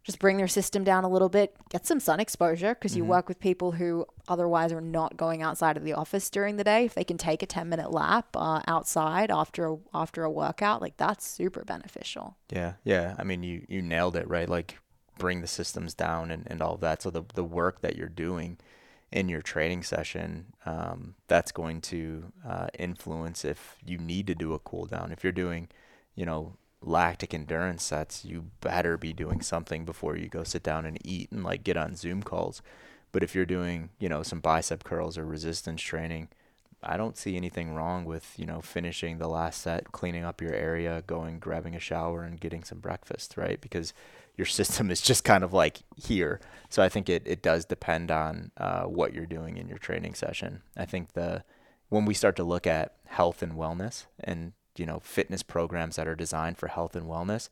just 0.03 0.18
bring 0.18 0.38
their 0.38 0.49
system 0.49 0.82
down 0.82 1.05
a 1.05 1.09
little 1.09 1.28
bit, 1.28 1.55
get 1.68 1.86
some 1.86 2.01
sun 2.01 2.20
exposure 2.20 2.74
because 2.74 2.97
you 2.97 3.05
work 3.05 3.28
with 3.28 3.38
people 3.38 3.72
who 3.72 4.07
otherwise 4.28 4.72
are 4.72 4.80
not 4.80 5.16
going 5.16 5.43
outside 5.43 5.76
of 5.76 5.84
the 5.84 5.93
office 5.93 6.30
during 6.30 6.57
the 6.57 6.64
day. 6.64 6.86
If 6.86 6.95
they 6.95 7.05
can 7.05 7.18
take 7.18 7.43
a 7.43 7.47
10 7.47 7.68
minute 7.68 7.93
lap 7.93 8.28
uh, 8.34 8.62
outside 8.66 9.30
after 9.30 9.72
a, 9.72 9.76
after 9.93 10.24
a 10.24 10.30
workout, 10.30 10.80
like 10.80 10.97
that's 10.97 11.26
super 11.26 11.64
beneficial. 11.64 12.36
Yeah, 12.51 12.74
yeah. 12.82 13.14
I 13.18 13.24
mean, 13.24 13.43
you 13.43 13.66
you 13.68 13.82
nailed 13.82 14.16
it, 14.16 14.26
right? 14.26 14.49
Like 14.49 14.78
bring 15.20 15.40
the 15.40 15.46
systems 15.46 15.94
down 15.94 16.32
and, 16.32 16.44
and 16.50 16.60
all 16.60 16.74
of 16.74 16.80
that. 16.80 17.02
So 17.02 17.10
the 17.10 17.24
the 17.34 17.44
work 17.44 17.80
that 17.82 17.96
you're 17.96 18.08
doing 18.26 18.58
in 19.12 19.28
your 19.28 19.42
training 19.42 19.82
session, 19.82 20.46
um, 20.66 21.14
that's 21.28 21.52
going 21.52 21.80
to 21.82 22.32
uh, 22.48 22.68
influence 22.78 23.44
if 23.44 23.76
you 23.84 23.98
need 23.98 24.26
to 24.26 24.34
do 24.34 24.54
a 24.54 24.58
cool 24.58 24.86
down. 24.86 25.12
If 25.12 25.24
you're 25.24 25.32
doing, 25.32 25.68
you 26.14 26.24
know, 26.24 26.54
lactic 26.80 27.34
endurance 27.34 27.82
sets, 27.82 28.24
you 28.24 28.46
better 28.60 28.96
be 28.96 29.12
doing 29.12 29.42
something 29.42 29.84
before 29.84 30.16
you 30.16 30.28
go 30.28 30.44
sit 30.44 30.62
down 30.62 30.86
and 30.86 30.98
eat 31.04 31.30
and 31.32 31.44
like 31.44 31.64
get 31.64 31.76
on 31.76 31.96
Zoom 31.96 32.22
calls. 32.22 32.62
But 33.12 33.22
if 33.22 33.34
you're 33.34 33.46
doing, 33.46 33.90
you 33.98 34.08
know, 34.08 34.22
some 34.22 34.40
bicep 34.40 34.84
curls 34.84 35.18
or 35.18 35.24
resistance 35.26 35.82
training, 35.82 36.28
I 36.82 36.96
don't 36.96 37.18
see 37.18 37.36
anything 37.36 37.74
wrong 37.74 38.04
with, 38.04 38.34
you 38.38 38.46
know, 38.46 38.60
finishing 38.62 39.18
the 39.18 39.28
last 39.28 39.60
set, 39.60 39.92
cleaning 39.92 40.24
up 40.24 40.40
your 40.40 40.54
area, 40.54 41.02
going, 41.06 41.40
grabbing 41.40 41.74
a 41.74 41.80
shower, 41.80 42.22
and 42.22 42.40
getting 42.40 42.64
some 42.64 42.78
breakfast, 42.78 43.36
right? 43.36 43.60
Because 43.60 43.92
your 44.41 44.47
system 44.47 44.91
is 44.91 45.03
just 45.03 45.22
kind 45.22 45.45
of 45.45 45.53
like 45.53 45.80
here. 45.97 46.41
So 46.70 46.82
I 46.82 46.88
think 46.88 47.11
it, 47.11 47.22
it 47.26 47.43
does 47.43 47.66
depend 47.66 48.11
on 48.11 48.53
uh, 48.57 48.84
what 48.84 49.12
you're 49.12 49.26
doing 49.26 49.59
in 49.59 49.68
your 49.68 49.76
training 49.76 50.14
session. 50.14 50.62
I 50.74 50.86
think 50.86 51.12
the 51.12 51.45
when 51.91 52.07
we 52.07 52.14
start 52.14 52.36
to 52.36 52.45
look 52.45 52.66
at 52.66 52.95
health 53.05 53.43
and 53.43 53.53
wellness 53.53 54.07
and, 54.24 54.55
you 54.78 54.86
know, 54.86 54.99
fitness 54.99 55.43
programs 55.43 55.97
that 55.97 56.09
are 56.09 56.14
designed 56.14 56.57
for 56.57 56.68
health 56.68 56.97
and 56.97 57.07
wellness, 57.07 57.51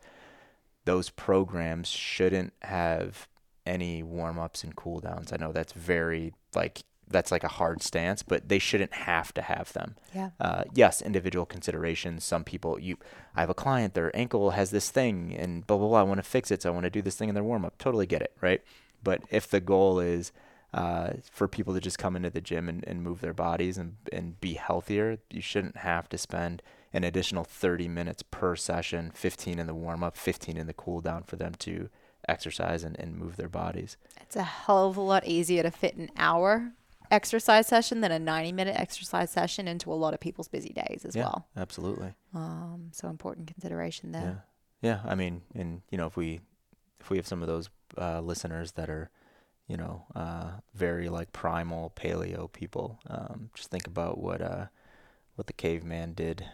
those 0.87 1.11
programs 1.11 1.89
shouldn't 1.89 2.55
have 2.63 3.29
any 3.67 4.03
warm 4.03 4.39
ups 4.39 4.65
and 4.65 4.75
cool 4.75 5.01
downs. 5.01 5.31
I 5.31 5.37
know 5.37 5.53
that's 5.53 5.75
very 5.75 6.33
like 6.55 6.85
that's 7.11 7.31
like 7.31 7.45
a 7.45 7.49
hard 7.49 7.83
stance, 7.83 8.23
but 8.23 8.49
they 8.49 8.59
shouldn't 8.59 8.93
have 8.93 9.33
to 9.35 9.43
have 9.43 9.73
them. 9.73 9.97
Yeah. 10.15 10.31
Uh, 10.41 10.65
yes, 10.75 11.03
individual 11.03 11.47
considerations. 11.47 12.25
Some 12.25 12.45
people, 12.45 12.79
you, 12.79 12.97
I 13.35 13.41
have 13.41 13.51
a 13.51 13.55
client, 13.55 13.95
their 13.95 14.15
ankle 14.17 14.51
has 14.51 14.71
this 14.71 14.91
thing, 14.91 15.35
and 15.37 15.67
blah 15.67 15.79
blah 15.79 15.89
blah. 15.89 16.01
I 16.01 16.05
want 16.05 16.19
to 16.19 16.29
fix 16.29 16.51
it, 16.51 16.63
so 16.63 16.71
I 16.71 16.73
want 16.73 16.85
to 16.85 16.91
do 16.91 17.03
this 17.03 17.17
thing 17.17 17.29
in 17.29 17.35
their 17.35 17.45
warm 17.45 17.65
up. 17.65 17.79
Totally 17.79 18.07
get 18.07 18.23
it, 18.23 18.33
right? 18.41 18.63
But 19.03 19.23
if 19.31 19.49
the 19.49 19.61
goal 19.61 20.01
is 20.01 20.33
uh, 20.75 21.13
for 21.31 21.49
people 21.49 21.75
to 21.75 21.81
just 21.81 21.99
come 21.99 22.17
into 22.17 22.31
the 22.31 22.41
gym 22.41 22.69
and, 22.69 22.85
and 22.87 23.03
move 23.03 23.21
their 23.21 23.35
bodies 23.35 23.79
and, 23.79 23.97
and 24.13 24.41
be 24.41 24.55
healthier, 24.55 25.19
you 25.31 25.41
shouldn't 25.41 25.79
have 25.79 26.09
to 26.11 26.19
spend 26.19 26.63
an 26.93 27.05
additional 27.05 27.45
30 27.45 27.89
minutes 27.89 28.23
per 28.23 28.57
session, 28.57 29.11
15 29.15 29.59
in 29.59 29.67
the 29.67 29.75
warm 29.75 30.03
up, 30.03 30.17
15 30.17 30.57
in 30.57 30.67
the 30.67 30.73
cool 30.73 31.01
down 31.01 31.23
for 31.23 31.37
them 31.37 31.55
to 31.61 31.89
exercise 32.29 32.83
and, 32.83 32.99
and 32.99 33.17
move 33.17 33.37
their 33.37 33.49
bodies. 33.49 33.97
It's 34.21 34.37
a 34.37 34.43
hell 34.43 34.89
of 34.89 34.97
a 34.97 35.01
lot 35.01 35.27
easier 35.27 35.63
to 35.63 35.71
fit 35.71 35.97
an 35.97 36.11
hour 36.17 36.73
exercise 37.11 37.67
session 37.67 38.01
than 38.01 38.13
a 38.13 38.19
90 38.19 38.53
minute 38.53 38.77
exercise 38.79 39.31
session 39.31 39.69
into 39.69 39.93
a 39.93 39.95
lot 39.95 40.15
of 40.15 40.21
people's 40.21 40.49
busy 40.49 40.71
days 40.71 41.05
as 41.05 41.15
yeah, 41.17 41.25
well. 41.25 41.47
absolutely. 41.57 42.15
Um, 42.35 42.91
so 42.93 43.09
important 43.09 43.49
consideration 43.49 44.13
there. 44.13 44.45
Yeah. 44.83 45.01
Yeah. 45.05 45.11
I 45.11 45.15
mean, 45.15 45.43
and 45.55 45.83
you 45.91 45.99
know, 45.99 46.07
if 46.07 46.17
we 46.17 46.41
if 47.01 47.11
we 47.11 47.17
have 47.17 47.27
some 47.27 47.43
of 47.43 47.49
those 47.49 47.71
uh, 47.97 48.21
listeners 48.21 48.73
that 48.73 48.91
are, 48.91 49.11
you 49.67 49.77
know, 49.77 50.05
uh, 50.15 50.51
very 50.75 51.09
like 51.09 51.33
primal 51.33 51.93
paleo 51.97 52.51
people, 52.53 52.99
um, 53.09 53.51
just 53.55 53.71
think 53.71 53.87
about 53.87 54.19
what 54.19 54.41
uh, 54.41 54.67
what 55.35 55.47
the 55.47 55.53
caveman 55.53 56.15
did. 56.15 56.45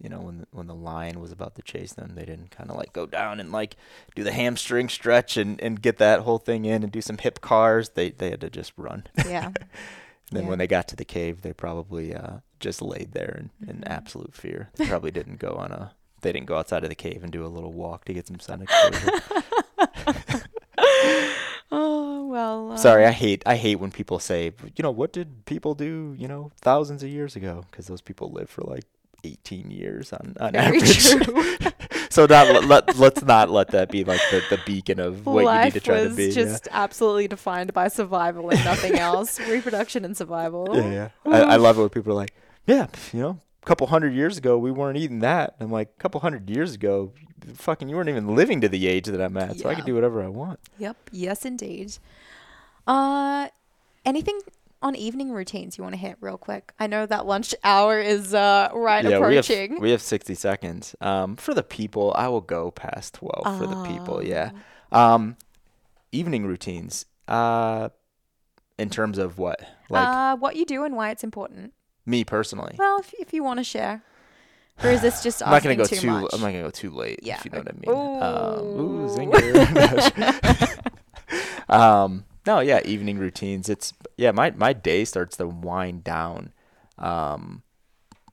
You 0.00 0.08
know, 0.08 0.20
when 0.20 0.38
the, 0.38 0.46
when 0.50 0.66
the 0.66 0.74
lion 0.74 1.20
was 1.20 1.32
about 1.32 1.54
to 1.56 1.62
chase 1.62 1.92
them, 1.94 2.12
they 2.14 2.24
didn't 2.24 2.50
kind 2.50 2.70
of 2.70 2.76
like 2.76 2.92
go 2.92 3.06
down 3.06 3.40
and 3.40 3.50
like 3.52 3.76
do 4.14 4.22
the 4.24 4.32
hamstring 4.32 4.88
stretch 4.88 5.36
and, 5.36 5.60
and 5.60 5.80
get 5.80 5.98
that 5.98 6.20
whole 6.20 6.38
thing 6.38 6.64
in 6.64 6.82
and 6.82 6.92
do 6.92 7.00
some 7.00 7.18
hip 7.18 7.40
cars. 7.40 7.90
They 7.90 8.10
they 8.10 8.30
had 8.30 8.40
to 8.42 8.50
just 8.50 8.72
run. 8.76 9.04
Yeah. 9.26 9.50
then 10.32 10.42
Yeah. 10.44 10.48
when 10.50 10.58
they 10.58 10.66
got 10.66 10.88
to 10.88 10.96
the 10.96 11.04
cave, 11.04 11.42
they 11.42 11.52
probably 11.52 12.14
uh, 12.14 12.38
just 12.60 12.82
laid 12.82 13.12
there 13.12 13.36
in, 13.60 13.68
in 13.68 13.76
Mhm. 13.78 13.86
absolute 13.88 14.34
fear. 14.34 14.70
They 14.76 14.86
probably 14.86 15.10
didn't 15.10 15.38
go 15.38 15.52
on 15.52 15.72
a 15.72 15.92
they 16.22 16.32
didn't 16.32 16.46
go 16.46 16.56
outside 16.56 16.82
of 16.82 16.88
the 16.88 16.94
cave 16.96 17.22
and 17.22 17.30
do 17.30 17.44
a 17.44 17.48
little 17.48 17.72
walk 17.72 18.04
to 18.06 18.12
get 18.14 18.26
some 18.26 18.40
sun 18.40 18.62
exposure. 18.62 19.12
Oh 21.72 22.26
well. 22.26 22.72
uh, 22.72 22.76
Sorry, 22.76 23.04
I 23.04 23.10
hate 23.10 23.42
I 23.44 23.56
hate 23.56 23.76
when 23.76 23.90
people 23.90 24.18
say, 24.20 24.52
you 24.76 24.82
know, 24.82 24.90
what 24.90 25.12
did 25.12 25.44
people 25.46 25.74
do, 25.74 26.14
you 26.16 26.28
know, 26.28 26.52
thousands 26.60 27.02
of 27.02 27.08
years 27.08 27.34
ago? 27.34 27.64
Because 27.70 27.86
those 27.88 28.00
people 28.00 28.30
live 28.30 28.48
for 28.48 28.62
like 28.62 28.84
18 29.24 29.70
years 29.70 30.12
on, 30.12 30.34
on 30.40 30.52
Very 30.52 30.78
average. 30.78 31.72
so 32.10 32.26
not 32.26 32.48
let, 32.48 32.64
let 32.64 32.98
let's 32.98 33.22
not 33.22 33.50
let 33.50 33.68
that 33.68 33.90
be 33.90 34.04
like 34.04 34.20
the, 34.30 34.42
the 34.50 34.60
beacon 34.64 35.00
of 35.00 35.26
what 35.26 35.44
Life 35.44 35.58
you 35.58 35.64
need 35.64 35.72
to 35.74 35.80
try 35.80 36.04
to 36.04 36.10
be. 36.10 36.30
just 36.30 36.68
absolutely 36.70 37.28
defined 37.28 37.72
by 37.72 37.88
survival 37.88 38.50
and 38.50 38.64
nothing 38.64 38.94
else. 38.98 39.40
Reproduction 39.40 40.04
and 40.04 40.16
survival. 40.16 40.68
yeah, 40.72 40.90
yeah. 40.90 41.08
yeah. 41.26 41.32
I, 41.32 41.40
I 41.40 41.56
love 41.56 41.78
it 41.78 41.80
when 41.80 41.90
people 41.90 42.12
are 42.12 42.16
like, 42.16 42.34
yeah, 42.66 42.86
you 43.12 43.20
know, 43.20 43.40
a 43.62 43.66
couple 43.66 43.86
hundred 43.88 44.14
years 44.14 44.38
ago 44.38 44.58
we 44.58 44.70
weren't 44.70 44.98
eating 44.98 45.20
that. 45.20 45.56
I'm 45.60 45.70
like, 45.70 45.88
a 45.98 46.00
couple 46.00 46.20
hundred 46.20 46.48
years 46.48 46.74
ago, 46.74 47.12
fucking, 47.54 47.88
you 47.88 47.96
weren't 47.96 48.08
even 48.08 48.34
living 48.34 48.60
to 48.60 48.68
the 48.68 48.86
age 48.86 49.06
that 49.06 49.20
I'm 49.20 49.36
at, 49.36 49.58
so 49.58 49.68
I 49.68 49.74
can 49.74 49.84
do 49.84 49.94
whatever 49.94 50.22
I 50.22 50.28
want. 50.28 50.60
Yep. 50.78 50.96
Yes, 51.12 51.44
indeed. 51.44 51.98
Uh, 52.86 53.48
anything 54.04 54.40
on 54.82 54.94
evening 54.94 55.32
routines 55.32 55.78
you 55.78 55.84
want 55.84 55.94
to 55.94 56.00
hit 56.00 56.16
real 56.20 56.38
quick? 56.38 56.72
I 56.78 56.86
know 56.86 57.06
that 57.06 57.26
lunch 57.26 57.54
hour 57.64 58.00
is 58.00 58.34
uh 58.34 58.70
right 58.74 59.04
yeah, 59.04 59.18
we 59.26 59.36
have 59.36 59.44
approaching. 59.44 59.80
we 59.80 59.90
have 59.90 60.02
60 60.02 60.34
seconds. 60.34 60.94
Um, 61.00 61.36
for 61.36 61.54
the 61.54 61.62
people, 61.62 62.12
I 62.16 62.28
will 62.28 62.40
go 62.40 62.70
past 62.70 63.14
12 63.14 63.58
for 63.58 63.66
the 63.66 63.82
people. 63.84 64.22
Yeah. 64.22 64.50
Oh. 64.92 65.14
Um, 65.14 65.36
evening 66.12 66.46
routines. 66.46 67.06
Uh, 67.28 67.88
in 68.78 68.90
terms 68.90 69.18
of 69.18 69.38
what, 69.38 69.60
like 69.88 70.06
uh, 70.06 70.36
what 70.36 70.54
you 70.56 70.64
do 70.66 70.84
and 70.84 70.94
why 70.94 71.10
it's 71.10 71.24
important. 71.24 71.72
me 72.04 72.24
personally. 72.24 72.76
Well, 72.78 73.00
if, 73.00 73.14
if 73.18 73.32
you 73.32 73.42
want 73.42 73.58
to 73.58 73.64
share, 73.64 74.02
or 74.84 74.90
is 74.90 75.00
this 75.00 75.22
just 75.22 75.42
I'm 75.42 75.50
not 75.50 75.62
gonna 75.62 75.76
go 75.76 75.84
too, 75.84 75.96
too. 75.96 76.08
I'm 76.10 76.40
not 76.40 76.48
gonna 76.48 76.62
go 76.62 76.70
too 76.70 76.90
late. 76.90 77.20
Yeah. 77.22 77.38
If 77.38 77.46
you 77.46 77.50
know 77.52 77.58
what 77.58 77.68
I 77.68 77.72
mean. 77.72 77.90
Um, 78.22 78.66
ooh, 78.78 79.04
Ooh. 79.04 79.08
zinger. 79.08 80.78
um, 81.70 82.24
no, 82.46 82.60
yeah, 82.60 82.80
evening 82.84 83.18
routines. 83.18 83.68
It's 83.68 83.92
yeah. 84.16 84.30
My 84.32 84.50
my 84.52 84.72
day 84.72 85.04
starts 85.04 85.36
to 85.38 85.46
wind 85.46 86.04
down, 86.04 86.52
um, 86.98 87.62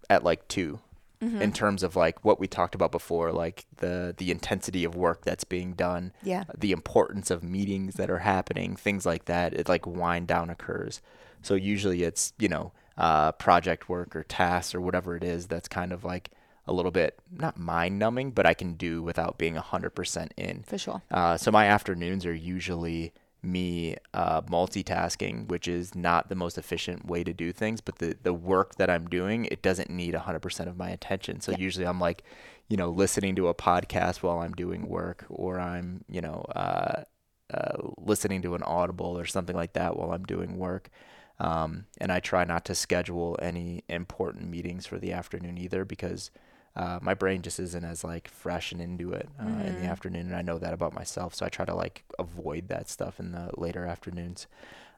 at 0.10 0.24
like 0.24 0.48
2 0.48 0.80
Mm-hmm. 1.22 1.42
In 1.42 1.54
terms 1.54 1.84
of 1.84 1.96
like 1.96 2.26
what 2.26 2.38
we 2.38 2.48
talked 2.48 2.76
about 2.76 2.92
before, 2.92 3.32
like 3.32 3.66
the 3.78 4.14
the 4.18 4.30
intensity 4.30 4.84
of 4.84 4.94
work 4.94 5.24
that's 5.24 5.46
being 5.46 5.72
done, 5.72 6.12
Yeah. 6.22 6.44
the 6.58 6.74
importance 6.74 7.32
of 7.32 7.42
meetings 7.42 7.94
that 7.96 8.10
are 8.10 8.20
happening, 8.20 8.76
things 8.76 9.06
like 9.06 9.24
that. 9.26 9.54
It 9.54 9.70
like 9.70 9.88
wind 9.88 10.28
down 10.28 10.50
occurs. 10.50 11.00
So 11.42 11.54
usually 11.56 12.04
it's 12.04 12.34
you 12.40 12.50
know 12.50 12.74
uh, 12.98 13.32
project 13.34 13.88
work 13.88 14.18
or 14.18 14.24
tasks 14.24 14.76
or 14.76 14.82
whatever 14.82 15.16
it 15.16 15.24
is 15.24 15.48
that's 15.48 15.70
kind 15.70 15.94
of 15.94 16.04
like 16.04 16.30
a 16.68 16.74
little 16.74 16.92
bit 16.92 17.18
not 17.32 17.58
mind 17.58 18.00
numbing, 18.00 18.32
but 18.32 18.46
I 18.46 18.54
can 18.54 18.74
do 18.74 19.02
without 19.02 19.38
being 19.38 19.56
hundred 19.56 19.92
percent 19.92 20.34
in. 20.36 20.64
For 20.68 20.78
sure. 20.78 21.02
Uh, 21.10 21.38
so 21.38 21.52
my 21.52 21.68
afternoons 21.68 22.26
are 22.26 22.34
usually 22.36 23.14
me 23.44 23.96
uh, 24.14 24.42
multitasking, 24.44 25.48
which 25.48 25.68
is 25.68 25.94
not 25.96 26.30
the 26.30 26.36
most 26.36 26.58
efficient 26.58 27.06
way 27.06 27.24
to 27.24 27.34
do 27.34 27.52
things. 27.52 27.82
But 27.82 27.98
the 27.98 28.16
the 28.24 28.34
work 28.34 28.76
that 28.76 28.90
I'm 28.90 29.08
doing, 29.08 29.46
it 29.46 29.62
doesn't 29.62 29.90
need 29.90 30.14
100% 30.16 30.68
of 30.68 30.78
my 30.78 30.90
attention. 30.90 31.42
So 31.42 31.52
Yeah. 31.52 31.58
usually 31.60 31.86
I'm 31.86 32.00
like, 32.00 32.24
you 32.70 32.78
know, 32.78 32.90
listening 32.90 33.36
to 33.36 33.50
a 33.50 33.54
podcast 33.54 34.24
while 34.24 34.40
I'm 34.40 34.54
doing 34.54 34.88
work, 34.88 35.26
or 35.30 35.60
I'm, 35.60 36.06
you 36.10 36.22
know, 36.22 36.46
uh, 36.56 37.04
uh, 37.54 37.78
listening 37.98 38.42
to 38.44 38.56
an 38.56 38.64
audible 38.64 39.18
or 39.18 39.26
something 39.26 39.56
like 39.56 39.74
that 39.74 39.98
while 39.98 40.12
I'm 40.12 40.24
doing 40.24 40.58
work. 40.58 40.90
Um, 41.40 41.86
and 42.00 42.12
I 42.12 42.20
try 42.20 42.46
not 42.46 42.64
to 42.66 42.76
schedule 42.76 43.38
any 43.42 43.84
important 43.90 44.50
meetings 44.50 44.86
for 44.86 44.98
the 44.98 45.12
afternoon 45.12 45.58
either 45.58 45.84
because 45.84 46.32
uh, 46.76 47.00
my 47.02 47.14
brain 47.14 47.42
just 47.42 47.60
isn't 47.60 47.86
as 47.86 48.04
like 48.04 48.28
fresh 48.28 48.72
and 48.72 48.82
into 48.82 49.14
it 49.14 49.30
uh, 49.40 49.64
in 49.66 49.76
the 49.76 49.84
Mhm. 49.84 49.90
afternoon, 49.92 50.28
and 50.28 50.36
I 50.36 50.42
know 50.42 50.58
that 50.60 50.74
about 50.74 50.94
myself. 50.94 51.36
So 51.36 51.46
I 51.46 51.50
try 51.50 51.66
to 51.66 51.76
like 51.76 52.04
avoid 52.20 52.68
that 52.70 52.90
stuff 52.90 53.20
in 53.20 53.32
the 53.32 53.52
later 53.58 53.86
afternoons. 53.86 54.48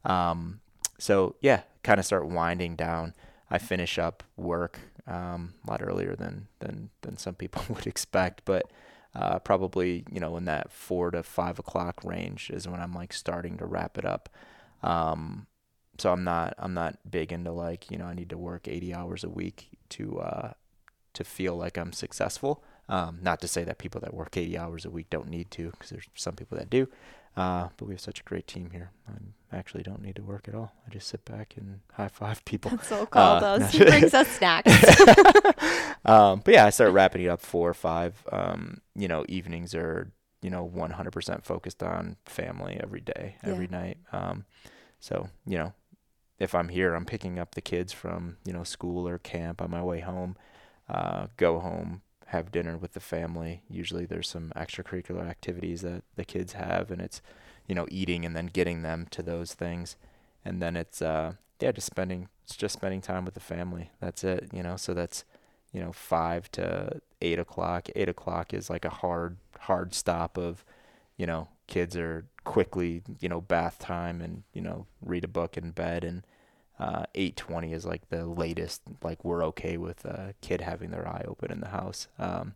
Um, 0.04 0.62
so 0.98 1.36
yeah, 1.42 1.62
kind 1.84 2.00
of 2.00 2.06
start 2.06 2.28
winding 2.28 2.76
down. 2.76 3.14
I 3.50 3.58
finish 3.58 4.00
up 4.00 4.24
work 4.38 4.80
um, 5.08 5.54
a 5.68 5.72
lot 5.72 5.82
earlier 5.84 6.16
than 6.16 6.48
than 6.60 6.90
than 7.02 7.18
some 7.18 7.36
people 7.36 7.64
would 7.70 7.88
expect, 7.88 8.44
but 8.46 8.72
uh, 9.14 9.40
probably 9.40 10.06
you 10.12 10.20
know 10.20 10.36
in 10.38 10.46
that 10.46 10.72
four 10.72 11.12
to 11.12 11.24
five 11.24 11.60
o'clock 11.60 12.04
range 12.04 12.50
is 12.52 12.68
when 12.68 12.82
I'm 12.82 12.94
like 12.94 13.14
starting 13.14 13.58
to 13.58 13.66
wrap 13.66 13.98
it 13.98 14.06
up. 14.06 14.30
Um, 14.84 15.48
so 15.98 16.12
I'm 16.12 16.24
not 16.24 16.54
I'm 16.58 16.74
not 16.74 16.98
big 17.10 17.32
into 17.32 17.52
like 17.52 17.92
you 17.92 17.98
know 17.98 18.06
I 18.06 18.14
need 18.14 18.30
to 18.30 18.38
work 18.38 18.68
80 18.68 18.94
hours 18.94 19.24
a 19.24 19.30
week 19.30 19.70
to 19.90 20.20
uh, 20.20 20.54
to 21.16 21.24
feel 21.24 21.56
like 21.56 21.78
I'm 21.78 21.92
successful. 21.94 22.64
Um, 22.88 23.18
not 23.22 23.42
to 23.42 23.48
say 23.48 23.64
that 23.64 23.80
people 23.80 24.00
that 24.02 24.14
work 24.14 24.38
80 24.38 24.58
hours 24.58 24.86
a 24.86 24.90
week 24.92 25.10
don't 25.10 25.28
need 25.30 25.50
to, 25.52 25.72
because 25.72 25.90
there's 25.90 26.06
some 26.16 26.36
people 26.36 26.58
that 26.58 26.70
do. 26.70 26.88
Uh, 27.36 27.68
but 27.78 27.86
we 27.88 27.94
have 27.94 28.00
such 28.02 28.22
a 28.22 28.24
great 28.24 28.48
team 28.48 28.70
here. 28.72 28.92
I 29.52 29.58
actually 29.58 29.84
don't 29.84 30.02
need 30.02 30.16
to 30.16 30.22
work 30.24 30.48
at 30.48 30.56
all. 30.56 30.72
I 30.88 30.92
just 30.92 31.08
sit 31.08 31.26
back 31.26 31.56
and 31.58 31.80
high 31.94 32.08
five 32.08 32.46
people. 32.52 32.72
That's 32.72 32.92
all 32.92 33.06
Carl 33.06 33.44
Uh, 33.44 33.58
no. 33.58 33.66
He 33.66 33.84
brings 33.84 34.14
us 34.14 34.28
snacks. 34.38 34.72
um, 36.06 36.42
but 36.44 36.54
yeah, 36.54 36.66
I 36.66 36.70
start 36.70 36.94
wrapping 36.94 37.24
it 37.24 37.28
up 37.28 37.42
four 37.42 37.70
or 37.70 37.74
five. 37.74 38.24
Um, 38.32 38.82
you 38.96 39.08
know, 39.08 39.26
evenings 39.28 39.74
are 39.76 40.12
you 40.42 40.50
know 40.50 40.70
100% 40.74 41.44
focused 41.44 41.82
on 41.84 42.18
family 42.26 42.80
every 42.82 43.02
day, 43.02 43.36
Yeah. 43.44 43.50
every 43.52 43.68
night. 43.68 43.98
Um, 44.14 44.46
so 45.00 45.30
you 45.46 45.58
know, 45.58 45.74
if 46.40 46.54
I'm 46.56 46.70
here, 46.70 46.94
I'm 46.96 47.06
picking 47.06 47.40
up 47.40 47.56
the 47.56 47.62
kids 47.62 47.92
from 47.92 48.38
you 48.46 48.54
know 48.54 48.64
school 48.64 49.08
or 49.08 49.18
camp 49.18 49.62
on 49.62 49.72
my 49.72 49.84
way 49.84 50.00
home. 50.02 50.38
Uh, 50.88 51.28
go 51.38 51.60
home, 51.60 52.02
have 52.28 52.52
dinner 52.52 52.78
with 52.78 52.94
the 52.94 53.00
family. 53.00 53.64
Usually, 53.70 54.06
there's 54.06 54.30
some 54.30 54.52
extracurricular 54.56 55.28
activities 55.28 55.82
that 55.82 56.04
the 56.16 56.26
kids 56.26 56.54
have, 56.54 56.92
and 56.92 57.02
it's 57.02 57.22
you 57.68 57.76
know 57.76 57.88
eating 57.90 58.26
and 58.26 58.36
then 58.36 58.48
getting 58.48 58.82
them 58.82 59.08
to 59.12 59.24
those 59.24 59.54
things, 59.54 59.96
and 60.44 60.62
then 60.62 60.76
it's 60.76 61.02
uh, 61.02 61.34
yeah, 61.60 61.72
just 61.72 61.88
spending 61.88 62.30
it's 62.44 62.56
just 62.56 62.74
spending 62.74 63.02
time 63.02 63.26
with 63.26 63.34
the 63.34 63.40
family. 63.40 63.92
That's 64.00 64.24
it, 64.24 64.50
you 64.54 64.62
know. 64.62 64.78
So 64.78 64.94
that's 64.94 65.24
you 65.74 65.82
know 65.82 65.92
five 65.92 66.52
to 66.52 67.02
eight 67.22 67.40
o'clock. 67.40 67.90
Eight 67.96 68.10
o'clock 68.10 68.54
is 68.54 68.70
like 68.70 68.86
a 68.86 68.90
hard 68.90 69.38
hard 69.62 69.96
stop 69.96 70.38
of 70.38 70.64
you 71.18 71.26
know 71.26 71.48
kids 71.68 71.98
are 71.98 72.26
quickly 72.44 73.02
you 73.20 73.28
know 73.28 73.42
bath 73.42 73.80
time 73.80 74.22
and 74.22 74.44
you 74.54 74.62
know 74.62 74.86
read 75.02 75.24
a 75.24 75.28
book 75.28 75.58
in 75.58 75.72
bed 75.72 76.04
and 76.04 76.24
uh, 76.80 77.04
8:20 77.16 77.74
is 77.74 77.86
like 77.86 78.10
the 78.10 78.26
latest 78.26 78.82
like 79.02 79.24
we're 79.24 79.44
okay 79.46 79.78
with 79.78 80.04
a 80.06 80.34
kid 80.42 80.62
having 80.62 80.92
their 80.92 81.08
eye 81.08 81.24
open 81.28 81.52
in 81.52 81.62
the 81.62 81.70
house. 81.70 82.08
Um, 82.20 82.54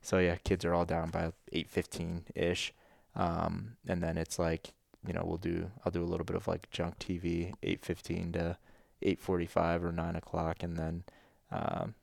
so 0.00 0.18
yeah 0.18 0.36
kids 0.36 0.64
are 0.64 0.74
all 0.74 0.84
down 0.84 1.10
by 1.10 1.32
8:15 1.52 2.22
ish 2.34 2.72
um, 3.14 3.76
and 3.86 4.02
then 4.02 4.18
it's 4.18 4.38
like 4.38 4.72
you 5.06 5.12
know 5.12 5.22
we'll 5.24 5.38
do 5.38 5.70
I'll 5.84 5.92
do 5.92 6.02
a 6.02 6.06
little 6.06 6.24
bit 6.24 6.36
of 6.36 6.48
like 6.48 6.70
junk 6.70 6.98
TV 6.98 7.54
8:15 7.62 8.32
to 8.34 8.58
8:45 9.02 9.84
or 9.84 9.92
9 9.92 10.16
o'clock 10.16 10.62
and 10.62 10.76
then 10.76 11.04
um, 11.50 11.94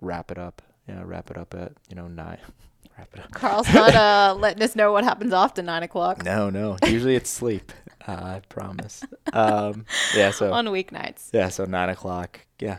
wrap 0.00 0.30
it 0.30 0.38
up. 0.38 0.62
Yeah 0.88 1.02
wrap 1.04 1.30
it 1.30 1.36
up 1.36 1.54
at 1.54 1.72
you 1.90 1.96
know 1.96 2.08
9 2.08 2.38
wrap 2.98 3.08
it 3.12 3.20
up. 3.20 3.30
Carl's 3.32 3.72
not 3.74 3.94
uh, 3.94 4.34
letting 4.38 4.62
us 4.62 4.74
know 4.74 4.92
what 4.92 5.04
happens 5.04 5.32
after 5.32 5.62
nine 5.62 5.82
o'clock. 5.82 6.24
No 6.24 6.48
no. 6.50 6.76
Usually 6.86 7.14
it's 7.16 7.30
sleep 7.30 7.72
I 8.08 8.40
promise 8.48 9.02
um, 9.32 9.84
yeah 10.16 10.30
so 10.30 10.52
on 10.52 10.66
weeknights. 10.66 11.28
Yeah, 11.32 11.48
so 11.48 11.64
nine 11.64 11.88
o'clock. 11.90 12.40
Yeah, 12.60 12.78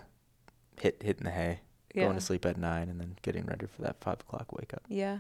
hit 0.80 1.02
hitting 1.04 1.24
the 1.26 1.32
hay, 1.32 1.60
Yeah. 1.94 2.06
going 2.06 2.16
to 2.16 2.22
sleep 2.22 2.46
at 2.46 2.58
nine, 2.58 2.90
and 2.90 3.00
then 3.00 3.16
getting 3.22 3.46
ready 3.46 3.66
for 3.68 3.82
that 3.84 4.02
five 4.02 4.20
o'clock 4.22 4.52
wake 4.52 4.74
up. 4.74 4.84
Yeah. 4.88 5.20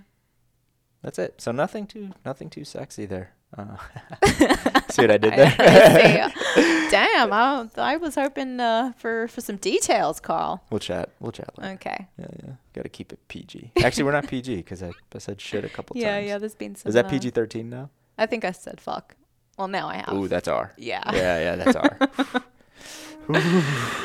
That's 1.02 1.18
it. 1.18 1.40
So 1.40 1.52
nothing 1.54 1.88
too 1.88 2.10
nothing 2.26 2.50
too 2.50 2.66
sexy 2.66 3.06
there. 3.06 3.32
Uh, 3.58 3.78
see 4.90 5.02
what 5.04 5.12
I 5.12 5.18
did 5.18 5.34
there? 5.34 5.56
I. 5.58 6.88
Damn, 6.92 7.32
I, 7.34 7.68
I 7.78 7.98
was 7.98 8.16
hoping 8.16 8.60
uh, 8.60 8.92
for 8.98 9.28
for 9.30 9.42
some 9.42 9.56
details, 9.58 10.20
Carl. 10.20 10.62
we'll 10.70 10.80
chat. 10.80 11.10
We'll 11.20 11.32
chat 11.32 11.58
later. 11.58 11.74
Okay. 11.76 12.08
Yeah, 12.20 12.26
yeah. 12.44 12.52
Got 12.74 12.84
to 12.84 12.90
keep 12.90 13.14
it 13.14 13.20
PG. 13.28 13.72
Actually, 13.84 14.04
we're 14.04 14.12
not 14.12 14.28
PG 14.28 14.58
because 14.58 14.84
I, 14.84 14.92
I 15.16 15.20
said 15.20 15.40
shit 15.40 15.64
a 15.64 15.70
couple 15.70 15.96
Yeah, 15.98 16.16
times. 16.16 16.28
yeah. 16.28 16.38
There's 16.38 16.56
been 16.56 16.76
some. 16.76 16.90
Is 16.90 16.96
that 16.96 17.06
uh, 17.06 17.10
PG 17.10 17.30
thirteen 17.32 17.70
now? 17.70 17.90
I 18.18 18.26
think 18.26 18.44
I 18.44 18.52
said 18.52 18.82
fuck. 18.82 19.16
Well, 19.60 19.68
now 19.68 19.90
I 19.90 19.98
have. 19.98 20.14
Ooh, 20.14 20.30
that's 20.30 20.48
R. 20.48 20.72
yeah. 20.78 21.04
Yeah, 21.14 21.40
yeah, 21.40 21.56
that's 21.58 21.76
R. 21.76 22.44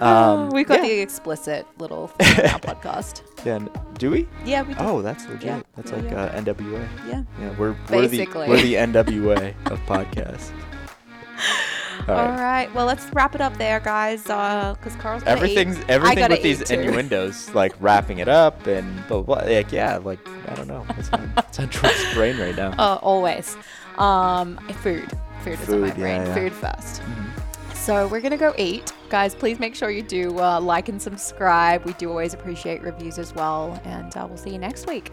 Um, 0.00 0.08
um, 0.08 0.50
We've 0.50 0.66
got 0.66 0.82
yeah. 0.82 0.90
the 0.90 1.00
explicit 1.00 1.66
little 1.78 2.06
thing 2.06 2.44
on 2.44 2.50
our 2.52 2.60
podcast. 2.60 3.22
Yeah, 3.44 3.56
n- 3.56 3.70
do 3.98 4.12
we? 4.12 4.28
Yeah, 4.44 4.62
we 4.62 4.74
do. 4.74 4.80
Oh, 4.80 5.02
that's 5.02 5.26
legit. 5.26 5.44
Yeah, 5.44 5.60
That's 5.74 5.90
yeah, 5.90 5.96
like 5.96 6.10
yeah. 6.12 6.22
Uh, 6.22 6.40
NWA. 6.40 6.88
Yeah. 7.08 7.24
Yeah, 7.40 7.50
we're 7.58 7.74
we're 7.90 8.06
the 8.06 8.26
we're 8.46 8.62
the 8.62 8.74
NWA 8.74 9.54
of 9.72 9.80
podcasts. 9.86 10.52
All 12.08 12.14
All 12.14 12.28
right. 12.28 12.38
right. 12.38 12.74
Well, 12.74 12.86
let's 12.86 13.06
wrap 13.12 13.34
it 13.34 13.40
up 13.40 13.56
there, 13.58 13.80
guys. 13.80 14.22
Because 14.22 14.94
Carl's 15.00 15.24
gonna 15.24 15.36
eat. 15.36 15.42
Everything's 15.42 15.78
everything 15.88 16.28
with 16.30 16.42
these 16.42 16.70
innuendos, 16.70 17.52
like 17.54 17.74
wrapping 17.80 18.18
it 18.18 18.28
up 18.28 18.68
and 18.68 19.04
blah, 19.08 19.20
blah, 19.20 19.40
blah. 19.40 19.50
Like 19.52 19.72
yeah, 19.72 19.96
like 19.96 20.20
I 20.48 20.54
don't 20.54 20.68
know. 20.68 20.86
It's 20.96 21.10
on, 21.10 21.32
it's 21.38 21.58
on 21.58 21.68
Troy's 21.70 22.14
brain 22.14 22.38
right 22.38 22.54
now. 22.56 22.70
Uh, 22.78 22.98
always. 23.02 23.56
Um, 23.98 24.56
food. 24.82 25.10
Food 25.44 25.60
is 25.60 25.68
on 25.68 25.80
my 25.80 25.90
Food, 25.90 25.96
brain. 26.00 26.20
yeah, 26.22 26.26
yeah. 26.26 26.34
Food 26.34 26.52
first. 26.52 27.02
Mhm. 27.02 27.74
So 27.74 28.06
we're 28.08 28.20
gonna 28.20 28.36
go 28.36 28.52
eat. 28.58 28.92
Guys, 29.08 29.34
please 29.34 29.58
make 29.58 29.74
sure 29.74 29.90
you 29.90 30.02
do 30.02 30.38
uh, 30.38 30.60
like 30.60 30.88
and 30.90 31.00
subscribe. 31.00 31.84
We 31.86 31.94
do 31.94 32.10
always 32.10 32.34
appreciate 32.34 32.82
reviews 32.82 33.18
as 33.18 33.34
well. 33.34 33.80
And 33.84 34.14
uh, 34.16 34.26
we'll 34.28 34.36
see 34.36 34.50
you 34.50 34.58
next 34.58 34.86
week. 34.86 35.10